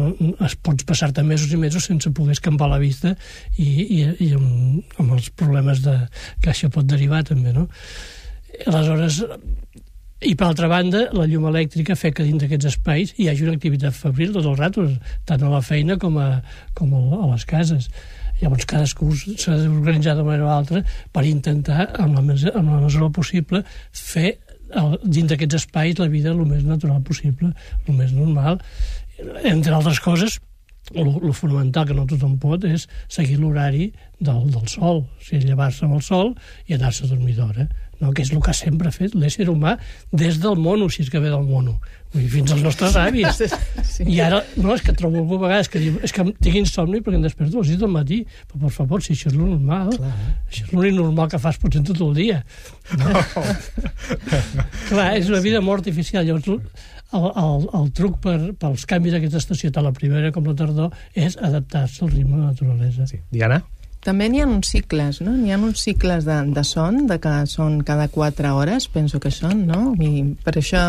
es 0.46 0.56
pots 0.62 0.86
passar-te 0.86 1.24
mesos 1.26 1.52
i 1.54 1.58
mesos 1.60 1.88
sense 1.90 2.12
poder 2.14 2.36
escampar 2.36 2.70
la 2.70 2.78
vista 2.82 3.14
i, 3.56 3.66
i, 3.66 4.00
i 4.26 4.30
amb, 4.38 4.94
amb 5.02 5.16
els 5.18 5.30
problemes 5.30 5.82
de, 5.86 5.96
que 6.42 6.52
això 6.52 6.70
pot 6.74 6.86
derivar 6.90 7.24
també, 7.26 7.54
no? 7.56 7.66
Aleshores, 8.66 9.22
i 10.20 10.34
per 10.36 10.46
altra 10.50 10.68
banda, 10.68 11.06
la 11.16 11.24
llum 11.24 11.46
elèctrica 11.48 11.94
fa 11.96 12.10
que 12.12 12.26
dins 12.26 12.42
d'aquests 12.42 12.68
espais 12.68 13.14
hi 13.16 13.28
hagi 13.30 13.46
una 13.46 13.54
activitat 13.56 13.96
febril 13.96 14.34
tot 14.34 14.44
el 14.50 14.56
rato, 14.58 14.84
tant 15.24 15.44
a 15.46 15.52
la 15.52 15.62
feina 15.64 15.96
com 16.00 16.18
a, 16.20 16.42
com 16.76 16.92
a, 16.98 17.04
les 17.32 17.46
cases. 17.48 17.88
Llavors 18.42 18.68
cadascú 18.68 19.08
s'ha 19.16 19.56
d'organitzar 19.56 20.14
de 20.18 20.24
manera 20.26 20.46
o 20.46 20.52
altra 20.52 20.82
per 21.12 21.24
intentar, 21.28 21.88
amb 22.00 22.18
la, 22.18 22.22
mes- 22.24 22.46
amb 22.52 22.68
la 22.68 22.82
mesura 22.84 23.08
possible, 23.16 23.62
fer 23.92 24.34
el, 24.76 24.98
dins 25.04 25.28
d'aquests 25.32 25.58
espais 25.62 25.98
la 25.98 26.08
vida 26.12 26.30
el 26.34 26.44
més 26.44 26.64
natural 26.68 27.00
possible, 27.02 27.54
el 27.86 27.96
més 27.96 28.12
normal. 28.12 28.60
Entre 29.44 29.72
altres 29.76 30.00
coses, 30.04 30.38
el 30.96 31.32
fonamental 31.36 31.86
que 31.88 31.94
no 31.96 32.06
tothom 32.08 32.38
pot 32.40 32.64
és 32.68 32.86
seguir 33.08 33.36
l'horari 33.38 33.90
del, 34.18 34.46
del 34.52 34.68
sol, 34.68 35.04
o 35.04 35.24
sigui, 35.24 35.44
llevar-se 35.48 35.84
amb 35.86 35.96
el 35.98 36.02
sol 36.04 36.32
i 36.66 36.76
anar-se 36.76 37.04
a 37.04 37.10
dormir 37.12 37.36
d'hora, 37.36 37.68
no? 38.00 38.12
que 38.12 38.24
és 38.24 38.32
el 38.32 38.42
que 38.42 38.52
ha 38.52 38.56
sempre 38.56 38.92
fet 38.94 39.14
l'ésser 39.14 39.48
humà 39.52 39.76
des 40.12 40.40
del 40.42 40.58
mono, 40.60 40.88
si 40.90 41.04
és 41.04 41.12
que 41.12 41.22
ve 41.22 41.32
del 41.32 41.46
mono, 41.46 41.78
Vull 42.10 42.24
dir, 42.24 42.30
fins 42.32 42.50
als 42.50 42.62
nostres 42.64 42.96
avis. 42.98 43.40
Sí. 43.90 44.04
I 44.14 44.20
ara, 44.22 44.38
no, 44.56 44.70
és 44.74 44.82
que 44.86 44.92
trobo 44.96 45.18
algú 45.18 45.36
a 45.36 45.40
vegades 45.44 45.68
que 45.70 45.80
diu, 45.82 45.96
és 46.06 46.12
que 46.14 46.22
tinc 46.42 46.56
insomni 46.60 47.00
perquè 47.02 47.18
em 47.18 47.24
desperto 47.24 47.58
a 47.58 47.64
les 47.64 47.72
6 47.72 47.80
del 47.82 47.90
matí. 47.92 48.20
Però, 48.48 48.60
per 48.62 48.70
favor, 48.74 49.02
si 49.02 49.16
això 49.16 49.30
és 49.30 49.36
lo 49.36 49.48
normal, 49.48 49.90
Clar. 49.96 50.12
això 50.46 50.64
és 50.64 50.72
l'únic 50.72 50.94
normal 50.96 51.30
que 51.32 51.40
fas 51.42 51.58
potser 51.60 51.82
tot 51.86 52.00
el 52.06 52.14
dia. 52.16 52.38
Clar, 54.90 55.08
és 55.18 55.30
una 55.30 55.42
vida 55.44 55.60
molt 55.64 55.82
artificial. 55.82 56.26
Llavors, 56.26 56.78
el, 57.18 57.26
el, 57.42 57.66
el 57.80 57.90
truc 57.98 58.20
per, 58.22 58.38
pels 58.62 58.86
canvis 58.90 59.16
d'aquesta 59.16 59.42
estació, 59.42 59.72
tant 59.74 59.86
la 59.86 59.94
primavera 59.96 60.32
com 60.34 60.46
la 60.46 60.56
tardor, 60.58 60.94
és 61.18 61.36
adaptar-se 61.36 62.06
al 62.06 62.14
ritme 62.14 62.38
de 62.38 62.44
la 62.44 62.54
naturalesa. 62.54 63.10
Sí. 63.10 63.22
Diana? 63.34 63.60
També 64.00 64.30
n'hi 64.32 64.40
ha 64.40 64.46
uns 64.48 64.70
cicles, 64.72 65.20
no? 65.20 65.34
N'hi 65.36 65.52
ha 65.52 65.58
uns 65.60 65.82
cicles 65.84 66.24
de, 66.24 66.38
de 66.56 66.64
son, 66.64 67.02
de 67.10 67.18
que 67.20 67.34
són 67.50 67.82
cada 67.84 68.08
4 68.08 68.54
hores, 68.56 68.88
penso 68.88 69.20
que 69.20 69.30
són, 69.34 69.66
no? 69.68 69.90
I 70.00 70.24
per 70.44 70.54
això, 70.56 70.86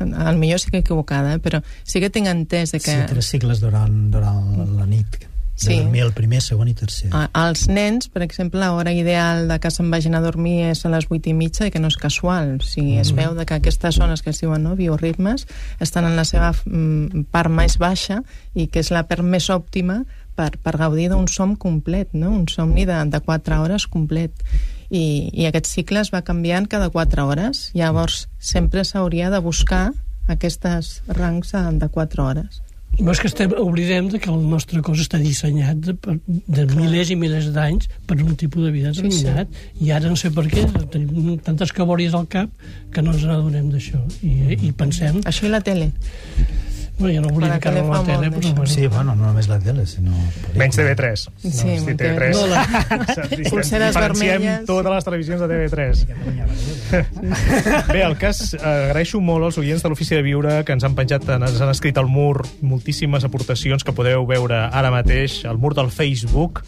al 0.00 0.38
millor 0.40 0.60
sí 0.62 0.70
que 0.72 0.80
equivocada, 0.80 1.34
eh? 1.36 1.38
però 1.44 1.60
sí 1.84 2.00
que 2.00 2.08
tinc 2.08 2.30
entès 2.32 2.72
de 2.72 2.80
que... 2.80 2.94
Sí, 2.94 3.08
tres 3.10 3.28
cicles 3.34 3.60
durant, 3.60 4.06
durant 4.14 4.72
la 4.78 4.86
nit. 4.88 5.26
Sí. 5.60 5.74
De 5.74 5.82
dormir 5.82 6.00
el 6.06 6.14
primer, 6.16 6.38
segon 6.40 6.70
i 6.70 6.72
tercer. 6.72 7.10
A- 7.12 7.26
als 7.36 7.66
nens, 7.68 8.06
per 8.08 8.22
exemple, 8.24 8.62
l'hora 8.64 8.94
ideal 8.96 9.42
de 9.50 9.58
que 9.60 9.68
se'n 9.68 9.90
vagin 9.92 10.16
a 10.16 10.22
dormir 10.24 10.70
és 10.70 10.80
a 10.88 10.92
les 10.94 11.04
8 11.12 11.28
i 11.28 11.34
mitja 11.36 11.68
i 11.68 11.74
que 11.74 11.82
no 11.82 11.90
és 11.92 11.98
casual. 12.00 12.54
O 12.56 12.64
sigui, 12.64 12.94
es 13.02 13.10
veu 13.12 13.34
de 13.36 13.44
que 13.44 13.58
aquestes 13.58 13.98
zones 14.00 14.24
que 14.24 14.32
es 14.32 14.40
diuen 14.40 14.64
no, 14.64 14.72
bioritmes 14.78 15.44
estan 15.84 16.08
en 16.08 16.16
la 16.16 16.24
seva 16.24 16.54
mm, 16.64 17.26
part 17.28 17.52
més 17.52 17.76
baixa 17.76 18.22
i 18.56 18.70
que 18.72 18.80
és 18.80 18.88
la 18.96 19.04
part 19.10 19.20
més 19.20 19.50
òptima 19.52 20.06
per, 20.40 20.54
per 20.64 20.76
gaudir 20.80 21.10
d'un 21.12 21.28
som 21.28 21.54
complet, 21.60 22.14
no? 22.16 22.32
un 22.32 22.48
somni 22.48 22.86
de, 22.88 22.96
de 23.12 23.20
4 23.26 23.60
hores 23.60 23.86
complet. 23.92 24.32
I, 24.90 25.30
I 25.36 25.50
aquest 25.50 25.68
cicle 25.70 26.00
es 26.00 26.10
va 26.14 26.24
canviant 26.26 26.66
cada 26.70 26.88
4 26.90 27.26
hores. 27.28 27.68
Llavors, 27.76 28.24
sempre 28.38 28.86
s'hauria 28.88 29.30
de 29.30 29.42
buscar 29.44 29.90
aquestes 30.30 31.00
rangs 31.20 31.52
de, 31.52 31.62
de 31.84 31.88
4 31.92 32.26
hores. 32.26 32.60
No 32.98 33.12
és 33.14 33.20
que 33.22 33.28
estem, 33.30 33.52
oblidem 33.54 34.08
de 34.10 34.18
que 34.18 34.28
el 34.32 34.40
nostre 34.50 34.80
cos 34.82 34.98
està 35.04 35.20
dissenyat 35.20 35.78
de, 35.84 35.94
de 36.26 36.64
milers 36.72 37.12
i 37.14 37.16
milers 37.16 37.46
d'anys 37.54 37.86
per 38.08 38.16
un 38.18 38.34
tipus 38.40 38.66
de 38.66 38.72
vida 38.74 38.90
determinat 38.90 39.60
i 39.78 39.92
ara 39.94 40.10
no 40.10 40.18
sé 40.18 40.32
per 40.34 40.48
què 40.50 40.64
tenim 40.90 41.38
tantes 41.46 41.70
cabòries 41.76 42.16
al 42.18 42.26
cap 42.32 42.50
que 42.92 43.04
no 43.06 43.14
ens 43.14 43.22
n'adonem 43.28 43.70
d'això 43.70 44.02
i, 44.26 44.58
i 44.58 44.72
pensem 44.74 45.22
Això 45.22 45.46
i 45.46 45.54
la 45.54 45.62
tele. 45.64 45.92
Bueno, 47.00 47.14
jo 47.16 47.20
no 47.24 47.28
volia 47.34 47.54
ficar 47.54 47.72
tele 47.74 47.80
a 47.80 47.90
la 47.90 48.02
tele 48.04 48.30
però 48.30 48.52
bueno, 48.54 48.66
Sí, 48.70 48.86
bueno, 48.86 49.14
no 49.16 49.26
només 49.26 49.48
la 49.48 49.58
tele, 49.58 49.86
sinó... 49.86 50.12
Menys 50.54 50.78
TV3. 50.78 51.24
Sí, 51.40 51.72
molt 51.80 52.00
TV3. 52.00 52.30
No, 52.36 52.46
la- 52.46 53.48
Pulseres 53.50 53.94
vermelles. 53.96 54.64
totes 54.68 54.92
les 54.94 55.04
televisions 55.08 55.40
de 55.40 55.48
TV3. 55.48 56.06
Bé, 57.92 58.02
el 58.04 58.16
cas, 58.18 58.54
eh, 58.54 58.60
agraeixo 58.90 59.20
molt 59.22 59.44
als 59.48 59.58
oients 59.62 59.82
de 59.82 59.88
l'Ofici 59.92 60.14
de 60.18 60.22
Viure 60.26 60.60
que 60.66 60.74
ens 60.76 60.84
han 60.86 60.94
penjat, 60.98 61.26
ens 61.36 61.60
han 61.60 61.72
escrit 61.72 61.98
al 62.00 62.08
mur 62.10 62.44
moltíssimes 62.60 63.24
aportacions 63.26 63.84
que 63.86 63.94
podeu 63.96 64.26
veure 64.28 64.58
ara 64.70 64.90
mateix 64.94 65.40
al 65.48 65.58
mur 65.58 65.74
del 65.78 65.90
Facebook. 65.90 66.62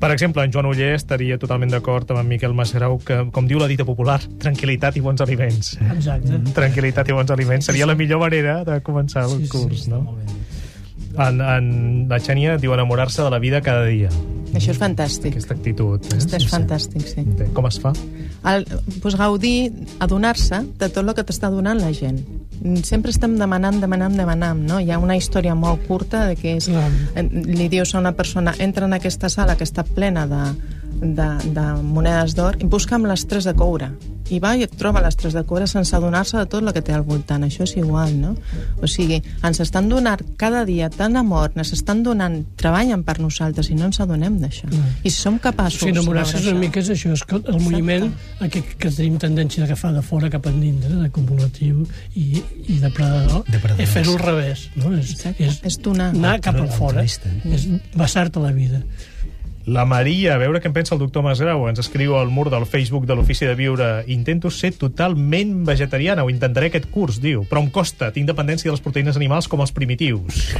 Per 0.00 0.10
exemple, 0.12 0.42
en 0.44 0.52
Joan 0.52 0.66
Uller 0.68 0.90
estaria 0.98 1.38
totalment 1.40 1.70
d'acord 1.72 2.10
amb 2.12 2.20
en 2.20 2.28
Miquel 2.28 2.52
Masgrau 2.52 2.98
que, 3.00 3.22
com 3.32 3.46
diu 3.48 3.58
la 3.62 3.68
dita 3.70 3.86
popular, 3.88 4.18
tranquil·litat 4.42 4.98
i 4.98 5.02
bons 5.04 5.22
aliments. 5.24 5.78
exacte 5.94 6.40
Tranquil·litat 6.56 7.08
i 7.08 7.16
bons 7.16 7.30
aliments 7.32 7.70
seria 7.70 7.86
la 7.88 7.94
millor 7.96 8.20
manera 8.20 8.58
de 8.68 8.80
començar 8.84 9.24
el 9.24 9.38
Sí, 9.38 9.46
sí, 9.46 9.52
curs, 9.54 9.86
Està 9.86 9.94
no? 9.94 10.02
molt 10.10 10.18
bé. 10.20 10.40
En, 11.14 11.40
en 11.40 11.66
la 12.10 12.18
Xènia 12.18 12.56
diu 12.58 12.74
enamorar-se 12.74 13.22
de 13.22 13.30
la 13.30 13.38
vida 13.38 13.60
cada 13.62 13.84
dia. 13.86 14.10
Això 14.54 14.72
és 14.74 14.78
fantàstic. 14.78 15.34
Aquesta 15.34 15.54
actitud. 15.54 16.02
Eh? 16.10 16.18
Això 16.18 16.38
és 16.40 16.46
fantàstic, 16.50 17.06
sí. 17.06 17.24
Com 17.54 17.66
es 17.70 17.78
fa? 17.82 17.92
El, 18.50 18.66
pues, 19.02 19.16
gaudir, 19.18 19.72
adonar-se 20.04 20.60
de 20.78 20.88
tot 20.90 21.02
el 21.04 21.14
que 21.14 21.24
t'està 21.26 21.50
donant 21.54 21.80
la 21.80 21.92
gent. 21.94 22.20
Sempre 22.84 23.10
estem 23.12 23.34
demanant, 23.38 23.80
demanant, 23.82 24.14
demanant, 24.16 24.60
no? 24.68 24.78
Hi 24.80 24.90
ha 24.94 24.98
una 25.02 25.16
història 25.18 25.54
molt 25.58 25.86
curta 25.88 26.26
de 26.30 26.36
que 26.38 26.56
és... 26.58 26.70
Clar. 26.70 26.86
eh, 27.16 27.26
Li 27.28 27.68
dius 27.68 27.94
a 27.94 28.00
una 28.00 28.14
persona, 28.16 28.54
entra 28.58 28.86
en 28.86 28.96
aquesta 28.96 29.28
sala 29.28 29.56
que 29.58 29.66
està 29.66 29.84
plena 29.84 30.26
de, 30.30 30.42
de, 31.04 31.28
de 31.54 31.66
monedes 31.82 32.34
d'or 32.34 32.56
i 32.60 32.66
busca'm 32.66 33.04
les 33.06 33.26
tres 33.28 33.44
de 33.44 33.54
coure. 33.54 33.92
i 34.32 34.38
va 34.40 34.54
i 34.56 34.62
et 34.64 34.72
troba 34.80 35.02
les 35.04 35.16
3 35.20 35.34
de 35.36 35.42
coure 35.44 35.66
sense 35.68 35.92
adonar-se 35.94 36.38
de 36.38 36.46
tot 36.48 36.62
el 36.64 36.72
que 36.72 36.80
té 36.80 36.94
al 36.96 37.02
voltant. 37.04 37.42
Això 37.44 37.66
és 37.66 37.74
igual, 37.76 38.14
no? 38.16 38.30
O 38.80 38.88
sigui, 38.88 39.18
ens 39.44 39.60
estan 39.60 39.90
donant 39.90 40.22
cada 40.40 40.62
dia 40.64 40.88
tant 40.88 41.18
amor, 41.20 41.52
ens 41.60 41.74
estan 41.76 42.00
donant, 42.02 42.38
treballen 42.56 43.02
per 43.04 43.18
nosaltres 43.20 43.68
i 43.68 43.76
no 43.76 43.90
ens 43.90 44.00
adonem 44.00 44.38
d'això. 44.40 44.64
I 45.04 45.10
si 45.12 45.18
som 45.20 45.36
O 45.36 45.42
capaços... 45.44 45.82
sigui, 45.82 45.92
enamorar-se 45.92 46.40
de 46.40 46.54
una 46.54 46.58
mica 46.64 46.80
és 46.80 46.88
això, 46.96 47.12
és 47.12 47.22
que 47.28 47.36
el 47.36 47.60
moviment 47.60 48.08
aquest 48.40 48.72
que 48.80 48.90
tenim 48.96 49.18
tendència 49.20 49.60
d'agafar 49.66 49.92
de 49.92 50.00
fora 50.02 50.30
cap 50.32 50.48
endins, 50.48 50.88
eh, 50.88 50.96
d'acumulatiu 51.04 51.84
i, 52.16 52.42
i 52.64 52.78
depredador, 52.80 53.44
Depredadors. 53.52 53.84
és 53.84 53.92
fer-ho 53.92 54.16
al 54.16 54.22
revés. 54.24 54.70
No? 54.80 54.94
És, 54.96 55.10
Exacte. 55.18 55.44
és, 55.52 55.60
És 55.68 55.76
donar. 55.84 56.14
anar 56.16 56.38
cap 56.40 56.56
al 56.56 56.72
fora, 56.72 57.04
és 57.04 57.20
basar-te 57.94 58.40
la 58.40 58.52
vida. 58.56 58.80
La 59.66 59.86
Maria, 59.88 60.34
a 60.34 60.36
veure 60.36 60.60
què 60.60 60.68
en 60.68 60.74
pensa 60.76 60.92
el 60.92 61.00
doctor 61.00 61.22
Masgrau, 61.24 61.62
ens 61.70 61.80
escriu 61.80 62.18
al 62.18 62.28
mur 62.28 62.50
del 62.52 62.66
Facebook 62.68 63.06
de 63.08 63.14
l'Ofici 63.16 63.46
de 63.48 63.54
Viure 63.56 64.04
intento 64.12 64.50
ser 64.52 64.74
totalment 64.76 65.62
vegetariana, 65.64 66.20
o 66.20 66.28
intentaré 66.28 66.68
aquest 66.68 66.90
curs, 66.92 67.16
diu, 67.22 67.46
però 67.48 67.62
em 67.64 67.70
costa, 67.72 68.10
tinc 68.12 68.28
dependència 68.28 68.68
de 68.68 68.74
les 68.76 68.84
proteïnes 68.84 69.16
animals 69.16 69.48
com 69.48 69.64
els 69.64 69.72
primitius. 69.72 70.50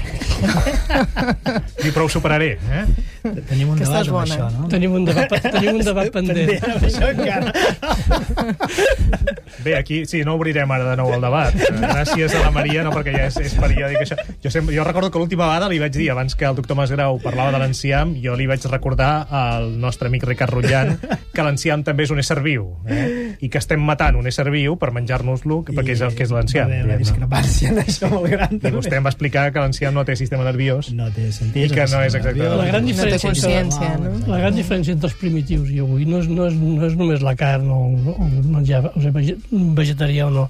diu, 1.83 1.93
però 1.93 2.07
ho 2.07 2.13
superaré, 2.13 2.55
eh? 2.73 2.87
Tenim 3.49 3.75
un 3.75 3.77
Aquesta 3.77 4.01
debat 4.05 4.09
amb 4.09 4.25
això, 4.25 4.49
no? 4.57 4.71
Tenim 4.73 4.97
un 4.97 5.05
debat, 5.05 5.37
tenim 5.53 5.77
un 5.77 5.85
debat 5.85 6.09
pendent. 6.13 6.41
Pendent 6.49 6.65
amb 6.73 6.85
això 6.89 7.13
encara. 7.13 7.53
Bé, 9.65 9.77
aquí, 9.77 10.03
sí, 10.09 10.25
no 10.25 10.39
obrirem 10.39 10.73
ara 10.77 10.91
de 10.91 10.97
nou 11.01 11.13
el 11.13 11.25
debat. 11.25 11.53
Eh, 11.61 11.71
Gràcies 11.77 12.35
a 12.37 12.43
la 12.47 12.51
Maria, 12.57 12.83
no 12.85 12.93
perquè 12.97 13.13
ja 13.17 13.29
és, 13.29 13.37
és 13.51 13.55
periòdic 13.61 14.01
això. 14.05 14.17
Jo, 14.41 14.49
sempre, 14.53 14.73
jo 14.77 14.85
recordo 14.85 15.13
que 15.13 15.21
l'última 15.21 15.49
vegada 15.53 15.69
li 15.73 15.81
vaig 15.81 15.93
dir, 15.97 16.09
abans 16.13 16.37
que 16.37 16.49
el 16.49 16.57
doctor 16.57 16.77
Masgrau 16.81 17.21
parlava 17.21 17.53
de 17.53 17.61
l'enciam, 17.65 18.17
jo 18.25 18.37
li 18.37 18.49
vaig 18.49 18.65
recordar 18.73 18.94
al 19.01 19.79
nostre 19.81 20.09
amic 20.09 20.23
Ricard 20.29 20.53
Rutllant 20.55 20.95
que 21.35 21.43
l'enciam 21.43 21.83
també 21.83 22.05
és 22.05 22.11
un 22.15 22.19
ésser 22.23 22.37
viu, 22.45 22.69
eh? 22.87 23.35
i 23.43 23.49
que 23.51 23.59
estem 23.59 23.81
matant 23.83 24.17
un 24.21 24.27
ésser 24.31 24.47
viu 24.55 24.77
per 24.79 24.93
menjar-nos-lo, 24.95 25.63
perquè 25.67 25.93
és 25.97 26.01
el 26.07 26.15
que 26.15 26.23
és 26.23 26.31
l'enciam. 26.31 26.69
Una 26.69 26.77
diguem-ne. 26.83 26.99
discrepància 27.03 27.71
en 27.73 27.81
això 27.83 28.11
molt 28.13 28.31
gran. 28.31 28.55
I 28.61 28.71
vostè 28.75 28.97
em 29.01 29.05
va 29.05 29.11
explicar 29.11 29.49
que 29.53 29.61
l'enciam 29.65 29.95
no 29.95 30.05
té 30.05 30.15
sistema 30.17 30.45
nerviós. 30.45 30.93
No 30.95 31.11
té 31.11 31.31
sentit. 31.33 31.67
I 31.67 31.75
que 31.75 31.87
no 31.91 32.03
és 32.07 32.15
exacte- 32.15 32.49
La 32.55 32.67
gran 32.71 32.85
No 32.85 32.89
té 32.89 32.93
diferència 32.95 33.31
consciència, 33.31 33.99
no? 33.99 34.15
La 34.31 34.39
gran 34.39 34.55
diferència 34.55 34.93
entre 34.95 35.09
els 35.11 35.19
primitius 35.19 35.71
i 35.75 35.81
avui 35.83 36.05
no 36.07 36.21
és, 36.23 36.29
no 36.29 36.47
és, 36.47 36.55
no 36.55 36.87
és 36.87 36.95
només 36.97 37.23
la 37.25 37.35
carn 37.37 37.69
o, 37.71 37.83
o 38.15 38.29
menjar 38.55 38.85
o 38.93 38.99
sigui, 39.01 39.11
vege- 39.19 39.39
vegetarià 39.75 40.27
o 40.29 40.31
no, 40.31 40.49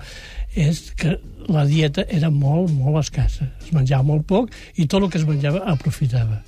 és 0.54 0.92
que 0.96 1.16
la 1.48 1.64
dieta 1.66 2.04
era 2.08 2.30
molt, 2.30 2.70
molt 2.72 3.00
escassa. 3.02 3.48
Es 3.64 3.72
menjava 3.74 4.02
molt 4.06 4.24
poc 4.26 4.50
i 4.76 4.86
tot 4.86 5.02
el 5.02 5.10
que 5.10 5.18
es 5.18 5.26
menjava 5.28 5.64
aprofitava. 5.72 6.42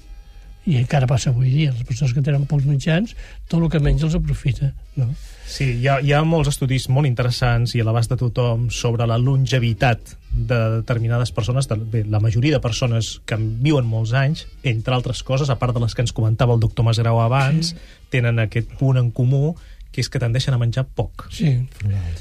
I 0.66 0.80
encara 0.80 1.06
passa 1.06 1.30
avui 1.30 1.52
dia. 1.54 1.72
Les 1.72 1.86
persones 1.86 2.14
que 2.14 2.22
tenen 2.26 2.46
pocs 2.50 2.66
mitjans, 2.66 3.14
tot 3.46 3.60
el 3.60 3.70
que 3.70 3.80
menja 3.82 4.06
els 4.08 4.16
aprofita. 4.18 4.72
No? 4.98 5.08
Sí, 5.46 5.68
hi 5.78 5.86
ha, 5.86 6.00
hi 6.02 6.10
ha 6.12 6.24
molts 6.26 6.50
estudis 6.50 6.88
molt 6.90 7.06
interessants 7.06 7.76
i 7.76 7.82
a 7.82 7.86
l'abast 7.86 8.10
de 8.10 8.18
tothom 8.18 8.66
sobre 8.74 9.06
la 9.06 9.18
longevitat 9.22 10.16
de 10.36 10.58
determinades 10.80 11.30
persones, 11.32 11.68
de, 11.70 11.76
bé, 11.76 12.02
la 12.04 12.20
majoria 12.20 12.58
de 12.58 12.60
persones 12.60 13.20
que 13.24 13.38
en 13.38 13.46
viuen 13.62 13.86
molts 13.88 14.12
anys, 14.18 14.44
entre 14.66 14.94
altres 14.94 15.22
coses, 15.24 15.48
a 15.48 15.56
part 15.60 15.72
de 15.76 15.80
les 15.80 15.94
que 15.94 16.04
ens 16.04 16.12
comentava 16.12 16.54
el 16.54 16.60
doctor 16.60 16.84
Masgrau 16.84 17.22
abans, 17.22 17.72
sí. 17.72 17.80
tenen 18.12 18.42
aquest 18.42 18.74
punt 18.76 18.98
en 19.00 19.12
comú, 19.14 19.54
que 19.94 20.02
és 20.04 20.10
que 20.12 20.20
tendeixen 20.20 20.52
a 20.52 20.60
menjar 20.60 20.84
poc. 20.98 21.28
Sí. 21.32 21.54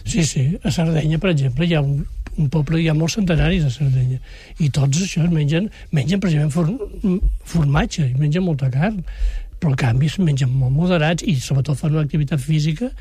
sí, 0.06 0.24
sí. 0.24 0.46
A 0.64 0.72
Sardenya, 0.72 1.20
per 1.20 1.34
exemple, 1.34 1.68
hi 1.68 1.76
ha 1.76 1.82
un, 1.84 2.06
un 2.42 2.50
poble, 2.52 2.82
hi 2.82 2.90
ha 2.92 2.96
molts 2.98 3.16
centenaris 3.20 3.66
a 3.68 3.72
Sardenya, 3.74 4.20
i 4.60 4.70
tots 4.74 5.02
això 5.06 5.24
mengen, 5.32 5.70
mengen 5.96 6.22
precisament 6.24 6.52
for, 6.54 6.70
formatge, 7.48 8.10
i 8.10 8.20
mengen 8.20 8.46
molta 8.46 8.70
carn, 8.74 9.02
però 9.60 9.72
en 9.72 9.80
canvi 9.80 10.10
es 10.12 10.20
mengen 10.20 10.52
molt 10.52 10.76
moderats 10.76 11.24
i 11.26 11.38
sobretot 11.40 11.80
fan 11.80 11.96
una 11.96 12.04
activitat 12.04 12.42
física 12.44 12.92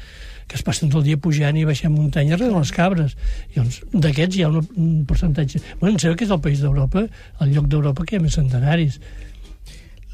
que 0.47 0.59
es 0.59 0.63
passen 0.63 0.91
tot 0.93 1.01
el 1.01 1.09
dia 1.09 1.21
pujant 1.21 1.57
i 1.57 1.65
baixant 1.65 1.93
muntanyes 1.95 2.39
rere 2.39 2.53
les 2.53 2.73
cabres. 2.75 3.15
I 3.57 3.63
d'aquests 3.93 4.37
hi 4.37 4.45
ha 4.45 4.51
un 4.53 5.05
percentatge... 5.09 5.61
Bueno, 5.81 5.95
em 5.95 6.01
sembla 6.03 6.19
que 6.21 6.27
és 6.29 6.35
el 6.35 6.43
país 6.45 6.61
d'Europa, 6.61 7.07
el 7.41 7.55
lloc 7.55 7.71
d'Europa 7.73 8.05
que 8.05 8.17
hi 8.17 8.21
ha 8.21 8.25
més 8.25 8.37
centenaris. 8.37 9.01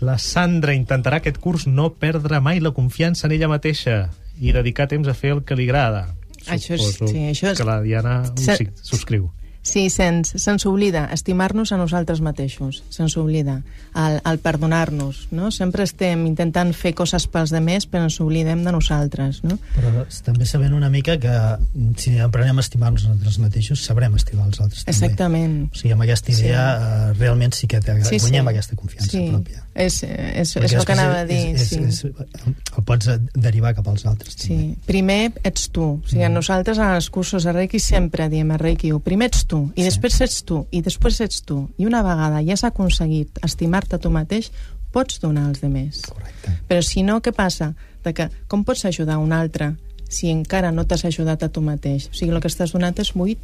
La 0.07 0.17
Sandra 0.23 0.73
intentarà 0.77 1.19
aquest 1.21 1.43
curs 1.43 1.67
no 1.67 1.91
perdre 1.99 2.41
mai 2.41 2.63
la 2.63 2.73
confiança 2.77 3.27
en 3.27 3.35
ella 3.37 3.51
mateixa 3.51 4.07
i 4.41 4.55
dedicar 4.57 4.89
temps 4.89 5.11
a 5.11 5.17
fer 5.19 5.35
el 5.35 5.45
que 5.45 5.59
li 5.59 5.67
agrada. 5.69 6.07
Això 6.49 6.75
és- 6.75 6.83
Suposo 6.93 7.09
sí, 7.13 7.19
això 7.19 7.51
és- 7.53 7.59
que 7.59 7.65
la 7.65 7.81
Diana 7.83 8.23
Se- 8.37 8.57
sí, 8.57 8.69
subscriu. 8.83 9.31
Sí, 9.63 9.91
se'ns 9.91 10.31
se 10.41 10.69
oblida 10.69 11.11
estimar-nos 11.13 11.71
a 11.73 11.77
nosaltres 11.77 12.23
mateixos, 12.23 12.83
se'ns 12.89 13.19
oblida 13.21 13.59
el, 13.95 14.17
el 14.25 14.39
perdonar-nos, 14.39 15.29
no? 15.33 15.51
Sempre 15.51 15.85
estem 15.85 16.23
intentant 16.27 16.73
fer 16.73 16.95
coses 16.97 17.27
pels 17.29 17.51
demés, 17.53 17.85
però 17.87 18.07
ens 18.09 18.17
oblidem 18.25 18.65
de 18.65 18.73
nosaltres, 18.73 19.43
no? 19.45 19.59
Però 19.77 20.07
també 20.25 20.47
sabent 20.47 20.73
una 20.73 20.89
mica 20.89 21.19
que 21.21 21.29
mm, 21.29 21.93
si 22.01 22.17
aprenem 22.19 22.57
a 22.57 22.65
estimar-nos 22.65 23.05
nosaltres 23.05 23.39
mateixos, 23.39 23.85
sabrem 23.85 24.17
estimar 24.17 24.47
els 24.49 24.61
altres 24.65 24.87
també. 24.87 24.97
Exactament. 24.97 25.69
O 25.71 25.77
sigui, 25.77 25.93
amb 25.93 26.03
aquesta 26.09 26.33
idea 26.33 26.65
sí. 26.65 26.89
uh, 27.13 27.19
realment 27.21 27.53
sí 27.53 27.67
que 27.69 27.81
te, 27.85 27.99
Sí, 28.05 28.19
sí. 28.19 28.25
guanyem 28.25 28.49
aquesta 28.49 28.77
confiança 28.77 29.11
sí. 29.13 29.27
pròpia. 29.29 29.67
És, 29.73 30.03
és, 30.03 30.51
Perquè 30.57 30.65
és 30.67 30.73
el 30.75 30.85
que 30.85 30.93
anava 30.97 31.21
a 31.21 31.27
dir, 31.29 31.55
és, 31.55 31.69
sí. 31.69 31.77
és, 31.79 32.01
és, 32.05 32.49
el 32.77 32.85
pots 32.85 33.07
derivar 33.39 33.71
cap 33.77 33.87
als 33.89 34.03
altres. 34.05 34.35
Sí, 34.35 34.49
També. 34.49 34.77
primer 34.87 35.33
ets 35.47 35.69
tu. 35.71 35.85
O 36.03 36.09
sigui, 36.09 36.25
Mm. 36.25 36.33
nosaltres 36.35 36.79
als 36.79 37.09
cursos 37.11 37.45
de 37.45 37.53
Reiki 37.53 37.79
sempre 37.79 38.29
diem 38.29 38.51
a 38.51 38.57
Reiki, 38.59 38.91
primer 39.05 39.29
ets 39.31 39.47
tu, 39.47 39.71
i 39.77 39.83
Sí. 39.83 39.89
després 39.89 40.21
ets 40.21 40.43
tu, 40.45 40.67
i 40.71 40.83
després 40.83 41.21
ets 41.21 41.43
tu. 41.43 41.71
I 41.79 41.87
una 41.87 42.03
vegada 42.03 42.43
ja 42.43 42.53
has 42.55 42.65
aconseguit 42.65 43.39
estimar-te 43.45 43.99
tu 43.99 44.11
mateix, 44.11 44.51
pots 44.91 45.21
donar 45.21 45.47
als 45.47 45.61
demés. 45.61 46.03
Correcte. 46.03 46.51
Però 46.69 46.83
si 46.83 47.03
no, 47.05 47.21
què 47.23 47.33
passa? 47.33 47.75
De 48.03 48.13
que, 48.13 48.29
com 48.49 48.65
pots 48.65 48.85
ajudar 48.85 49.19
un 49.19 49.33
altre 49.33 49.77
si 50.09 50.31
encara 50.31 50.73
no 50.73 50.85
t'has 50.85 51.05
ajudat 51.05 51.45
a 51.45 51.49
tu 51.49 51.61
mateix? 51.63 52.09
O 52.11 52.15
sigui, 52.15 52.33
el 52.35 52.41
que 52.41 52.49
estàs 52.49 52.73
donant 52.73 52.99
és 52.99 53.13
buit. 53.15 53.39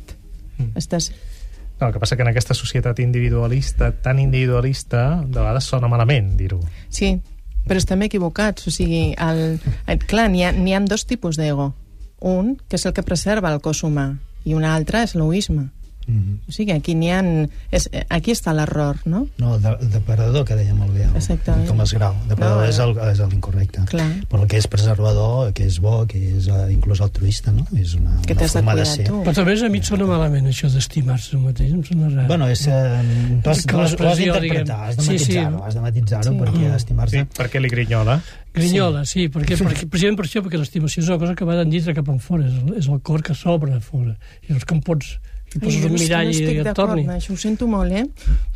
Mm. 0.59 0.72
Estàs... 0.74 1.12
No, 1.81 1.89
el 1.89 1.93
que 1.93 2.01
passa 2.01 2.16
que 2.16 2.24
en 2.24 2.31
aquesta 2.31 2.55
societat 2.57 3.01
individualista, 3.05 3.91
tan 3.93 4.18
individualista, 4.18 5.22
de 5.27 5.41
vegades 5.41 5.68
sona 5.68 5.91
malament 5.93 6.33
dir-ho. 6.39 6.62
Sí, 6.89 7.18
però 7.68 7.81
estem 7.83 8.07
equivocats. 8.07 8.68
O 8.68 8.72
sigui, 8.72 9.11
el, 9.20 9.59
el, 9.87 10.07
clar, 10.09 10.31
n'hi 10.33 10.47
ha, 10.47 10.55
ha 10.55 10.85
dos 10.89 11.05
tipus 11.05 11.37
d'ego. 11.37 11.74
Un, 12.24 12.55
que 12.68 12.81
és 12.81 12.87
el 12.89 12.95
que 12.97 13.05
preserva 13.05 13.53
el 13.53 13.61
cos 13.61 13.83
humà, 13.85 14.14
i 14.49 14.57
un 14.57 14.64
altre 14.64 15.03
és 15.05 15.12
l'egoisme. 15.18 15.68
Mm 16.09 16.18
-hmm. 16.18 16.48
O 16.48 16.52
sigui, 16.52 16.72
aquí 16.72 16.94
n'hi 16.94 17.11
ha... 17.11 17.20
És, 17.70 17.88
aquí 18.09 18.30
està 18.30 18.52
l'error, 18.54 18.96
no? 19.04 19.26
No, 19.38 19.57
el 19.57 19.62
de, 19.62 19.68
el 19.80 19.90
depredador, 19.90 20.44
que 20.44 20.54
deia 20.54 20.74
molt 20.74 20.92
bé 20.94 21.02
el, 21.04 21.16
Exactament. 21.16 21.68
Tomàs 21.68 21.92
Grau. 21.92 22.14
Depredador 22.28 22.57
No, 22.59 22.62
no, 22.62 22.68
és 22.68 22.78
el- 22.78 23.11
és 23.11 23.18
l'incorrecte. 23.28 23.80
Clar. 23.86 24.12
Però 24.30 24.42
el 24.42 24.46
que 24.48 24.57
és 24.59 24.66
preservador, 24.68 25.52
que 25.52 25.64
és 25.66 25.80
bo, 25.80 26.07
que 26.07 26.18
és 26.38 26.46
uh, 26.48 26.70
inclús 26.70 27.00
altruista, 27.00 27.50
no? 27.50 27.66
És 27.76 27.94
una, 27.94 28.20
Que 28.26 28.32
una 28.34 28.40
t'has 28.42 28.52
de 28.52 28.59
forma 28.61 28.74
de, 28.74 28.82
cuidar 28.82 28.96
ser. 28.96 29.07
tu. 29.07 29.22
Però 29.24 29.34
també 29.34 29.52
a 29.66 29.68
mi 29.68 29.78
et 29.78 29.84
sona 29.84 30.07
malament 30.07 30.46
això 30.46 30.70
d'estimar-se 30.72 31.36
un 31.36 31.44
mateix, 31.44 31.72
em 31.72 31.82
sona 31.84 32.09
rar. 32.09 32.26
Bueno, 32.28 32.48
és, 32.48 32.66
eh, 32.66 33.40
tu 33.42 33.50
has, 33.50 33.66
ho 33.66 33.80
has, 33.80 33.92
ho 34.00 34.09
has 34.09 34.18
d'interpretar, 34.18 34.80
has 34.90 34.96
de 34.96 35.02
Sí, 35.02 35.18
sí. 35.18 35.32
matitzar-ho, 35.34 35.64
has 35.64 35.74
de 35.74 35.80
matitzar-ho 35.80 36.32
Sí. 36.32 36.38
perquè 36.38 36.68
Mm. 36.70 36.74
estimar-se... 36.76 37.18
Sí, 37.18 37.24
per 37.36 37.50
què 37.50 37.61
li 37.61 37.68
grinyola? 37.68 38.22
Grinyola, 38.54 39.04
sí, 39.04 39.28
perquè, 39.28 39.57
perquè, 39.59 39.86
precisament 39.88 40.16
per 40.16 40.26
això, 40.26 40.40
perquè 40.42 40.59
l'estimació 40.59 41.02
és 41.02 41.09
una 41.09 41.18
cosa 41.18 41.34
que 41.34 41.44
va 41.44 41.57
d'endintre 41.57 41.94
cap 41.94 42.09
en 42.09 42.18
fora, 42.20 42.46
és, 42.46 42.52
el- 42.54 42.74
és 42.78 42.86
el 42.88 43.00
cor 43.02 43.22
que 43.22 43.34
s'obre 43.34 43.74
a 43.74 43.80
fora. 43.80 44.16
I 44.42 44.46
llavors 44.48 44.64
com 44.64 44.80
pots... 44.80 45.18
Ai, 45.57 45.62
poses 45.64 45.80
jo 45.82 45.88
un 45.88 45.96
mirall 45.96 46.30
no 46.30 46.52
i 46.52 46.59
et 46.61 46.70
torni. 46.76 47.07
això 47.12 47.32
ho 47.34 47.38
sento 47.40 47.66
molt, 47.70 47.92
eh? 47.92 48.04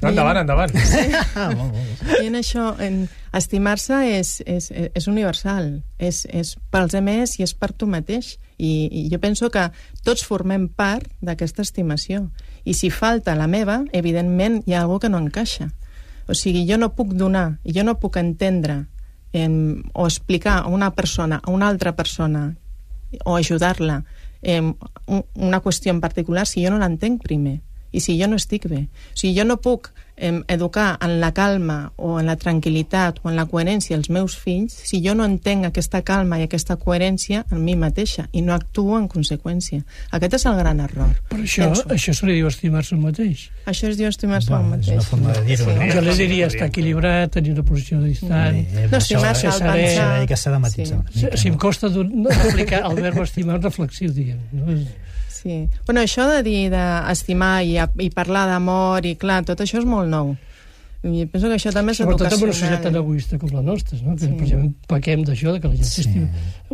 No, 0.03 0.11
endavant, 0.11 0.43
endavant. 0.43 0.75
Ah, 1.41 1.51
molt, 1.55 1.73
molt. 1.75 2.05
I 2.21 2.29
en 2.29 2.37
això, 2.39 2.71
en, 2.83 3.03
estimar-se 3.37 3.99
és, 4.19 4.35
és, 4.47 4.71
és 4.71 5.09
universal, 5.09 5.83
és, 5.99 6.23
és 6.29 6.55
pels 6.71 6.95
altres 6.99 7.39
i 7.39 7.47
és 7.47 7.55
per 7.55 7.73
tu 7.73 7.89
mateix. 7.91 8.37
I, 8.61 8.89
I 8.93 9.03
jo 9.13 9.21
penso 9.23 9.49
que 9.51 9.71
tots 10.05 10.25
formem 10.27 10.69
part 10.69 11.09
d'aquesta 11.25 11.65
estimació. 11.65 12.27
I 12.65 12.75
si 12.77 12.91
falta 12.93 13.37
la 13.39 13.49
meva, 13.49 13.81
evidentment 13.97 14.61
hi 14.67 14.77
ha 14.77 14.85
alguna 14.85 15.01
que 15.01 15.13
no 15.13 15.21
encaixa. 15.23 15.71
O 16.29 16.37
sigui, 16.37 16.67
jo 16.69 16.77
no 16.79 16.93
puc 16.95 17.15
donar, 17.19 17.59
i 17.65 17.73
jo 17.75 17.83
no 17.87 17.97
puc 17.99 18.21
entendre 18.21 18.85
em, 19.33 19.83
o 19.95 20.07
explicar 20.07 20.61
a 20.61 20.69
una 20.69 20.93
persona, 20.95 21.41
a 21.43 21.51
una 21.51 21.69
altra 21.69 21.97
persona, 21.97 22.55
o 23.25 23.37
ajudar-la 23.37 24.05
en 24.43 24.77
una 25.35 25.61
qüestió 25.61 25.91
en 25.91 26.01
particular 26.01 26.47
si 26.47 26.65
jo 26.65 26.71
no 26.71 26.81
l'entenc 26.81 27.23
primer 27.23 27.61
i 27.93 28.01
si 28.01 28.19
jo 28.21 28.29
no 28.29 28.37
estic 28.37 28.67
bé. 28.69 28.87
Sigui, 29.15 29.37
jo 29.39 29.45
no 29.45 29.57
puc 29.59 29.91
em, 30.21 30.43
educar 30.53 30.99
en 31.01 31.15
la 31.21 31.31
calma 31.33 31.93
o 31.97 32.19
en 32.21 32.27
la 32.29 32.37
tranquil·litat 32.37 33.23
o 33.25 33.31
en 33.31 33.37
la 33.37 33.47
coherència 33.49 33.97
els 33.97 34.11
meus 34.13 34.35
fills 34.37 34.75
si 34.91 35.01
jo 35.01 35.15
no 35.17 35.25
entenc 35.25 35.65
aquesta 35.71 36.03
calma 36.05 36.37
i 36.39 36.45
aquesta 36.45 36.77
coherència 36.77 37.47
en 37.51 37.65
mi 37.65 37.75
mateixa 37.75 38.27
i 38.33 38.43
no 38.45 38.53
actuo 38.53 38.99
en 38.99 39.09
conseqüència. 39.09 39.81
Aquest 40.13 40.35
és 40.37 40.45
el 40.47 40.59
gran 40.61 40.81
error. 40.85 41.15
Però 41.31 41.41
això, 41.43 41.71
Penso. 41.71 41.89
això 41.97 42.15
se 42.15 42.27
li 42.29 42.35
diu 42.37 42.49
estimar-se 42.53 42.95
un 42.95 43.03
mateix. 43.07 43.47
Això 43.67 43.89
es 43.89 43.97
diu 43.97 44.09
estimar-se 44.13 44.53
el 44.53 44.61
és 44.61 44.71
mateix. 44.75 44.93
una 44.93 45.03
forma 45.09 45.33
de 45.33 45.45
dir-ho, 45.49 45.73
no? 45.73 45.89
Jo 45.95 46.01
li 46.05 46.17
diria 46.21 46.47
estar 46.53 46.69
equilibrat, 46.69 47.33
tenir 47.33 47.53
una 47.57 47.63
posició 47.65 48.01
distant... 48.05 48.57
Eh, 48.61 48.89
No, 48.91 48.99
estimar-se 48.99 49.47
al 49.49 49.59
pensar. 49.61 50.27
que 50.29 50.37
s'ha 50.37 50.51
de 50.51 50.59
matitzar 50.59 50.99
Sí. 51.15 51.25
una 51.25 51.37
Si, 51.37 51.39
si 51.43 51.49
em 51.49 51.55
no? 51.55 51.61
costa 51.61 51.87
aplicar 51.89 52.85
el 52.91 53.01
verb 53.01 53.23
estimar 53.23 53.61
reflexiu, 53.63 54.13
diguem. 54.13 54.39
No? 54.53 54.67
Sí. 55.41 55.67
Bueno, 55.87 56.03
això 56.05 56.27
de 56.29 56.43
dir 56.45 56.69
d'estimar 56.73 57.63
i, 57.65 57.79
i 57.81 58.11
parlar 58.13 58.47
d'amor 58.51 59.07
i 59.09 59.15
clar, 59.17 59.41
tot 59.49 59.61
això 59.65 59.81
és 59.81 59.89
molt 59.89 60.11
nou. 60.13 60.35
I 61.01 61.25
penso 61.33 61.49
que 61.49 61.57
això 61.57 61.71
també 61.73 61.95
és 61.95 62.03
Sobretot 62.03 62.27
en 62.27 62.27
una 62.27 62.37
educacional. 62.37 62.57
societat 62.59 62.83
tan 62.85 62.97
egoista 63.01 63.39
com 63.41 63.55
la 63.57 63.63
nostra, 63.65 63.97
no? 64.05 64.17
que 64.21 64.29
precisament 64.37 64.75
pequem 64.91 65.23
d'això, 65.25 65.55
de 65.55 65.63
que 65.63 65.71
la 65.71 65.79
gent 65.79 65.89
s'estima 65.89 66.29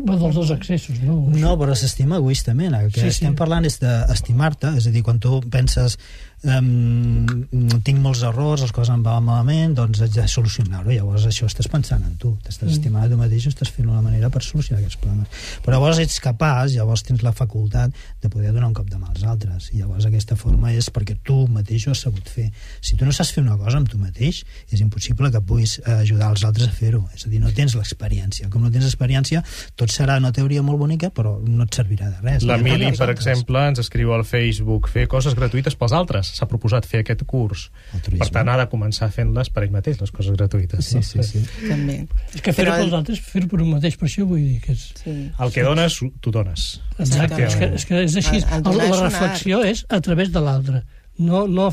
va 0.05 0.17
dels 0.21 0.35
dos 0.35 0.51
accessos. 0.51 1.01
No, 1.03 1.23
No, 1.33 1.57
però 1.59 1.75
s'estima 1.75 2.17
egoistament. 2.21 2.75
El 2.75 2.93
que 2.93 3.01
Sí, 3.01 3.07
sí, 3.07 3.13
sí. 3.13 3.25
estem 3.25 3.35
parlant 3.39 3.65
és 3.65 3.79
d'estimar-te, 3.81 4.77
és 4.77 4.87
a 4.87 4.91
dir, 4.91 5.03
quan 5.03 5.19
tu 5.19 5.41
penses 5.51 5.97
um, 6.45 7.81
tinc 7.83 7.99
molts 8.03 8.21
errors, 8.27 8.61
les 8.63 8.73
coses 8.75 8.93
em 8.95 9.03
van 9.03 9.25
malament, 9.25 9.73
doncs 9.77 10.01
haig 10.05 10.13
de 10.15 10.27
solucionar-ho. 10.31 10.91
Llavors 10.93 11.25
això 11.27 11.49
estàs 11.49 11.69
pensant 11.73 12.05
en 12.05 12.17
tu, 12.21 12.35
t'estàs 12.45 12.69
Mm. 12.69 12.75
estimant 12.77 13.05
a 13.05 13.09
tu 13.09 13.17
mateix 13.17 13.47
i 13.47 13.49
estàs 13.49 13.71
fent 13.73 13.89
una 13.89 14.03
manera 14.03 14.29
per 14.31 14.43
solucionar 14.43 14.81
aquests 14.83 15.01
problemes. 15.01 15.29
Però 15.65 15.73
llavors 15.73 15.99
ets 15.99 16.21
capaç, 16.21 16.75
llavors 16.77 17.03
tens 17.03 17.23
la 17.23 17.33
facultat 17.33 17.91
de 18.23 18.29
poder 18.29 18.53
donar 18.53 18.69
un 18.69 18.75
cop 18.75 18.89
de 18.91 18.97
mà 18.97 19.09
als 19.11 19.25
altres. 19.25 19.71
I 19.73 19.79
llavors 19.79 20.05
aquesta 20.07 20.37
forma 20.37 20.73
és 20.73 20.91
perquè 20.93 21.17
tu 21.25 21.47
mateix 21.49 21.87
ho 21.89 21.91
has 21.93 22.01
sabut 22.05 22.29
fer. 22.29 22.51
Si 22.81 22.97
tu 22.97 23.05
no 23.05 23.13
saps 23.13 23.33
fer 23.33 23.43
una 23.43 23.57
cosa 23.57 23.79
amb 23.79 23.89
tu 23.89 23.99
mateix, 23.99 24.45
és 24.71 24.81
impossible 24.81 25.31
que 25.33 25.41
puguis 25.41 25.81
eh, 25.85 25.91
ajudar 26.03 26.31
els 26.31 26.45
altres 26.45 26.69
a 26.69 26.73
fer-ho. 26.73 27.09
És 27.15 27.27
a 27.27 27.29
dir, 27.29 27.41
no 27.41 27.51
tens 27.51 27.75
l'experiència. 27.75 28.49
Com 28.51 28.63
no 28.63 28.71
tens 28.71 28.85
experiència, 28.85 29.43
tot 29.75 29.86
serà 29.93 30.17
una 30.21 30.33
teoria 30.33 30.63
molt 30.63 30.79
bonica, 30.81 31.11
però 31.15 31.37
no 31.43 31.65
et 31.67 31.75
servirà 31.79 32.09
de 32.11 32.21
res. 32.25 32.45
L'Emili, 32.49 32.89
per 32.99 33.09
exemple, 33.13 33.63
ens 33.71 33.81
escriu 33.83 34.13
al 34.17 34.25
Facebook 34.29 34.89
fer 34.93 35.07
coses 35.11 35.37
gratuïtes 35.39 35.77
pels 35.79 35.95
altres. 35.97 36.33
S'ha 36.39 36.49
proposat 36.51 36.87
fer 36.89 37.03
aquest 37.05 37.25
curs. 37.29 37.69
Altruisme. 37.95 38.25
Per 38.25 38.31
tant, 38.35 38.51
ha 38.53 38.57
de 38.61 38.67
començar 38.73 39.11
fent-les 39.15 39.51
per 39.53 39.65
ell 39.67 39.75
mateix, 39.75 40.01
les 40.01 40.11
coses 40.15 40.37
gratuïtes. 40.37 40.85
Sí, 40.87 41.01
no? 41.01 41.03
sí, 41.03 41.23
sí. 41.23 41.45
També. 41.69 42.01
És 42.35 42.41
que 42.43 42.53
fer-ho 42.57 42.73
Però 42.73 42.81
pels 42.83 42.99
altres, 43.01 43.21
fer-ho 43.21 43.49
per 43.53 43.63
un 43.63 43.73
mateix, 43.77 43.97
per 44.01 44.09
això 44.11 44.27
vull 44.29 44.43
dir 44.43 44.61
que 44.65 44.73
és... 44.77 44.87
Sí. 45.03 45.17
El 45.39 45.53
que 45.55 45.65
dones, 45.67 46.01
tu 46.21 46.33
dones. 46.35 46.67
Exacte, 46.99 47.43
és 47.47 47.57
que, 47.61 47.73
és 47.77 47.85
que 47.89 48.03
és 48.07 48.17
així. 48.23 48.43
El- 48.47 48.67
el 48.73 48.79
la 48.81 49.01
reflexió 49.05 49.63
és 49.65 49.85
a 49.93 50.01
través 50.01 50.33
de 50.33 50.41
l'altre, 50.41 50.83
no, 51.19 51.47
no, 51.47 51.69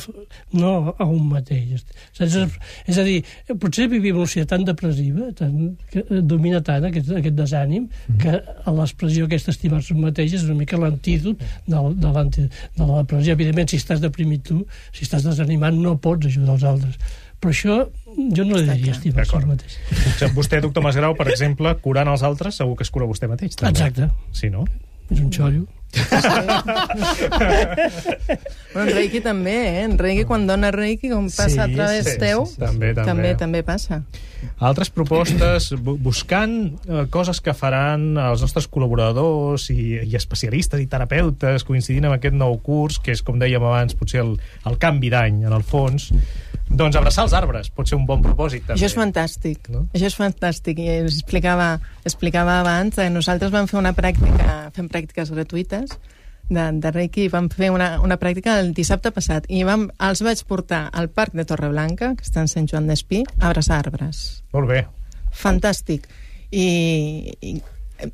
no 0.53 0.71
a 0.97 1.07
un 1.07 1.27
mateix. 1.31 1.83
Saps? 2.15 2.57
És 2.89 2.99
a 2.99 3.05
dir, 3.07 3.19
potser 3.59 3.89
vivim 3.91 4.19
una 4.19 4.27
societat 4.29 4.53
tan 4.53 4.67
depressiva, 4.67 5.31
tan, 5.37 5.73
que 5.91 6.03
eh, 6.03 6.21
domina 6.21 6.61
tant 6.65 6.85
aquest, 6.89 7.09
aquest 7.17 7.37
desànim, 7.37 7.87
que 8.21 8.37
a 8.37 8.75
l'expressió 8.75 9.25
aquesta 9.27 9.53
estimar-se 9.55 9.95
un 9.95 10.03
mateix 10.05 10.37
és 10.37 10.45
una 10.47 10.59
mica 10.59 10.79
l'antídot 10.79 11.39
de, 11.39 11.81
de, 12.05 12.13
de 12.77 12.87
la 12.87 13.01
depressió. 13.01 13.33
Evidentment, 13.33 13.71
si 13.71 13.81
estàs 13.81 14.03
deprimit 14.03 14.45
tu, 14.51 14.61
si 14.93 15.07
estàs 15.07 15.25
desanimat, 15.25 15.75
no 15.75 15.97
pots 15.97 16.29
ajudar 16.29 16.57
els 16.57 16.67
altres. 16.69 17.19
Però 17.43 17.51
això 17.51 17.81
jo 18.37 18.45
no 18.47 18.55
li 18.55 18.69
diria 18.69 18.93
estimar-se 18.95 19.35
un 19.35 19.49
mateix. 19.51 19.75
Vostè, 20.37 20.61
doctor 20.63 20.85
Masgrau, 20.85 21.17
per 21.17 21.27
exemple, 21.33 21.73
curant 21.83 22.07
els 22.13 22.23
altres, 22.23 22.61
segur 22.61 22.77
que 22.79 22.87
es 22.87 22.93
cura 22.93 23.09
vostè 23.09 23.27
mateix. 23.27 23.57
També. 23.59 23.73
Exacte. 23.73 24.07
Sí, 24.31 24.53
no? 24.53 24.63
És 25.13 25.19
un 25.21 25.29
xollo. 25.31 25.63
Bueno, 28.73 28.89
en 28.89 28.95
Reiki 28.95 29.19
també, 29.21 29.53
eh? 29.53 29.81
En 29.85 29.97
Reiki, 29.99 30.23
quan 30.25 30.47
dona 30.49 30.71
Reiki, 30.73 31.11
com 31.11 31.27
passa 31.29 31.49
Sí, 31.53 31.59
a 31.61 31.67
través 31.69 32.05
sí, 32.07 32.15
sí, 32.15 32.19
teu, 32.23 32.45
sí, 32.47 32.55
sí. 32.55 32.61
També, 32.63 32.93
també. 32.97 33.05
també, 33.11 33.33
també 33.37 33.61
passa. 33.67 33.99
Altres 34.57 34.89
propostes, 34.91 35.69
bu- 35.85 35.95
buscant 36.01 36.55
eh, 36.89 37.03
coses 37.13 37.39
que 37.45 37.53
faran 37.55 38.17
els 38.17 38.41
nostres 38.43 38.65
col·laboradors 38.73 39.69
i, 39.71 39.99
i 40.01 40.17
especialistes 40.17 40.81
i 40.81 40.87
terapeutes 40.89 41.63
coincidint 41.67 42.09
amb 42.09 42.17
aquest 42.17 42.35
nou 42.35 42.57
curs, 42.65 42.97
que 42.99 43.13
és, 43.13 43.21
com 43.23 43.37
dèiem 43.39 43.63
abans, 43.63 43.93
potser 43.95 44.23
el, 44.25 44.33
el 44.65 44.79
canvi 44.81 45.13
d'any, 45.13 45.43
en 45.45 45.53
el 45.53 45.63
fons, 45.63 46.09
doncs 46.73 46.97
abraçar 46.97 47.27
els 47.27 47.35
arbres 47.37 47.69
pot 47.73 47.89
ser 47.89 47.97
un 47.99 48.07
bon 48.09 48.23
propòsit, 48.23 48.65
també. 48.65 48.79
Això 48.79 48.89
és 48.89 48.97
fantàstic. 48.97 49.69
No? 49.73 49.85
Això 49.93 50.09
és 50.09 50.17
fantàstic. 50.17 50.81
I 50.81 50.89
explicava, 51.03 51.77
explicava 52.03 52.59
abans, 52.61 52.97
eh, 52.97 53.09
nosaltres 53.13 53.53
vam 53.53 53.69
fer 53.69 53.79
una 53.79 53.93
pràctica, 53.97 54.57
fem 54.75 54.89
pràctiques 54.91 55.31
gratuïtes 55.33 55.97
de, 56.49 56.65
de 56.83 56.91
Reiki, 56.91 57.27
vam 57.31 57.49
fer 57.53 57.71
una, 57.73 57.99
una 58.03 58.17
pràctica 58.19 58.57
el 58.61 58.73
dissabte 58.75 59.13
passat 59.15 59.47
i 59.49 59.63
vam, 59.67 59.87
els 60.03 60.23
vaig 60.25 60.43
portar 60.49 60.87
al 60.91 61.09
parc 61.09 61.37
de 61.37 61.45
Torreblanca, 61.47 62.13
que 62.17 62.25
està 62.25 62.43
en 62.43 62.51
Sant 62.51 62.67
Joan 62.69 62.89
d'Espí, 62.89 63.23
a 63.39 63.47
abraçar 63.49 63.79
arbres. 63.79 64.43
Molt 64.53 64.69
bé. 64.71 64.83
Fantàstic. 65.33 66.09
I, 66.53 66.67
i 67.41 67.55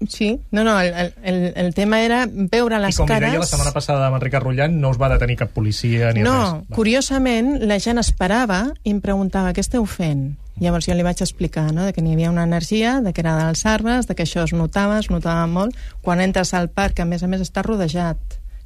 sí, 0.08 0.40
no, 0.52 0.64
no, 0.64 0.80
el, 0.80 1.14
el, 1.24 1.54
el 1.56 1.74
tema 1.74 2.02
era 2.04 2.26
veure 2.30 2.78
I 2.78 2.84
les 2.84 2.98
com 3.00 3.08
li 3.08 3.14
cares... 3.14 3.32
deia 3.32 3.42
la 3.42 3.48
setmana 3.50 3.74
passada 3.76 4.08
amb 4.08 4.20
Enric 4.20 4.36
Rullant, 4.42 4.76
no 4.82 4.92
us 4.94 5.00
va 5.02 5.10
detenir 5.14 5.38
cap 5.40 5.54
policia 5.56 6.12
ni 6.14 6.22
No, 6.26 6.36
res. 6.36 6.54
Va. 6.70 6.76
curiosament, 6.76 7.56
la 7.70 7.80
gent 7.82 8.02
esperava 8.02 8.68
i 8.84 8.94
em 8.94 9.02
preguntava 9.02 9.54
què 9.56 9.64
esteu 9.66 9.86
fent. 9.90 10.30
Llavors 10.60 10.90
jo 10.90 10.96
li 10.98 11.06
vaig 11.08 11.22
explicar 11.24 11.70
no? 11.72 11.86
de 11.88 11.94
que 11.96 12.04
n'hi 12.04 12.14
havia 12.18 12.30
una 12.30 12.44
energia, 12.44 13.00
de 13.02 13.14
que 13.14 13.24
era 13.24 13.38
dels 13.40 13.64
arbres, 13.66 14.10
de 14.10 14.16
que 14.16 14.26
això 14.28 14.44
es 14.44 14.52
notava, 14.52 15.00
es 15.00 15.08
notava 15.10 15.48
molt. 15.48 15.78
Quan 16.04 16.20
entres 16.20 16.52
al 16.54 16.68
parc, 16.68 17.00
a 17.00 17.08
més 17.08 17.24
a 17.24 17.30
més, 17.32 17.40
està 17.46 17.64
rodejat. 17.64 18.20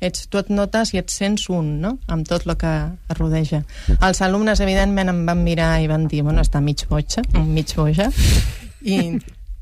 Ets, 0.04 0.26
tu 0.28 0.40
et 0.42 0.50
notes 0.50 0.92
i 0.96 1.00
et 1.00 1.14
sents 1.14 1.46
un, 1.54 1.78
no?, 1.80 1.94
amb 2.12 2.26
tot 2.28 2.48
el 2.50 2.58
que 2.60 2.72
es 3.14 3.20
rodeja. 3.20 3.62
Els 4.02 4.20
alumnes, 4.26 4.60
evidentment, 4.60 5.14
em 5.14 5.22
van 5.30 5.46
mirar 5.46 5.78
i 5.80 5.88
van 5.88 6.10
dir, 6.12 6.24
bueno, 6.26 6.42
està 6.44 6.60
mig 6.60 6.82
boja, 6.90 7.24
mig 7.46 7.72
boja, 7.78 8.10
i, 8.82 8.98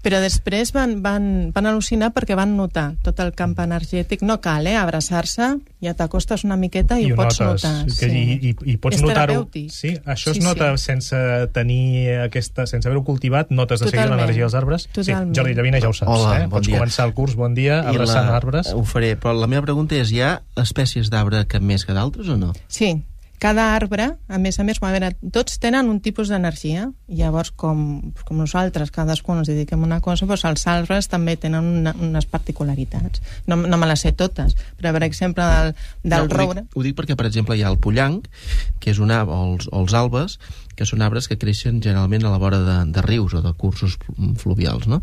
però 0.02 0.20
després 0.22 0.72
van, 0.74 0.97
van, 1.04 1.52
van 1.54 1.68
al·lucinar 1.70 2.12
perquè 2.16 2.36
van 2.36 2.56
notar 2.58 2.95
tot 3.06 3.20
el 3.22 3.32
camp 3.38 3.54
energètic. 3.62 4.22
No 4.26 4.39
cal, 4.41 4.66
eh, 4.68 4.76
abraçar-se, 4.76 5.52
ja 5.82 5.93
t'acostes 5.93 6.43
una 6.43 6.58
miqueta 6.58 6.99
i, 6.99 7.12
ho 7.12 7.16
pots 7.16 7.39
notes, 7.39 7.64
notar. 7.64 7.99
Que, 7.99 8.08
i, 8.10 8.38
i, 8.49 8.56
I 8.74 8.78
pots 8.82 9.02
notar-ho. 9.02 9.47
Sí, 9.70 9.95
això 10.06 10.34
Sí, 10.34 10.39
es 10.39 10.45
nota 10.45 10.72
sí. 10.78 10.84
sense 10.86 11.16
tenir 11.54 12.18
aquesta, 12.26 12.66
sense 12.68 12.88
haver-ho 12.89 13.04
cultivat, 13.04 13.52
notes 13.52 13.80
de 13.80 13.88
seguida 13.89 14.04
Totalment. 14.08 14.22
l'energia 14.22 14.43
dels 14.47 14.56
arbres. 14.58 14.88
Totalment. 14.91 15.34
Sí, 15.36 15.39
Jordi 15.39 15.54
Llavina 15.56 15.80
ja 15.84 15.89
ho 15.89 15.93
saps, 15.93 16.12
Hola, 16.12 16.36
eh? 16.38 16.41
bon 16.47 16.58
Pots 16.58 16.68
dia. 16.68 16.80
començar 16.80 17.06
el 17.08 17.14
curs, 17.14 17.36
bon 17.36 17.54
dia, 17.54 17.82
I 17.84 17.95
abraçant 17.95 18.26
la- 18.30 18.36
arbres. 18.38 18.74
Ho 18.74 18.84
faré, 18.84 19.16
però 19.20 19.34
la 19.38 19.47
meva 19.47 19.62
pregunta 19.66 19.95
és, 19.95 20.12
hi 20.12 20.22
ha 20.22 20.41
espècies 20.58 21.10
d'arbre 21.14 21.45
que 21.47 21.60
més 21.60 21.86
que 21.86 21.93
d'altres 21.93 22.28
o 22.30 22.38
no? 22.38 22.54
Sí, 22.68 22.95
cada 23.42 23.72
arbre, 23.74 24.06
a 24.30 24.38
més 24.38 24.60
a 24.62 24.64
més, 24.64 24.78
a 24.78 24.92
veure, 24.94 25.08
tots 25.34 25.58
tenen 25.58 25.89
un 25.89 25.98
tipus 26.06 26.30
d'energia, 26.30 26.84
llavors, 27.10 27.50
com, 27.58 27.80
com 28.28 28.38
nosaltres, 28.38 28.92
cadascú 28.94 29.34
ens 29.34 29.50
dediquem 29.50 29.82
a 29.82 29.88
una 29.88 29.98
cosa, 30.06 30.28
doncs 30.30 30.46
els 30.46 30.68
arbres 30.70 31.10
també 31.10 31.34
tenen 31.42 31.66
una, 31.82 31.96
unes 31.98 32.30
particularitats. 32.30 33.24
No, 33.50 33.58
no 33.58 33.82
me 33.82 33.89
les 33.89 34.06
sé 34.06 34.14
totes, 34.14 34.54
però, 34.78 34.94
per 34.94 35.02
exemple, 35.10 35.42
del, 35.42 35.74
del 36.06 36.30
no, 36.30 36.38
roure... 36.38 36.62
Ho 36.62 36.68
dic, 36.68 36.78
ho 36.78 36.86
dic 36.86 37.00
perquè, 37.00 37.18
per 37.18 37.32
exemple, 37.32 37.58
hi 37.58 37.66
ha 37.66 37.74
el 37.74 37.82
pollanc, 37.82 38.30
que 38.78 38.94
és 38.94 39.02
un 39.02 39.10
arbre, 39.10 39.34
o 39.34 39.56
els, 39.56 39.72
o 39.72 39.82
els 39.82 39.98
albes, 39.98 40.38
que 40.82 40.90
són 40.90 41.06
arbres 41.06 41.30
que 41.30 41.38
creixen 41.38 41.78
generalment 41.84 42.26
a 42.26 42.34
la 42.34 42.42
vora 42.42 42.58
de, 42.66 42.78
de 42.96 43.06
rius 43.06 43.38
o 43.38 43.44
de 43.46 43.54
cursos 43.54 44.00
fluvials, 44.42 44.90
no? 44.90 45.02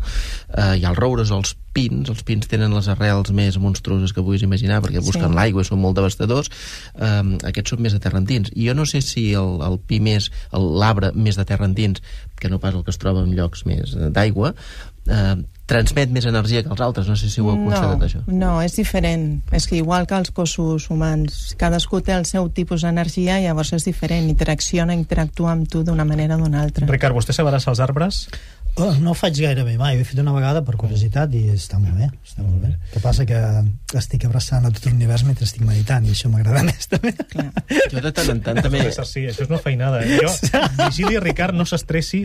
Eh, 0.51 0.75
hi 0.81 0.83
ha 0.83 0.91
els 0.91 0.99
roures 0.99 1.31
o 1.31 1.39
els 1.39 1.55
pins, 1.73 2.09
els 2.11 2.23
pins 2.27 2.49
tenen 2.49 2.73
les 2.75 2.87
arrels 2.91 3.29
més 3.35 3.55
monstruoses 3.61 4.11
que 4.11 4.23
puguis 4.25 4.43
imaginar 4.43 4.81
perquè 4.83 4.99
busquen 5.05 5.29
Sí. 5.29 5.35
l'aigua 5.37 5.61
i 5.63 5.67
són 5.69 5.79
molt 5.79 5.95
devastadors 5.99 6.49
eh, 6.97 7.37
aquests 7.51 7.75
són 7.75 7.83
més 7.85 7.93
de 7.95 7.99
terra 8.03 8.19
endins 8.19 8.49
i 8.55 8.65
jo 8.67 8.73
no 8.75 8.87
sé 8.89 9.03
si 9.05 9.29
el, 9.37 9.59
el 9.63 9.77
pi 9.87 10.01
més 10.03 10.31
l'arbre 10.51 11.13
més 11.13 11.37
de 11.39 11.45
terra 11.45 11.69
endins 11.69 12.01
que 12.41 12.49
no 12.49 12.57
pas 12.59 12.73
el 12.75 12.83
que 12.83 12.91
es 12.91 12.99
troba 12.99 13.21
en 13.23 13.35
llocs 13.37 13.63
més 13.69 13.93
eh, 13.95 14.09
d'aigua 14.09 14.55
eh, 15.07 15.37
transmet 15.69 16.11
més 16.13 16.25
energia 16.29 16.63
que 16.65 16.71
els 16.73 16.81
altres 16.81 17.09
no 17.09 17.15
sé 17.19 17.29
si 17.29 17.41
ho 17.43 17.49
heu 17.51 17.59
constatat 17.67 18.05
això 18.07 18.23
no, 18.27 18.59
és 18.65 18.75
diferent. 18.77 19.41
És 19.55 19.67
que 19.69 19.77
igual 19.79 20.07
que 20.09 20.17
els 20.17 20.31
cossos 20.35 20.89
humans, 20.89 21.55
cadascú 21.59 22.01
té 22.05 22.15
el 22.15 22.25
seu 22.29 22.49
tipus 22.53 22.85
d'energia 22.85 23.39
i 23.39 23.47
llavors 23.47 23.73
és 23.77 23.85
diferent, 23.87 24.29
interacciona, 24.31 24.95
interactua 24.97 25.53
amb 25.53 25.69
tu 25.69 25.83
d'una 25.85 26.05
manera 26.07 26.37
o 26.37 26.43
d'una 26.43 26.63
altra. 26.65 26.87
Ricard, 26.89 27.17
vostè 27.17 27.35
s'abraça 27.35 27.71
els 27.73 27.81
arbres? 27.83 28.23
Oh, 28.79 28.93
no 29.03 29.11
ho 29.11 29.17
faig 29.17 29.35
gairebé 29.41 29.73
mai, 29.79 29.97
ho 29.97 30.01
he 30.01 30.05
fet 30.07 30.19
una 30.21 30.31
vegada 30.31 30.61
per 30.63 30.75
curiositat 30.79 31.33
i 31.35 31.41
està 31.51 31.79
molt 31.81 31.97
bé, 31.99 32.07
està 32.23 32.43
molt 32.45 32.61
bé. 32.63 32.69
El 32.75 32.93
que 32.93 33.01
passa 33.03 33.25
que 33.27 33.39
estic 33.99 34.23
abraçant 34.29 34.63
a 34.67 34.71
tot 34.71 34.85
l'univers 34.87 35.25
mentre 35.27 35.43
estic 35.47 35.65
meditant 35.67 36.05
i 36.07 36.13
això 36.13 36.31
m'agrada 36.31 36.63
més 36.67 36.87
també. 36.87 37.11
Clar. 37.33 37.49
jo 37.91 38.03
de 38.05 38.11
tant 38.15 38.31
en 38.35 38.41
tant 38.45 38.61
també 38.63 38.85
Sí, 39.09 39.25
això 39.27 39.43
és 39.43 39.49
una 39.49 39.59
feinada. 39.59 39.99
eh? 40.05 40.19
Jo, 40.21 40.31
Vigili 40.85 41.19
Ricard 41.19 41.57
no 41.57 41.65
s'estressi 41.67 42.21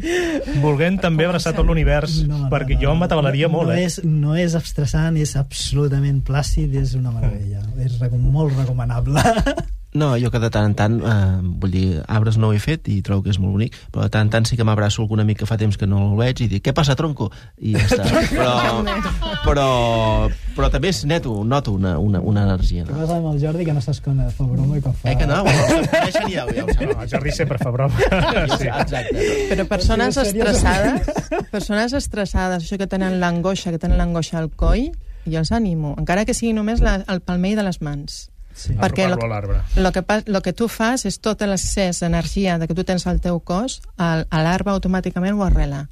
volent 0.62 1.00
també 1.02 1.26
abraçar 1.26 1.54
tot 1.56 1.66
l'univers, 1.66 2.20
perquè 2.52 2.78
jo 2.80 2.94
m'atabalaria 2.98 3.48
molt, 3.48 3.72
no 3.72 3.78
eh? 3.78 3.84
És, 3.88 4.00
no 4.04 4.36
és 4.38 4.54
estressant, 4.58 5.16
és 5.18 5.34
absolutament 5.40 6.22
plàcid, 6.26 6.74
és 6.78 6.94
una 6.98 7.10
meravella. 7.14 7.64
És 7.82 7.98
recom 8.02 8.20
molt 8.34 8.54
recomanable. 8.58 9.22
No, 9.94 10.16
jo 10.18 10.26
que 10.34 10.40
de 10.42 10.48
tant 10.50 10.64
en 10.66 10.74
tant, 10.74 10.94
eh, 11.06 11.38
vull 11.62 11.70
dir, 11.70 12.02
arbres 12.10 12.34
no 12.36 12.48
ho 12.48 12.52
he 12.52 12.58
fet 12.58 12.88
i 12.90 12.96
trobo 13.06 13.22
que 13.22 13.30
és 13.30 13.38
molt 13.38 13.52
bonic, 13.54 13.76
però 13.94 14.02
de 14.02 14.10
tant 14.10 14.26
en 14.26 14.30
tant 14.32 14.46
sí 14.48 14.56
que 14.58 14.64
m'abraço 14.66 15.04
algun 15.04 15.20
amic 15.22 15.38
que 15.38 15.46
fa 15.46 15.54
temps 15.56 15.76
que 15.78 15.86
no 15.86 16.00
el 16.10 16.16
veig 16.18 16.40
i 16.42 16.48
dic, 16.50 16.64
què 16.66 16.72
passa, 16.74 16.96
tronco? 16.98 17.28
I 17.62 17.76
ja 17.76 17.84
està. 17.86 18.02
Però, 18.34 18.82
però, 19.44 19.66
però 20.56 20.70
també 20.72 20.90
és 20.90 21.04
neto, 21.06 21.36
noto 21.46 21.72
una, 21.78 21.94
una, 22.02 22.20
una 22.20 22.42
energia. 22.48 22.82
Què 22.88 22.96
passa 22.96 23.20
amb 23.20 23.30
el 23.32 23.38
Jordi, 23.42 23.64
que 23.68 23.74
no 23.76 23.82
saps 23.84 24.00
quan 24.02 24.18
fa 24.34 24.46
broma 24.48 24.78
i 24.78 24.82
quan 24.82 24.94
fa... 24.98 25.12
Eh 25.12 25.16
que 25.20 25.26
no? 25.30 25.40
Bueno, 25.46 25.86
ja, 25.92 26.26
ja 26.26 26.44
ho 26.64 26.66
No, 26.74 27.02
el 27.02 27.08
Jordi 27.14 27.32
sempre 27.32 27.58
fa 27.62 27.70
broma. 27.70 27.94
Sí. 28.58 28.66
Exacte. 28.66 29.24
Però 29.50 29.64
persones 29.70 30.14
Sí, 30.18 30.20
seriós. 30.32 30.50
estressades, 30.58 31.48
persones 31.50 31.92
estressades, 31.92 32.62
això 32.66 32.78
que 32.78 32.86
tenen 32.90 33.20
l'angoixa, 33.22 33.70
que 33.70 33.78
tenen 33.78 33.98
l'angoixa 33.98 34.38
al 34.42 34.50
coll, 34.50 34.90
jo 35.24 35.38
els 35.40 35.52
animo, 35.52 35.94
encara 35.98 36.24
que 36.26 36.34
sigui 36.34 36.52
només 36.56 36.82
la, 36.84 36.98
el 37.08 37.22
palmell 37.24 37.56
de 37.56 37.64
les 37.66 37.80
mans. 37.80 38.24
Sí. 38.54 38.72
Perquè 38.78 39.08
lo, 39.08 39.14
Apropar-lo 39.16 39.24
a 39.24 39.28
l'arbre. 39.28 39.56
lo, 39.82 39.90
que, 39.92 40.04
lo 40.30 40.40
que 40.40 40.52
tu 40.54 40.68
fas 40.70 41.04
és 41.04 41.18
tot 41.18 41.40
l'excés 41.42 41.98
d'energia 42.00 42.56
de 42.58 42.68
que 42.70 42.74
tu 42.78 42.84
tens 42.84 43.06
al 43.10 43.20
teu 43.20 43.40
cos, 43.40 43.80
al- 43.98 44.26
a 44.30 44.42
l'arbre 44.46 44.70
automàticament 44.70 45.34
ho 45.34 45.42
arrela. 45.42 45.88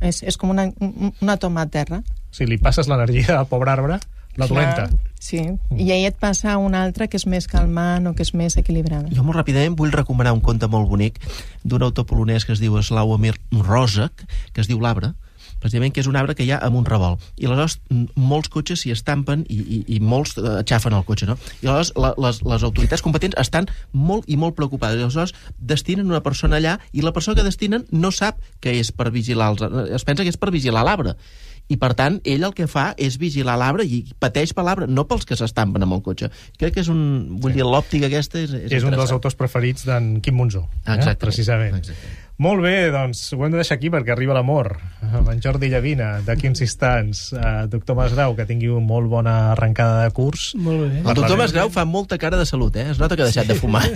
És, 0.00 0.22
és 0.22 0.36
com 0.36 0.50
una, 0.50 0.66
un- 0.80 1.14
una 1.22 1.36
toma 1.38 1.62
a 1.62 1.66
terra. 1.70 2.02
Si 2.34 2.44
li 2.44 2.58
passes 2.58 2.88
l'energia 2.90 3.38
al 3.38 3.46
pobre 3.46 3.70
arbre, 3.70 4.00
la 4.36 4.46
dolenta. 4.50 4.88
Sí, 5.18 5.38
i 5.72 5.86
ahir 5.94 6.10
et 6.10 6.18
passa 6.20 6.58
una 6.60 6.82
altra 6.84 7.06
que 7.08 7.16
és 7.16 7.24
més 7.26 7.46
calmant 7.48 8.04
o 8.10 8.12
que 8.14 8.22
és 8.26 8.34
més 8.36 8.58
equilibrada. 8.60 9.08
Jo 9.14 9.22
molt 9.24 9.38
ràpidament 9.38 9.74
vull 9.78 9.94
recomanar 9.94 10.34
un 10.36 10.42
conte 10.44 10.68
molt 10.68 10.90
bonic 10.90 11.16
d'un 11.64 11.82
autor 11.86 12.04
polonès 12.04 12.44
que 12.44 12.52
es 12.52 12.60
diu 12.60 12.76
Slawomir 12.82 13.32
Rozek, 13.50 14.26
que 14.52 14.60
es 14.60 14.68
diu 14.68 14.78
L'arbre, 14.84 15.14
precisament 15.66 15.94
que 15.94 16.02
és 16.04 16.10
un 16.10 16.16
arbre 16.18 16.36
que 16.38 16.46
hi 16.46 16.52
ha 16.54 16.60
amb 16.64 16.78
un 16.80 16.86
revolt. 16.88 17.22
I 17.36 17.48
aleshores 17.48 17.78
molts 18.16 18.50
cotxes 18.52 18.84
s'hi 18.84 18.94
estampen 18.94 19.44
i, 19.50 19.58
i, 19.60 19.80
i 19.96 20.00
molts 20.00 20.36
eh, 20.38 20.60
aixafen 20.62 20.96
el 20.96 21.06
cotxe, 21.08 21.28
no? 21.28 21.38
I 21.60 21.66
aleshores 21.66 21.92
la, 22.00 22.12
les, 22.26 22.42
les 22.46 22.66
autoritats 22.68 23.04
competents 23.04 23.38
estan 23.42 23.68
molt 23.92 24.28
i 24.30 24.38
molt 24.40 24.56
preocupades. 24.58 25.00
I 25.00 25.06
aleshores 25.08 25.34
destinen 25.58 26.10
una 26.10 26.22
persona 26.24 26.60
allà 26.60 26.78
i 26.92 27.04
la 27.04 27.14
persona 27.16 27.38
que 27.38 27.46
destinen 27.46 27.86
no 27.92 28.12
sap 28.14 28.40
que 28.64 28.78
és 28.80 28.92
per 28.94 29.10
vigilar 29.14 29.52
els... 29.54 29.66
Es 29.96 30.06
pensa 30.06 30.24
que 30.24 30.32
és 30.32 30.40
per 30.40 30.54
vigilar 30.54 30.86
l'arbre. 30.86 31.16
I, 31.66 31.78
per 31.82 31.96
tant, 31.98 32.20
ell 32.22 32.44
el 32.46 32.52
que 32.54 32.68
fa 32.70 32.92
és 33.02 33.16
vigilar 33.18 33.56
l'arbre 33.58 33.82
i 33.82 34.04
pateix 34.22 34.52
per 34.54 34.62
l'arbre, 34.68 34.86
no 34.86 35.02
pels 35.10 35.26
que 35.26 35.38
s'estampen 35.38 35.82
amb 35.82 35.96
el 35.96 36.04
cotxe. 36.06 36.30
Crec 36.60 36.76
que 36.76 36.84
és 36.84 36.90
un... 36.92 37.00
Vull 37.42 37.56
dir, 37.56 37.64
l'òptica 37.66 38.06
aquesta 38.06 38.38
és, 38.38 38.54
és, 38.54 38.76
És 38.78 38.86
un 38.86 38.94
dels 38.94 39.14
autors 39.14 39.34
preferits 39.38 39.88
d'en 39.88 40.20
Quim 40.22 40.38
Monzó. 40.38 40.62
Exactament. 40.84 41.16
Eh? 41.16 41.24
Precisament. 41.26 41.80
Exactament. 41.82 42.22
Molt 42.36 42.60
bé, 42.60 42.90
doncs 42.92 43.30
ho 43.32 43.38
hem 43.46 43.54
de 43.54 43.62
deixar 43.62 43.78
aquí 43.78 43.88
perquè 43.88 44.12
arriba 44.12 44.34
l'amor. 44.36 44.74
Amb 45.06 45.30
en 45.32 45.38
Jordi 45.40 45.70
Llavina, 45.72 46.18
d'aquí 46.26 46.50
uns 46.50 46.60
instants. 46.60 47.30
Uh, 47.32 47.64
doctor 47.72 47.96
Masgrau, 47.96 48.34
que 48.36 48.44
tingui 48.44 48.68
una 48.68 48.84
molt 48.84 49.08
bona 49.08 49.36
arrencada 49.54 50.02
de 50.04 50.12
curs. 50.12 50.50
Molt 50.60 50.84
bé. 50.84 51.00
El 51.00 51.16
doctor 51.16 51.40
Masgrau 51.40 51.72
fa 51.72 51.86
molta 51.88 52.18
cara 52.20 52.36
de 52.36 52.44
salut, 52.44 52.76
eh? 52.76 52.90
Es 52.92 53.00
nota 53.00 53.16
que 53.16 53.24
ha 53.24 53.30
deixat 53.30 53.48
de 53.48 53.56
fumar. 53.56 53.86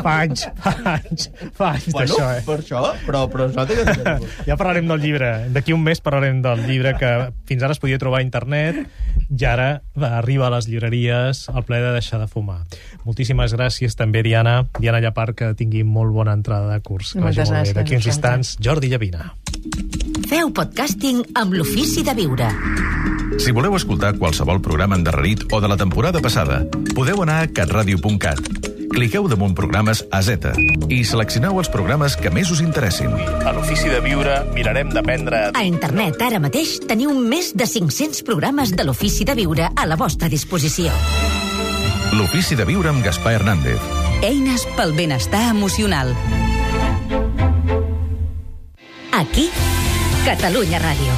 Fa 0.00 0.12
anys, 0.22 0.46
fa 0.62 0.72
anys, 0.94 1.26
fa 1.56 1.70
anys 1.74 1.90
bueno, 1.92 2.14
d'això, 2.14 2.26
eh? 2.32 2.42
per 2.46 2.56
això, 2.62 2.80
però, 3.04 3.20
però 3.30 3.46
es 3.50 3.56
nota 3.56 3.76
que 3.76 3.84
de. 3.84 4.30
Ja 4.48 4.56
parlarem 4.56 4.88
del 4.88 5.02
llibre. 5.02 5.30
D'aquí 5.52 5.74
un 5.76 5.82
mes 5.84 6.00
parlarem 6.04 6.40
del 6.44 6.62
llibre 6.68 6.94
que 7.00 7.10
fins 7.48 7.64
ara 7.66 7.76
es 7.76 7.80
podia 7.82 7.98
trobar 8.00 8.20
a 8.20 8.24
internet 8.24 8.80
i 9.28 9.46
ara 9.46 9.68
va, 9.98 10.14
arriba 10.20 10.48
a 10.48 10.52
les 10.54 10.68
llibreries 10.70 11.42
el 11.52 11.66
ple 11.68 11.82
de 11.82 11.92
deixar 11.96 12.20
de 12.22 12.28
fumar. 12.30 12.62
Moltíssimes 13.04 13.54
gràcies 13.56 13.96
també, 13.98 14.24
Diana. 14.26 14.62
Diana 14.78 15.02
Llapar, 15.04 15.30
que 15.36 15.52
tingui 15.58 15.84
molt 15.84 16.14
bona 16.16 16.36
entrada 16.36 16.49
de 16.58 16.80
curs. 16.82 17.12
Que 17.12 17.20
vagi 17.20 17.38
Moltes 17.38 17.50
molt 17.50 17.50
bé. 17.50 17.60
gràcies, 17.60 17.74
D'aquí 17.78 17.96
uns 17.96 18.06
instants, 18.06 18.56
Jordi 18.60 18.88
Llavina. 18.88 19.34
Feu 20.30 20.50
podcasting 20.54 21.22
amb 21.34 21.52
l'ofici 21.54 22.02
de 22.06 22.14
viure. 22.14 22.48
Si 23.38 23.52
voleu 23.52 23.74
escoltar 23.76 24.16
qualsevol 24.18 24.60
programa 24.60 24.96
endarrerit 24.98 25.44
o 25.52 25.60
de 25.60 25.68
la 25.68 25.76
temporada 25.76 26.20
passada, 26.20 26.64
podeu 26.94 27.22
anar 27.22 27.42
a 27.44 27.48
catradio.cat. 27.48 28.40
Cliqueu 28.90 29.28
damunt 29.30 29.54
programes 29.54 30.02
a 30.10 30.18
Z 30.20 30.50
i 30.90 31.04
seleccioneu 31.06 31.60
els 31.62 31.68
programes 31.70 32.16
que 32.18 32.30
més 32.34 32.50
us 32.50 32.60
interessin. 32.60 33.12
A 33.46 33.52
l'Ofici 33.54 33.88
de 33.88 34.00
Viure 34.02 34.40
mirarem 34.52 34.90
d'aprendre 34.90 35.52
A 35.54 35.62
internet 35.62 36.18
ara 36.26 36.40
mateix 36.42 36.80
teniu 36.90 37.14
més 37.14 37.52
de 37.54 37.66
500 37.70 38.24
programes 38.26 38.74
de 38.74 38.84
l'ofici 38.84 39.24
de 39.24 39.34
viure 39.38 39.70
a 39.76 39.86
la 39.86 39.96
vostra 39.96 40.28
disposició. 40.28 40.90
L'Ofici 42.18 42.56
de 42.58 42.64
Viure 42.66 42.90
amb 42.90 43.04
Gaspar 43.06 43.34
Hernández. 43.38 43.99
Eines 44.22 44.66
pel 44.76 44.92
benestar 44.92 45.50
emocional. 45.50 46.14
Aquí, 49.12 49.48
Catalunya 50.24 50.78
Ràdio. 50.78 51.16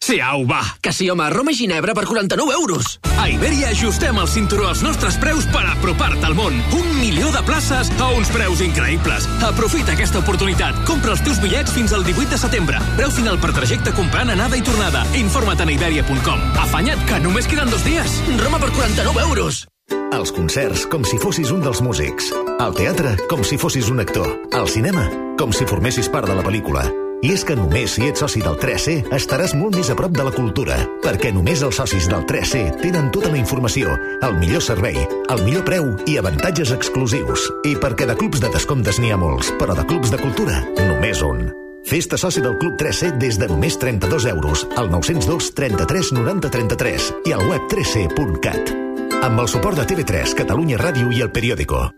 Sí, 0.00 0.18
au, 0.18 0.46
va, 0.46 0.62
que 0.80 0.92
sí, 0.92 1.10
home, 1.10 1.28
Roma 1.30 1.52
i 1.52 1.56
Ginebra 1.58 1.94
per 1.94 2.06
49 2.06 2.54
euros. 2.54 2.98
A 3.18 3.28
Iberia 3.28 3.68
ajustem 3.68 4.16
el 4.18 4.28
cinturó 4.28 4.68
als 4.68 4.82
nostres 4.82 5.18
preus 5.20 5.44
per 5.52 5.64
apropar-te 5.66 6.24
al 6.26 6.34
món. 6.34 6.56
Un 6.78 6.88
milió 6.98 7.30
de 7.34 7.42
places 7.46 7.90
a 8.00 8.08
uns 8.14 8.30
preus 8.30 8.62
increïbles. 8.64 9.26
Aprofita 9.46 9.92
aquesta 9.92 10.22
oportunitat. 10.22 10.78
Compra 10.88 11.14
els 11.14 11.22
teus 11.26 11.42
bitllets 11.42 11.74
fins 11.74 11.92
al 11.92 12.06
18 12.06 12.30
de 12.30 12.38
setembre. 12.38 12.80
Preu 12.96 13.10
final 13.14 13.38
per 13.42 13.52
trajecte 13.54 13.94
comprant 13.98 14.30
anada 14.30 14.58
i 14.58 14.62
tornada. 14.62 15.04
Informa't 15.18 15.66
a 15.66 15.68
iberia.com. 15.74 16.48
Afanya't, 16.64 17.04
que 17.06 17.20
només 17.20 17.50
queden 17.50 17.70
dos 17.70 17.84
dies. 17.84 18.22
Roma 18.40 18.62
per 18.62 18.72
49 18.72 19.28
euros. 19.28 19.66
Els 19.90 20.32
concerts, 20.34 20.86
com 20.90 21.04
si 21.06 21.18
fossis 21.22 21.52
un 21.54 21.62
dels 21.64 21.80
músics. 21.80 22.32
Al 22.60 22.74
teatre, 22.76 23.14
com 23.30 23.44
si 23.46 23.56
fossis 23.56 23.88
un 23.90 24.02
actor. 24.02 24.26
Al 24.52 24.68
cinema, 24.68 25.06
com 25.38 25.52
si 25.54 25.68
formessis 25.68 26.10
part 26.12 26.28
de 26.28 26.36
la 26.36 26.44
pel·lícula. 26.44 26.84
I 27.20 27.34
és 27.34 27.42
que 27.44 27.54
només 27.56 27.94
si 27.96 28.06
ets 28.08 28.22
soci 28.22 28.40
del 28.40 28.56
3C 28.60 29.12
estaràs 29.12 29.52
molt 29.52 29.76
més 29.76 29.90
a 29.92 29.96
prop 29.96 30.14
de 30.16 30.24
la 30.24 30.32
cultura, 30.32 30.78
perquè 31.04 31.34
només 31.36 31.60
els 31.66 31.76
socis 31.76 32.08
del 32.08 32.24
3C 32.28 32.62
tenen 32.80 33.10
tota 33.12 33.28
la 33.32 33.36
informació, 33.36 33.92
el 34.24 34.36
millor 34.40 34.64
servei, 34.64 34.96
el 35.28 35.44
millor 35.44 35.66
preu 35.68 35.92
i 36.08 36.16
avantatges 36.16 36.72
exclusius. 36.72 37.50
I 37.68 37.76
perquè 37.76 38.08
de 38.08 38.16
clubs 38.16 38.40
de 38.40 38.52
descomptes 38.52 39.00
n'hi 39.00 39.12
ha 39.12 39.20
molts, 39.20 39.52
però 39.60 39.76
de 39.76 39.84
clubs 39.88 40.12
de 40.12 40.20
cultura, 40.22 40.62
només 40.80 41.20
un. 41.26 41.50
Fes-te 41.84 42.16
soci 42.20 42.42
del 42.44 42.58
Club 42.60 42.76
3C 42.80 43.14
des 43.18 43.38
de 43.40 43.48
només 43.48 43.78
32 43.80 44.28
euros 44.32 44.66
al 44.76 44.92
902 44.92 45.54
33 45.56 46.12
90 46.12 46.52
33 46.52 47.10
i 47.24 47.34
al 47.36 47.48
web 47.48 47.66
3C.cat. 47.72 48.89
Amb 49.18 49.40
el 49.42 49.48
suport 49.50 49.76
de 49.76 49.84
TV3, 49.84 50.32
Catalunya 50.38 50.78
Ràdio 50.78 51.10
i 51.10 51.20
El 51.20 51.32
Periódico. 51.34 51.90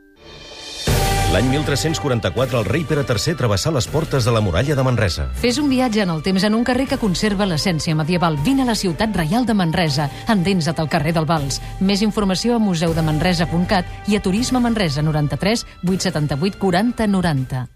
L'any 1.33 1.47
1344 1.49 2.59
el 2.61 2.67
rei 2.67 2.83
Pere 2.85 3.05
III 3.09 3.35
travessà 3.39 3.71
les 3.73 3.87
portes 3.89 4.27
de 4.27 4.33
la 4.35 4.43
muralla 4.45 4.75
de 4.77 4.85
Manresa. 4.85 5.29
Fes 5.41 5.57
un 5.61 5.71
viatge 5.71 6.03
en 6.05 6.13
el 6.13 6.21
temps 6.25 6.45
en 6.45 6.57
un 6.57 6.65
carrer 6.65 6.85
que 6.91 6.99
conserva 7.01 7.47
l'essència 7.49 7.97
medieval. 7.97 8.37
Vine 8.45 8.67
a 8.67 8.69
la 8.69 8.77
ciutat 8.77 9.17
reial 9.17 9.47
de 9.49 9.57
Manresa. 9.57 10.11
Endinsa't 10.29 10.81
al 10.83 10.91
carrer 10.93 11.15
del 11.17 11.29
Vals. 11.29 11.61
Més 11.81 12.03
informació 12.05 12.57
a 12.57 12.61
museudemanresa.cat 12.61 14.09
i 14.13 14.17
a 14.17 14.21
Turisme 14.21 14.61
Manresa 14.61 15.01
93 15.01 15.65
878 15.85 16.59
40 16.59 17.07
90. 17.07 17.69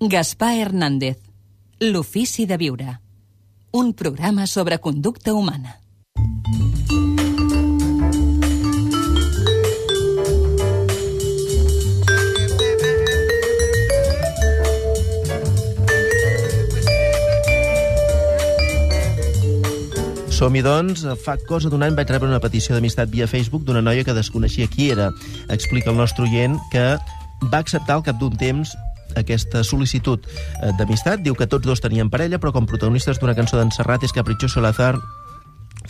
Gaspar 0.00 0.54
Hernández. 0.56 1.29
L'ofici 1.82 2.44
de 2.44 2.58
viure. 2.60 2.90
Un 3.72 3.94
programa 3.96 4.44
sobre 4.46 4.76
conducta 4.84 5.32
humana. 5.32 5.78
Som-hi, 20.28 20.60
doncs. 20.60 21.06
Fa 21.24 21.38
cosa 21.48 21.72
d'un 21.72 21.80
any 21.80 21.96
vaig 21.96 22.12
rebre 22.12 22.28
una 22.28 22.42
petició 22.44 22.76
d'amistat 22.76 23.08
via 23.08 23.24
Facebook 23.24 23.64
d'una 23.64 23.80
noia 23.80 24.04
que 24.04 24.12
desconeixia 24.12 24.68
qui 24.68 24.92
era. 24.92 25.08
Explica 25.48 25.88
el 25.88 25.96
nostre 25.96 26.28
oient 26.28 26.60
que 26.76 26.86
va 27.48 27.64
acceptar 27.64 27.96
al 27.96 28.04
cap 28.04 28.20
d'un 28.20 28.36
temps 28.36 28.76
aquesta 29.16 29.64
sol·licitud 29.66 30.26
eh, 30.26 30.72
d'amistat. 30.78 31.24
Diu 31.24 31.34
que 31.38 31.48
tots 31.50 31.66
dos 31.66 31.82
tenien 31.82 32.10
parella, 32.10 32.38
però 32.38 32.52
com 32.52 32.68
protagonistes 32.68 33.20
d'una 33.20 33.36
cançó 33.38 33.58
d'en 33.58 33.72
Serrat 33.74 34.04
és 34.06 34.14
Caprichoso 34.16 34.62
Lazar 34.62 34.96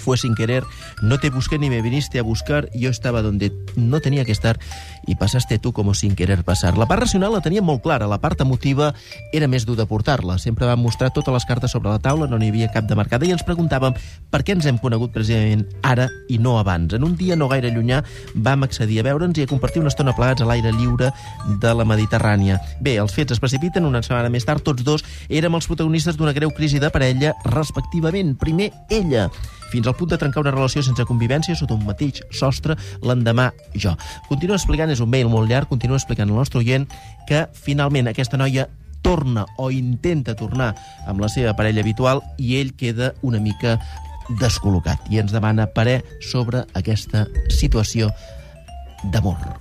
fue 0.01 0.17
sin 0.17 0.35
querer, 0.35 0.65
no 1.03 1.19
te 1.19 1.31
busqué 1.31 1.59
ni 1.59 1.71
me 1.71 1.83
viniste 1.83 2.19
a 2.19 2.23
buscar, 2.23 2.69
yo 2.75 2.91
estaba 2.91 3.23
donde 3.23 3.53
no 3.77 4.01
tenía 4.01 4.25
que 4.25 4.33
estar 4.33 4.59
y 5.07 5.15
pasaste 5.15 5.59
tú 5.59 5.73
como 5.73 5.95
sin 5.95 6.17
querer 6.17 6.45
pasar. 6.45 6.77
La 6.79 6.87
part 6.87 7.03
racional 7.03 7.33
la 7.33 7.41
tenia 7.41 7.63
molt 7.63 7.83
clara, 7.83 8.07
la 8.07 8.21
part 8.21 8.41
emotiva 8.41 8.95
era 9.33 9.49
més 9.49 9.67
dur 9.67 9.77
de 9.77 9.87
portar-la. 9.87 10.39
Sempre 10.39 10.67
vam 10.67 10.81
mostrar 10.83 11.13
totes 11.15 11.33
les 11.35 11.47
cartes 11.47 11.71
sobre 11.71 11.91
la 11.91 12.01
taula, 12.03 12.27
no 12.27 12.39
n'hi 12.39 12.51
havia 12.51 12.71
cap 12.73 12.89
de 12.89 12.97
marcada 12.99 13.27
i 13.29 13.33
ens 13.35 13.45
preguntàvem 13.47 13.97
per 14.31 14.43
què 14.43 14.57
ens 14.57 14.67
hem 14.67 14.81
conegut 14.81 15.13
precisament 15.15 15.67
ara 15.83 16.09
i 16.29 16.39
no 16.39 16.59
abans. 16.59 16.95
En 16.97 17.05
un 17.05 17.17
dia 17.17 17.37
no 17.37 17.49
gaire 17.53 17.71
llunyà 17.75 18.03
vam 18.35 18.65
accedir 18.67 19.01
a 19.01 19.07
veure'ns 19.07 19.39
i 19.39 19.47
a 19.47 19.51
compartir 19.51 19.83
una 19.83 19.93
estona 19.93 20.17
plegats 20.17 20.43
a 20.43 20.49
l'aire 20.49 20.73
lliure 20.77 21.13
de 21.63 21.75
la 21.75 21.87
Mediterrània. 21.87 22.61
Bé, 22.81 22.97
els 23.03 23.15
fets 23.15 23.37
es 23.37 23.43
precipiten, 23.43 23.87
una 23.87 24.03
setmana 24.03 24.33
més 24.33 24.47
tard 24.49 24.65
tots 24.65 24.85
dos 24.87 25.05
érem 25.29 25.55
els 25.59 25.69
protagonistes 25.71 26.17
d'una 26.17 26.35
greu 26.37 26.53
crisi 26.57 26.81
de 26.81 26.91
parella, 26.91 27.35
respectivament. 27.45 28.37
Primer, 28.41 28.71
ella, 28.91 29.29
fins 29.71 29.87
al 29.87 29.97
punt 29.99 30.11
de 30.13 30.19
trencar 30.21 30.43
una 30.45 30.55
relació 30.55 30.83
sense 30.85 31.07
convivència 31.09 31.57
sota 31.59 31.77
un 31.77 31.87
mateix 31.87 32.23
sostre, 32.35 32.77
l'endemà 33.07 33.51
jo. 33.75 33.95
Continua 34.29 34.59
explicant, 34.59 34.91
és 34.91 35.01
un 35.01 35.11
mail 35.11 35.31
molt 35.31 35.51
llarg, 35.51 35.71
continua 35.71 36.01
explicant 36.01 36.31
al 36.31 36.39
nostre 36.43 36.61
oient 36.63 36.87
que 37.29 37.47
finalment 37.55 38.11
aquesta 38.11 38.41
noia 38.41 38.69
torna 39.03 39.47
o 39.57 39.71
intenta 39.73 40.37
tornar 40.37 40.75
amb 41.09 41.23
la 41.23 41.31
seva 41.33 41.55
parella 41.57 41.81
habitual 41.81 42.23
i 42.39 42.59
ell 42.61 42.75
queda 42.77 43.15
una 43.23 43.41
mica 43.41 43.79
descol·locat 44.41 45.09
i 45.11 45.19
ens 45.23 45.33
demana 45.35 45.71
parer 45.75 46.01
sobre 46.21 46.67
aquesta 46.79 47.27
situació 47.49 48.13
d'amor. 49.11 49.59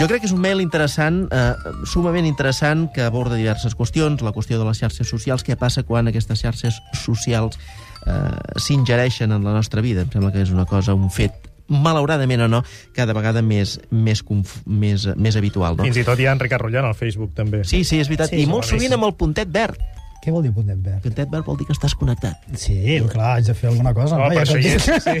Jo 0.00 0.06
crec 0.08 0.22
que 0.22 0.28
és 0.30 0.32
un 0.32 0.40
mail 0.40 0.62
interessant, 0.64 1.26
eh, 1.28 1.52
sumament 1.84 2.24
interessant, 2.24 2.86
que 2.94 3.02
aborda 3.04 3.36
diverses 3.36 3.74
qüestions, 3.76 4.22
la 4.24 4.32
qüestió 4.32 4.56
de 4.58 4.64
les 4.64 4.78
xarxes 4.80 5.10
socials, 5.12 5.44
què 5.44 5.58
passa 5.60 5.82
quan 5.84 6.08
aquestes 6.08 6.40
xarxes 6.40 6.78
socials 6.96 7.58
eh, 8.06 8.14
s'ingereixen 8.56 9.32
en 9.36 9.44
la 9.44 9.52
nostra 9.52 9.82
vida. 9.84 10.06
Em 10.06 10.10
sembla 10.10 10.32
que 10.32 10.40
és 10.40 10.54
una 10.56 10.64
cosa, 10.64 10.94
un 10.96 11.10
fet 11.12 11.36
malauradament 11.70 12.40
o 12.42 12.48
no, 12.50 12.64
cada 12.96 13.12
vegada 13.14 13.42
més, 13.46 13.76
més, 13.90 14.24
conf- 14.26 14.62
més, 14.66 15.04
més 15.20 15.36
habitual. 15.36 15.76
No? 15.76 15.84
Fins 15.86 16.00
i 16.00 16.04
tot 16.08 16.18
hi 16.18 16.26
ha 16.26 16.32
en 16.32 16.40
Ricard 16.40 16.64
Rullant 16.64 16.88
al 16.88 16.96
Facebook, 16.98 17.34
també. 17.36 17.60
Sí, 17.68 17.84
sí, 17.84 18.00
és 18.00 18.08
veritat. 18.08 18.32
Sí, 18.32 18.40
I 18.42 18.48
molt 18.50 18.66
sovint 18.66 18.96
amb 18.96 19.06
el 19.06 19.14
puntet 19.20 19.52
verd. 19.52 19.78
Què 20.20 20.32
vol 20.34 20.44
dir 20.44 20.50
puntet 20.52 20.76
verd? 20.84 21.00
Puntet 21.00 21.30
verd 21.32 21.46
vol 21.48 21.56
dir 21.56 21.64
que 21.64 21.72
estàs 21.72 21.94
connectat. 21.96 22.42
Sí, 22.60 22.76
clar, 23.08 23.38
haig 23.38 23.46
de 23.48 23.54
fer 23.56 23.70
alguna 23.70 23.94
cosa. 23.96 24.18
No, 24.20 24.26
no? 24.28 24.34
per 24.34 24.36
Ja 24.36 24.42
això 24.44 24.58
hi 24.60 24.74
és, 24.74 24.84
sí. 24.84 25.14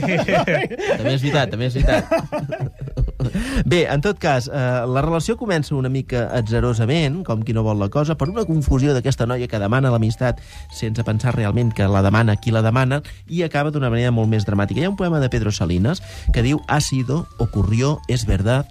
també 1.00 1.14
és 1.14 1.22
veritat, 1.24 1.54
també 1.54 1.70
és 1.70 1.78
veritat. 1.78 3.00
Bé, 3.64 3.86
en 3.88 4.04
tot 4.04 4.20
cas, 4.20 4.50
eh, 4.52 4.66
la 4.84 5.04
relació 5.04 5.38
comença 5.40 5.72
una 5.76 5.88
mica 5.92 6.26
atzerosament, 6.36 7.22
com 7.24 7.40
qui 7.46 7.56
no 7.56 7.64
vol 7.64 7.80
la 7.80 7.88
cosa, 7.92 8.18
per 8.20 8.28
una 8.28 8.44
confusió 8.48 8.92
d'aquesta 8.96 9.24
noia 9.28 9.48
que 9.48 9.60
demana 9.62 9.92
l'amistat 9.92 10.44
sense 10.76 11.04
pensar 11.08 11.32
realment 11.36 11.72
que 11.72 11.88
la 11.88 12.04
demana 12.04 12.36
qui 12.36 12.52
la 12.52 12.64
demana, 12.64 13.00
i 13.24 13.40
acaba 13.46 13.72
d'una 13.72 13.88
manera 13.88 14.12
molt 14.12 14.28
més 14.28 14.44
dramàtica. 14.44 14.82
Hi 14.82 14.90
ha 14.90 14.92
un 14.92 15.00
poema 15.00 15.20
de 15.24 15.32
Pedro 15.32 15.52
Salinas 15.52 16.04
que 16.34 16.44
diu 16.44 16.60
«Ha 16.68 16.80
sido, 16.84 17.24
ocurrió, 17.38 18.00
es 18.08 18.26
verdad, 18.28 18.68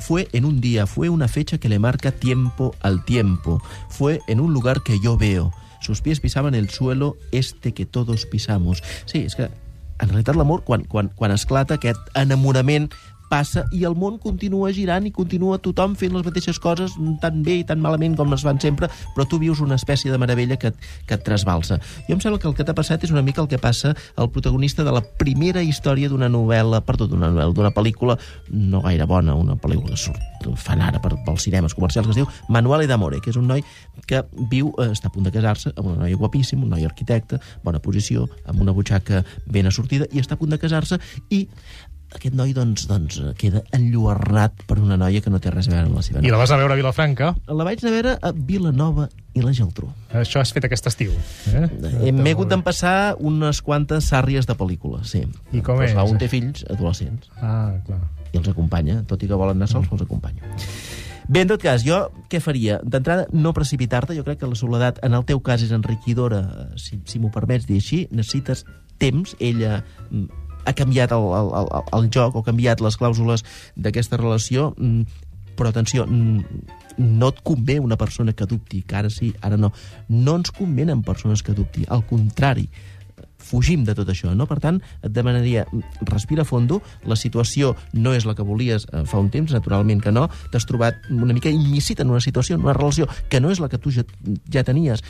fue 0.00 0.28
en 0.32 0.44
un 0.44 0.60
día, 0.60 0.86
fue 0.86 1.08
una 1.08 1.28
fecha 1.28 1.58
que 1.58 1.68
le 1.68 1.78
marca 1.78 2.10
tiempo 2.10 2.74
al 2.80 3.04
tiempo, 3.04 3.62
fue 3.88 4.20
en 4.26 4.40
un 4.40 4.52
lugar 4.52 4.82
que 4.82 4.98
yo 5.00 5.16
veo, 5.16 5.52
sus 5.80 6.00
pies 6.00 6.20
pisaban 6.20 6.54
el 6.54 6.70
suelo 6.70 7.16
este 7.32 7.72
que 7.72 7.86
todos 7.86 8.26
pisamos». 8.26 8.82
Sí, 9.06 9.24
és 9.24 9.34
que 9.36 9.48
en 9.98 10.08
realitat 10.08 10.36
l'amor, 10.38 10.62
quan, 10.64 10.84
quan, 10.86 11.10
quan 11.14 11.34
esclata 11.34 11.78
aquest 11.78 12.00
enamorament 12.18 12.92
passa 13.30 13.64
i 13.72 13.84
el 13.88 13.96
món 13.98 14.18
continua 14.22 14.72
girant 14.74 15.06
i 15.06 15.12
continua 15.14 15.60
tothom 15.62 15.94
fent 15.98 16.14
les 16.16 16.24
mateixes 16.26 16.58
coses 16.62 16.96
tan 17.22 17.42
bé 17.46 17.60
i 17.62 17.66
tan 17.68 17.82
malament 17.84 18.16
com 18.18 18.32
es 18.34 18.44
fan 18.46 18.60
sempre, 18.60 18.88
però 19.14 19.26
tu 19.28 19.38
vius 19.38 19.60
una 19.64 19.76
espècie 19.78 20.12
de 20.12 20.18
meravella 20.18 20.58
que, 20.60 20.72
que 21.06 21.18
et 21.18 21.24
trasbalsa. 21.24 21.78
Jo 22.08 22.16
em 22.16 22.22
sembla 22.24 22.40
que 22.40 22.48
el 22.50 22.56
que 22.58 22.66
t'ha 22.66 22.76
passat 22.76 23.04
és 23.04 23.14
una 23.14 23.22
mica 23.22 23.42
el 23.44 23.50
que 23.50 23.60
passa 23.60 23.94
al 24.16 24.30
protagonista 24.34 24.84
de 24.84 24.94
la 24.94 25.02
primera 25.20 25.62
història 25.62 26.08
d'una 26.08 26.30
novel·la, 26.32 26.82
perdó, 26.86 27.08
d'una 27.10 27.30
novel·la, 27.32 27.54
d'una 27.56 27.72
pel·lícula 27.74 28.18
no 28.50 28.82
gaire 28.84 29.06
bona, 29.08 29.36
una 29.38 29.56
pel·lícula 29.60 29.94
que 29.94 30.00
surt, 30.00 30.48
fan 30.56 30.82
ara 30.84 31.00
per, 31.02 31.14
pels 31.26 31.44
cinemes 31.46 31.74
comercials, 31.76 32.08
que 32.08 32.16
es 32.16 32.20
diu 32.20 32.28
Manuel 32.48 32.86
d'Amore, 32.88 33.20
que 33.24 33.32
és 33.32 33.38
un 33.40 33.48
noi 33.50 33.64
que 34.08 34.22
viu, 34.50 34.72
eh, 34.78 34.90
està 34.94 35.10
a 35.10 35.14
punt 35.14 35.26
de 35.26 35.32
casar-se 35.34 35.72
amb 35.74 35.90
una 35.90 36.04
noia 36.04 36.16
guapíssima, 36.16 36.64
un 36.64 36.72
noi 36.74 36.86
arquitecte, 36.86 37.40
bona 37.64 37.82
posició, 37.84 38.28
amb 38.46 38.62
una 38.62 38.72
butxaca 38.72 39.24
ben 39.46 39.68
assortida, 39.68 40.08
i 40.12 40.22
està 40.22 40.38
a 40.38 40.40
punt 40.40 40.54
de 40.54 40.60
casar-se, 40.60 41.00
i 41.30 41.46
aquest 42.14 42.34
noi 42.36 42.54
doncs, 42.56 42.86
doncs 42.88 43.18
queda 43.38 43.62
enlluernat 43.76 44.64
per 44.68 44.78
una 44.80 44.96
noia 45.00 45.20
que 45.24 45.32
no 45.32 45.40
té 45.42 45.52
res 45.52 45.68
a 45.68 45.74
veure 45.74 45.88
amb 45.90 45.98
la 45.98 46.04
seva 46.06 46.22
I 46.24 46.32
la 46.32 46.40
vas 46.40 46.52
a 46.54 46.58
veure 46.60 46.74
a 46.74 46.78
Vilafranca? 46.78 47.32
La 47.48 47.66
vaig 47.68 47.82
anar 47.82 47.92
a 47.92 47.96
veure 47.96 48.14
a 48.16 48.32
Vilanova 48.32 49.08
i 49.36 49.44
la 49.44 49.52
Geltrú. 49.54 49.90
Això 50.18 50.42
has 50.42 50.52
fet 50.54 50.66
aquest 50.66 50.88
estiu. 50.90 51.12
Eh? 51.52 51.66
Eh, 52.08 52.12
M'he 52.12 52.32
hagut 52.32 52.50
d'empassar 52.50 53.16
unes 53.20 53.60
quantes 53.62 54.08
sàrries 54.10 54.48
de 54.48 54.56
pel·lícula, 54.58 55.04
sí. 55.06 55.22
I 55.52 55.62
com 55.62 55.78
pues, 55.78 55.92
és? 55.92 55.98
Va, 55.98 56.06
un 56.08 56.18
té 56.20 56.30
fills 56.32 56.64
adolescents. 56.72 57.28
Ah, 57.38 57.76
clar. 57.86 58.00
I 58.32 58.40
els 58.40 58.48
acompanya, 58.50 59.02
tot 59.08 59.22
i 59.22 59.28
que 59.28 59.38
volen 59.38 59.60
anar 59.60 59.70
sols, 59.70 59.86
mm. 59.86 59.98
els 59.98 60.08
acompanya. 60.08 60.58
Bé, 61.28 61.42
en 61.44 61.50
tot 61.50 61.60
cas, 61.60 61.84
jo 61.84 62.06
què 62.32 62.40
faria? 62.40 62.78
D'entrada, 62.80 63.28
no 63.36 63.52
precipitar-te. 63.52 64.16
Jo 64.16 64.24
crec 64.24 64.40
que 64.40 64.48
la 64.48 64.56
soledat, 64.56 64.98
en 65.04 65.12
el 65.12 65.26
teu 65.28 65.42
cas, 65.44 65.60
és 65.60 65.74
enriquidora, 65.76 66.40
eh, 66.40 66.68
si, 66.80 67.02
si 67.04 67.20
m'ho 67.20 67.28
permets 67.34 67.68
dir 67.68 67.76
així. 67.82 68.06
Necessites 68.10 68.64
temps. 68.98 69.36
Ella 69.36 69.82
mm, 70.08 70.47
ha 70.64 70.74
canviat 70.76 71.14
el, 71.16 71.30
el, 71.38 71.54
el, 71.60 71.70
el 72.00 72.10
joc 72.14 72.36
o 72.36 72.42
ha 72.42 72.48
canviat 72.48 72.82
les 72.84 72.98
clàusules 73.00 73.44
d'aquesta 73.76 74.20
relació, 74.20 74.72
mm, 74.76 75.24
però 75.58 75.72
atenció, 75.72 76.06
mm, 76.06 76.76
no 76.98 77.30
et 77.32 77.40
convé 77.46 77.78
una 77.80 77.96
persona 77.96 78.34
que 78.34 78.46
dubti, 78.46 78.82
que 78.82 78.96
ara 78.98 79.10
sí, 79.10 79.32
ara 79.40 79.56
no. 79.56 79.72
No 80.08 80.36
ens 80.38 80.50
convenen 80.50 81.02
persones 81.06 81.42
que 81.42 81.54
dubti, 81.54 81.86
al 81.88 82.04
contrari 82.06 82.68
fugim 83.48 83.84
de 83.86 83.94
tot 83.96 84.08
això, 84.12 84.34
no? 84.36 84.46
Per 84.50 84.58
tant, 84.62 84.80
et 85.04 85.12
demanaria, 85.14 85.64
respira 86.10 86.44
fondo, 86.48 86.80
la 87.08 87.16
situació 87.16 87.74
no 87.94 88.12
és 88.16 88.26
la 88.28 88.34
que 88.36 88.46
volies 88.46 88.86
eh, 88.90 89.04
fa 89.08 89.20
un 89.22 89.30
temps, 89.32 89.54
naturalment 89.54 90.02
que 90.04 90.12
no, 90.12 90.26
t'has 90.52 90.66
trobat 90.68 91.08
una 91.14 91.34
mica 91.36 91.52
immiscit 91.52 92.02
en 92.04 92.12
una 92.12 92.22
situació, 92.24 92.58
en 92.58 92.66
una 92.66 92.76
relació 92.76 93.08
que 93.30 93.40
no 93.40 93.52
és 93.54 93.62
la 93.62 93.70
que 93.72 93.80
tu 93.80 93.94
ja, 93.94 94.04
ja 94.52 94.64
tenies, 94.66 95.04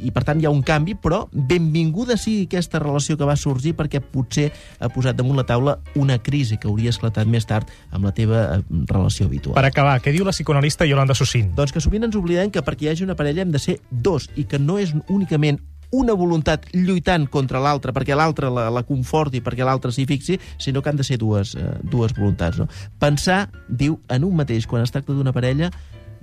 i 0.00 0.10
per 0.10 0.24
tant 0.24 0.40
hi 0.40 0.46
ha 0.48 0.52
un 0.52 0.62
canvi, 0.66 0.94
però 0.98 1.24
benvinguda 1.32 2.16
sigui 2.20 2.46
aquesta 2.46 2.80
relació 2.82 3.16
que 3.18 3.28
va 3.28 3.36
sorgir 3.36 3.74
perquè 3.78 4.00
potser 4.02 4.48
ha 4.80 4.90
posat 4.92 5.18
damunt 5.18 5.38
la 5.38 5.46
taula 5.48 5.78
una 6.00 6.18
crisi 6.22 6.58
que 6.58 6.70
hauria 6.70 6.92
esclatat 6.94 7.28
més 7.28 7.46
tard 7.48 7.70
amb 7.90 8.08
la 8.08 8.14
teva 8.16 8.44
eh, 8.56 8.62
relació 8.88 9.26
habitual. 9.28 9.56
Per 9.58 9.66
acabar, 9.68 9.98
què 10.02 10.14
diu 10.14 10.24
la 10.24 10.34
psicoanalista 10.34 10.88
Yolanda 10.88 11.16
Sussin? 11.18 11.52
Doncs 11.56 11.74
que 11.74 11.82
sovint 11.84 12.08
ens 12.08 12.16
oblidem 12.18 12.50
que 12.52 12.64
perquè 12.64 12.88
hi 12.88 12.94
hagi 12.94 13.06
una 13.06 13.18
parella 13.18 13.44
hem 13.44 13.52
de 13.52 13.62
ser 13.62 13.78
dos 13.90 14.30
i 14.36 14.46
que 14.48 14.60
no 14.62 14.80
és 14.82 14.94
únicament 15.08 15.60
una 15.92 16.14
voluntat 16.16 16.64
lluitant 16.72 17.26
contra 17.28 17.60
l'altra 17.60 17.92
perquè 17.92 18.16
l'altre 18.16 18.48
la, 18.50 18.70
la 18.72 18.82
conforti, 18.88 19.42
perquè 19.44 19.64
l'altre 19.64 19.92
s'hi 19.92 20.06
fixi, 20.08 20.38
sinó 20.56 20.80
que 20.80 20.88
han 20.88 20.96
de 20.96 21.04
ser 21.04 21.18
dues, 21.20 21.54
eh, 21.54 21.68
dues 21.84 22.16
voluntats. 22.16 22.58
No? 22.58 22.68
Pensar, 22.98 23.44
diu, 23.68 24.00
en 24.08 24.24
un 24.24 24.38
mateix, 24.40 24.66
quan 24.66 24.82
es 24.82 24.94
tracta 24.94 25.12
d'una 25.12 25.36
parella, 25.36 25.68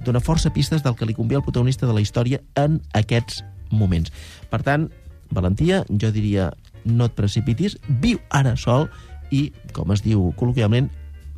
dona 0.02 0.24
força 0.24 0.50
pistes 0.50 0.82
del 0.84 0.98
que 0.98 1.06
li 1.06 1.14
convé 1.14 1.38
al 1.38 1.46
protagonista 1.46 1.86
de 1.86 1.94
la 1.94 2.02
història 2.02 2.42
en 2.58 2.80
aquests 2.98 3.44
moments. 3.72 4.14
Per 4.50 4.62
tant, 4.66 4.90
valentia, 5.32 5.84
jo 5.90 6.12
diria, 6.16 6.52
no 6.86 7.10
et 7.10 7.16
precipitis, 7.18 7.78
viu 8.02 8.22
ara 8.30 8.56
sol 8.58 8.88
i, 9.32 9.50
com 9.76 9.92
es 9.94 10.04
diu 10.06 10.32
col·loquialment, 10.40 10.90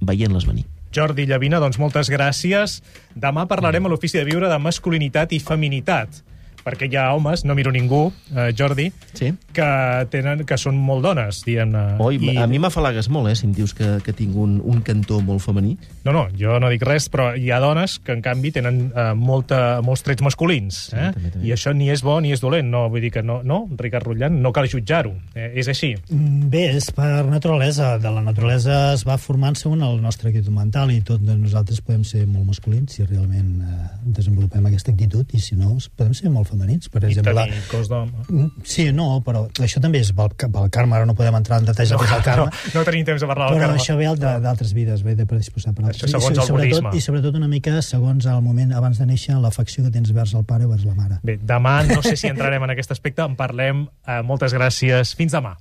veient-les 0.02 0.48
venir. 0.48 0.66
Jordi 0.92 1.24
Llavina, 1.28 1.62
doncs 1.64 1.80
moltes 1.80 2.10
gràcies. 2.12 2.82
Demà 3.16 3.46
parlarem 3.48 3.86
a 3.88 3.92
l'Ofici 3.92 4.20
de 4.20 4.26
Viure 4.28 4.50
de 4.52 4.60
masculinitat 4.60 5.32
i 5.32 5.40
feminitat 5.40 6.20
perquè 6.66 6.89
hi 6.89 6.97
ha 6.99 7.12
homes, 7.16 7.45
no 7.45 7.55
miro 7.57 7.72
ningú, 7.72 8.12
eh, 8.36 8.51
Jordi, 8.57 8.89
sí. 9.14 9.34
que, 9.53 9.70
tenen, 10.12 10.45
que 10.47 10.57
són 10.57 10.78
molt 10.78 11.03
dones, 11.05 11.43
diguem 11.45 11.72
-ne. 11.72 11.86
Oi, 11.99 12.20
I... 12.22 12.38
a 12.38 12.47
mi 12.47 12.59
m'afalagues 12.59 13.09
molt, 13.09 13.30
eh, 13.30 13.36
si 13.36 13.45
em 13.45 13.53
dius 13.53 13.74
que, 13.74 13.99
que 14.03 14.14
tinc 14.14 14.36
un, 14.36 14.62
un 14.64 14.82
cantó 14.82 15.22
molt 15.22 15.41
femení. 15.41 15.78
No, 16.03 16.12
no, 16.12 16.28
jo 16.38 16.59
no 16.59 16.70
dic 16.70 16.84
res, 16.84 17.09
però 17.09 17.32
hi 17.38 17.51
ha 17.51 17.59
dones 17.59 17.99
que, 17.99 18.14
en 18.14 18.22
canvi, 18.22 18.51
tenen 18.51 18.91
eh, 18.95 19.14
molta, 19.16 19.82
molts 19.82 20.03
trets 20.03 20.22
masculins. 20.22 20.91
Eh? 20.93 21.12
també, 21.14 21.30
també. 21.30 21.47
I 21.47 21.53
això 21.53 21.74
ni 21.74 21.89
és 21.89 22.03
bo 22.03 22.20
ni 22.22 22.32
és 22.32 22.41
dolent. 22.41 22.70
No, 22.72 22.88
vull 22.89 23.01
dir 23.01 23.12
que 23.12 23.24
no, 23.24 23.41
no 23.43 23.68
Ricard 23.78 24.05
Rutllant, 24.07 24.41
no 24.41 24.51
cal 24.51 24.68
jutjar-ho. 24.68 25.14
Eh, 25.36 25.51
és 25.62 25.68
així. 25.72 25.95
Bé, 26.12 26.70
és 26.76 26.91
per 26.95 27.26
naturalesa. 27.26 27.97
De 28.01 28.12
la 28.12 28.22
naturalesa 28.22 28.93
es 28.93 29.05
va 29.07 29.18
formant 29.18 29.55
segons 29.55 29.84
el 29.84 30.01
nostre 30.01 30.30
actitud 30.30 30.53
mental 30.53 30.91
i 30.91 31.01
tot 31.05 31.22
de 31.26 31.36
nosaltres 31.38 31.82
podem 31.86 32.03
ser 32.07 32.26
molt 32.28 32.45
masculins 32.47 32.91
si 32.95 33.05
realment 33.05 33.62
eh, 33.62 33.88
desenvolupem 34.18 34.66
aquesta 34.68 34.91
actitud 34.91 35.36
i 35.36 35.41
si 35.41 35.55
no, 35.59 35.78
podem 35.97 36.14
ser 36.18 36.32
molt 36.34 36.51
femenins. 36.52 36.89
Per 36.91 37.02
I 37.04 37.10
exemple, 37.10 37.34
tenir 37.47 37.64
cos 37.72 37.89
d'home. 37.89 38.45
Sí, 38.68 38.89
no, 38.95 39.08
però 39.26 39.45
això 39.64 39.82
també 39.84 40.02
és 40.04 40.12
pel, 40.16 40.30
pel 40.38 40.70
karma, 40.74 40.99
ara 40.99 41.08
no 41.10 41.16
podem 41.18 41.36
entrar 41.39 41.62
en 41.64 41.70
detalls 41.72 41.91
No, 41.95 41.99
del 42.04 42.24
karma. 42.28 42.45
no, 42.52 42.76
no 42.76 42.84
tenim 42.88 43.06
temps 43.08 43.22
de 43.24 43.28
parlar 43.32 43.49
del 43.49 43.58
però 43.60 43.72
karma. 43.72 43.82
això 43.82 43.97
ve 43.97 44.12
d'altres 44.45 44.74
vides, 44.78 45.04
ve 45.08 45.16
de 45.16 45.26
predisposar 45.26 45.74
per 45.74 45.86
altres. 45.88 46.04
Això 46.10 46.20
segons 46.20 46.38
I, 46.38 46.41
el 46.41 46.47
sobretot, 46.47 46.82
budisme. 46.84 46.95
I 46.97 47.02
sobretot 47.08 47.36
una 47.41 47.47
mica 47.52 47.82
segons 47.82 48.26
el 48.30 48.41
moment 48.45 48.74
abans 48.78 48.99
de 49.02 49.06
néixer, 49.10 49.36
l'afecció 49.41 49.84
que 49.88 49.91
tens 49.91 50.12
vers 50.14 50.34
el 50.38 50.43
pare 50.45 50.66
o 50.66 50.70
vers 50.76 50.86
la 50.86 50.93
mare. 50.95 51.20
Bé, 51.24 51.38
demà 51.41 51.82
no 51.88 52.02
sé 52.04 52.16
si 52.16 52.28
entrarem 52.28 52.64
en 52.64 52.76
aquest 52.78 52.91
aspecte, 52.91 53.22
en 53.26 53.36
parlem. 53.39 53.88
Eh, 54.08 54.22
moltes 54.24 54.54
gràcies. 54.54 55.16
Fins 55.16 55.32
demà. 55.38 55.58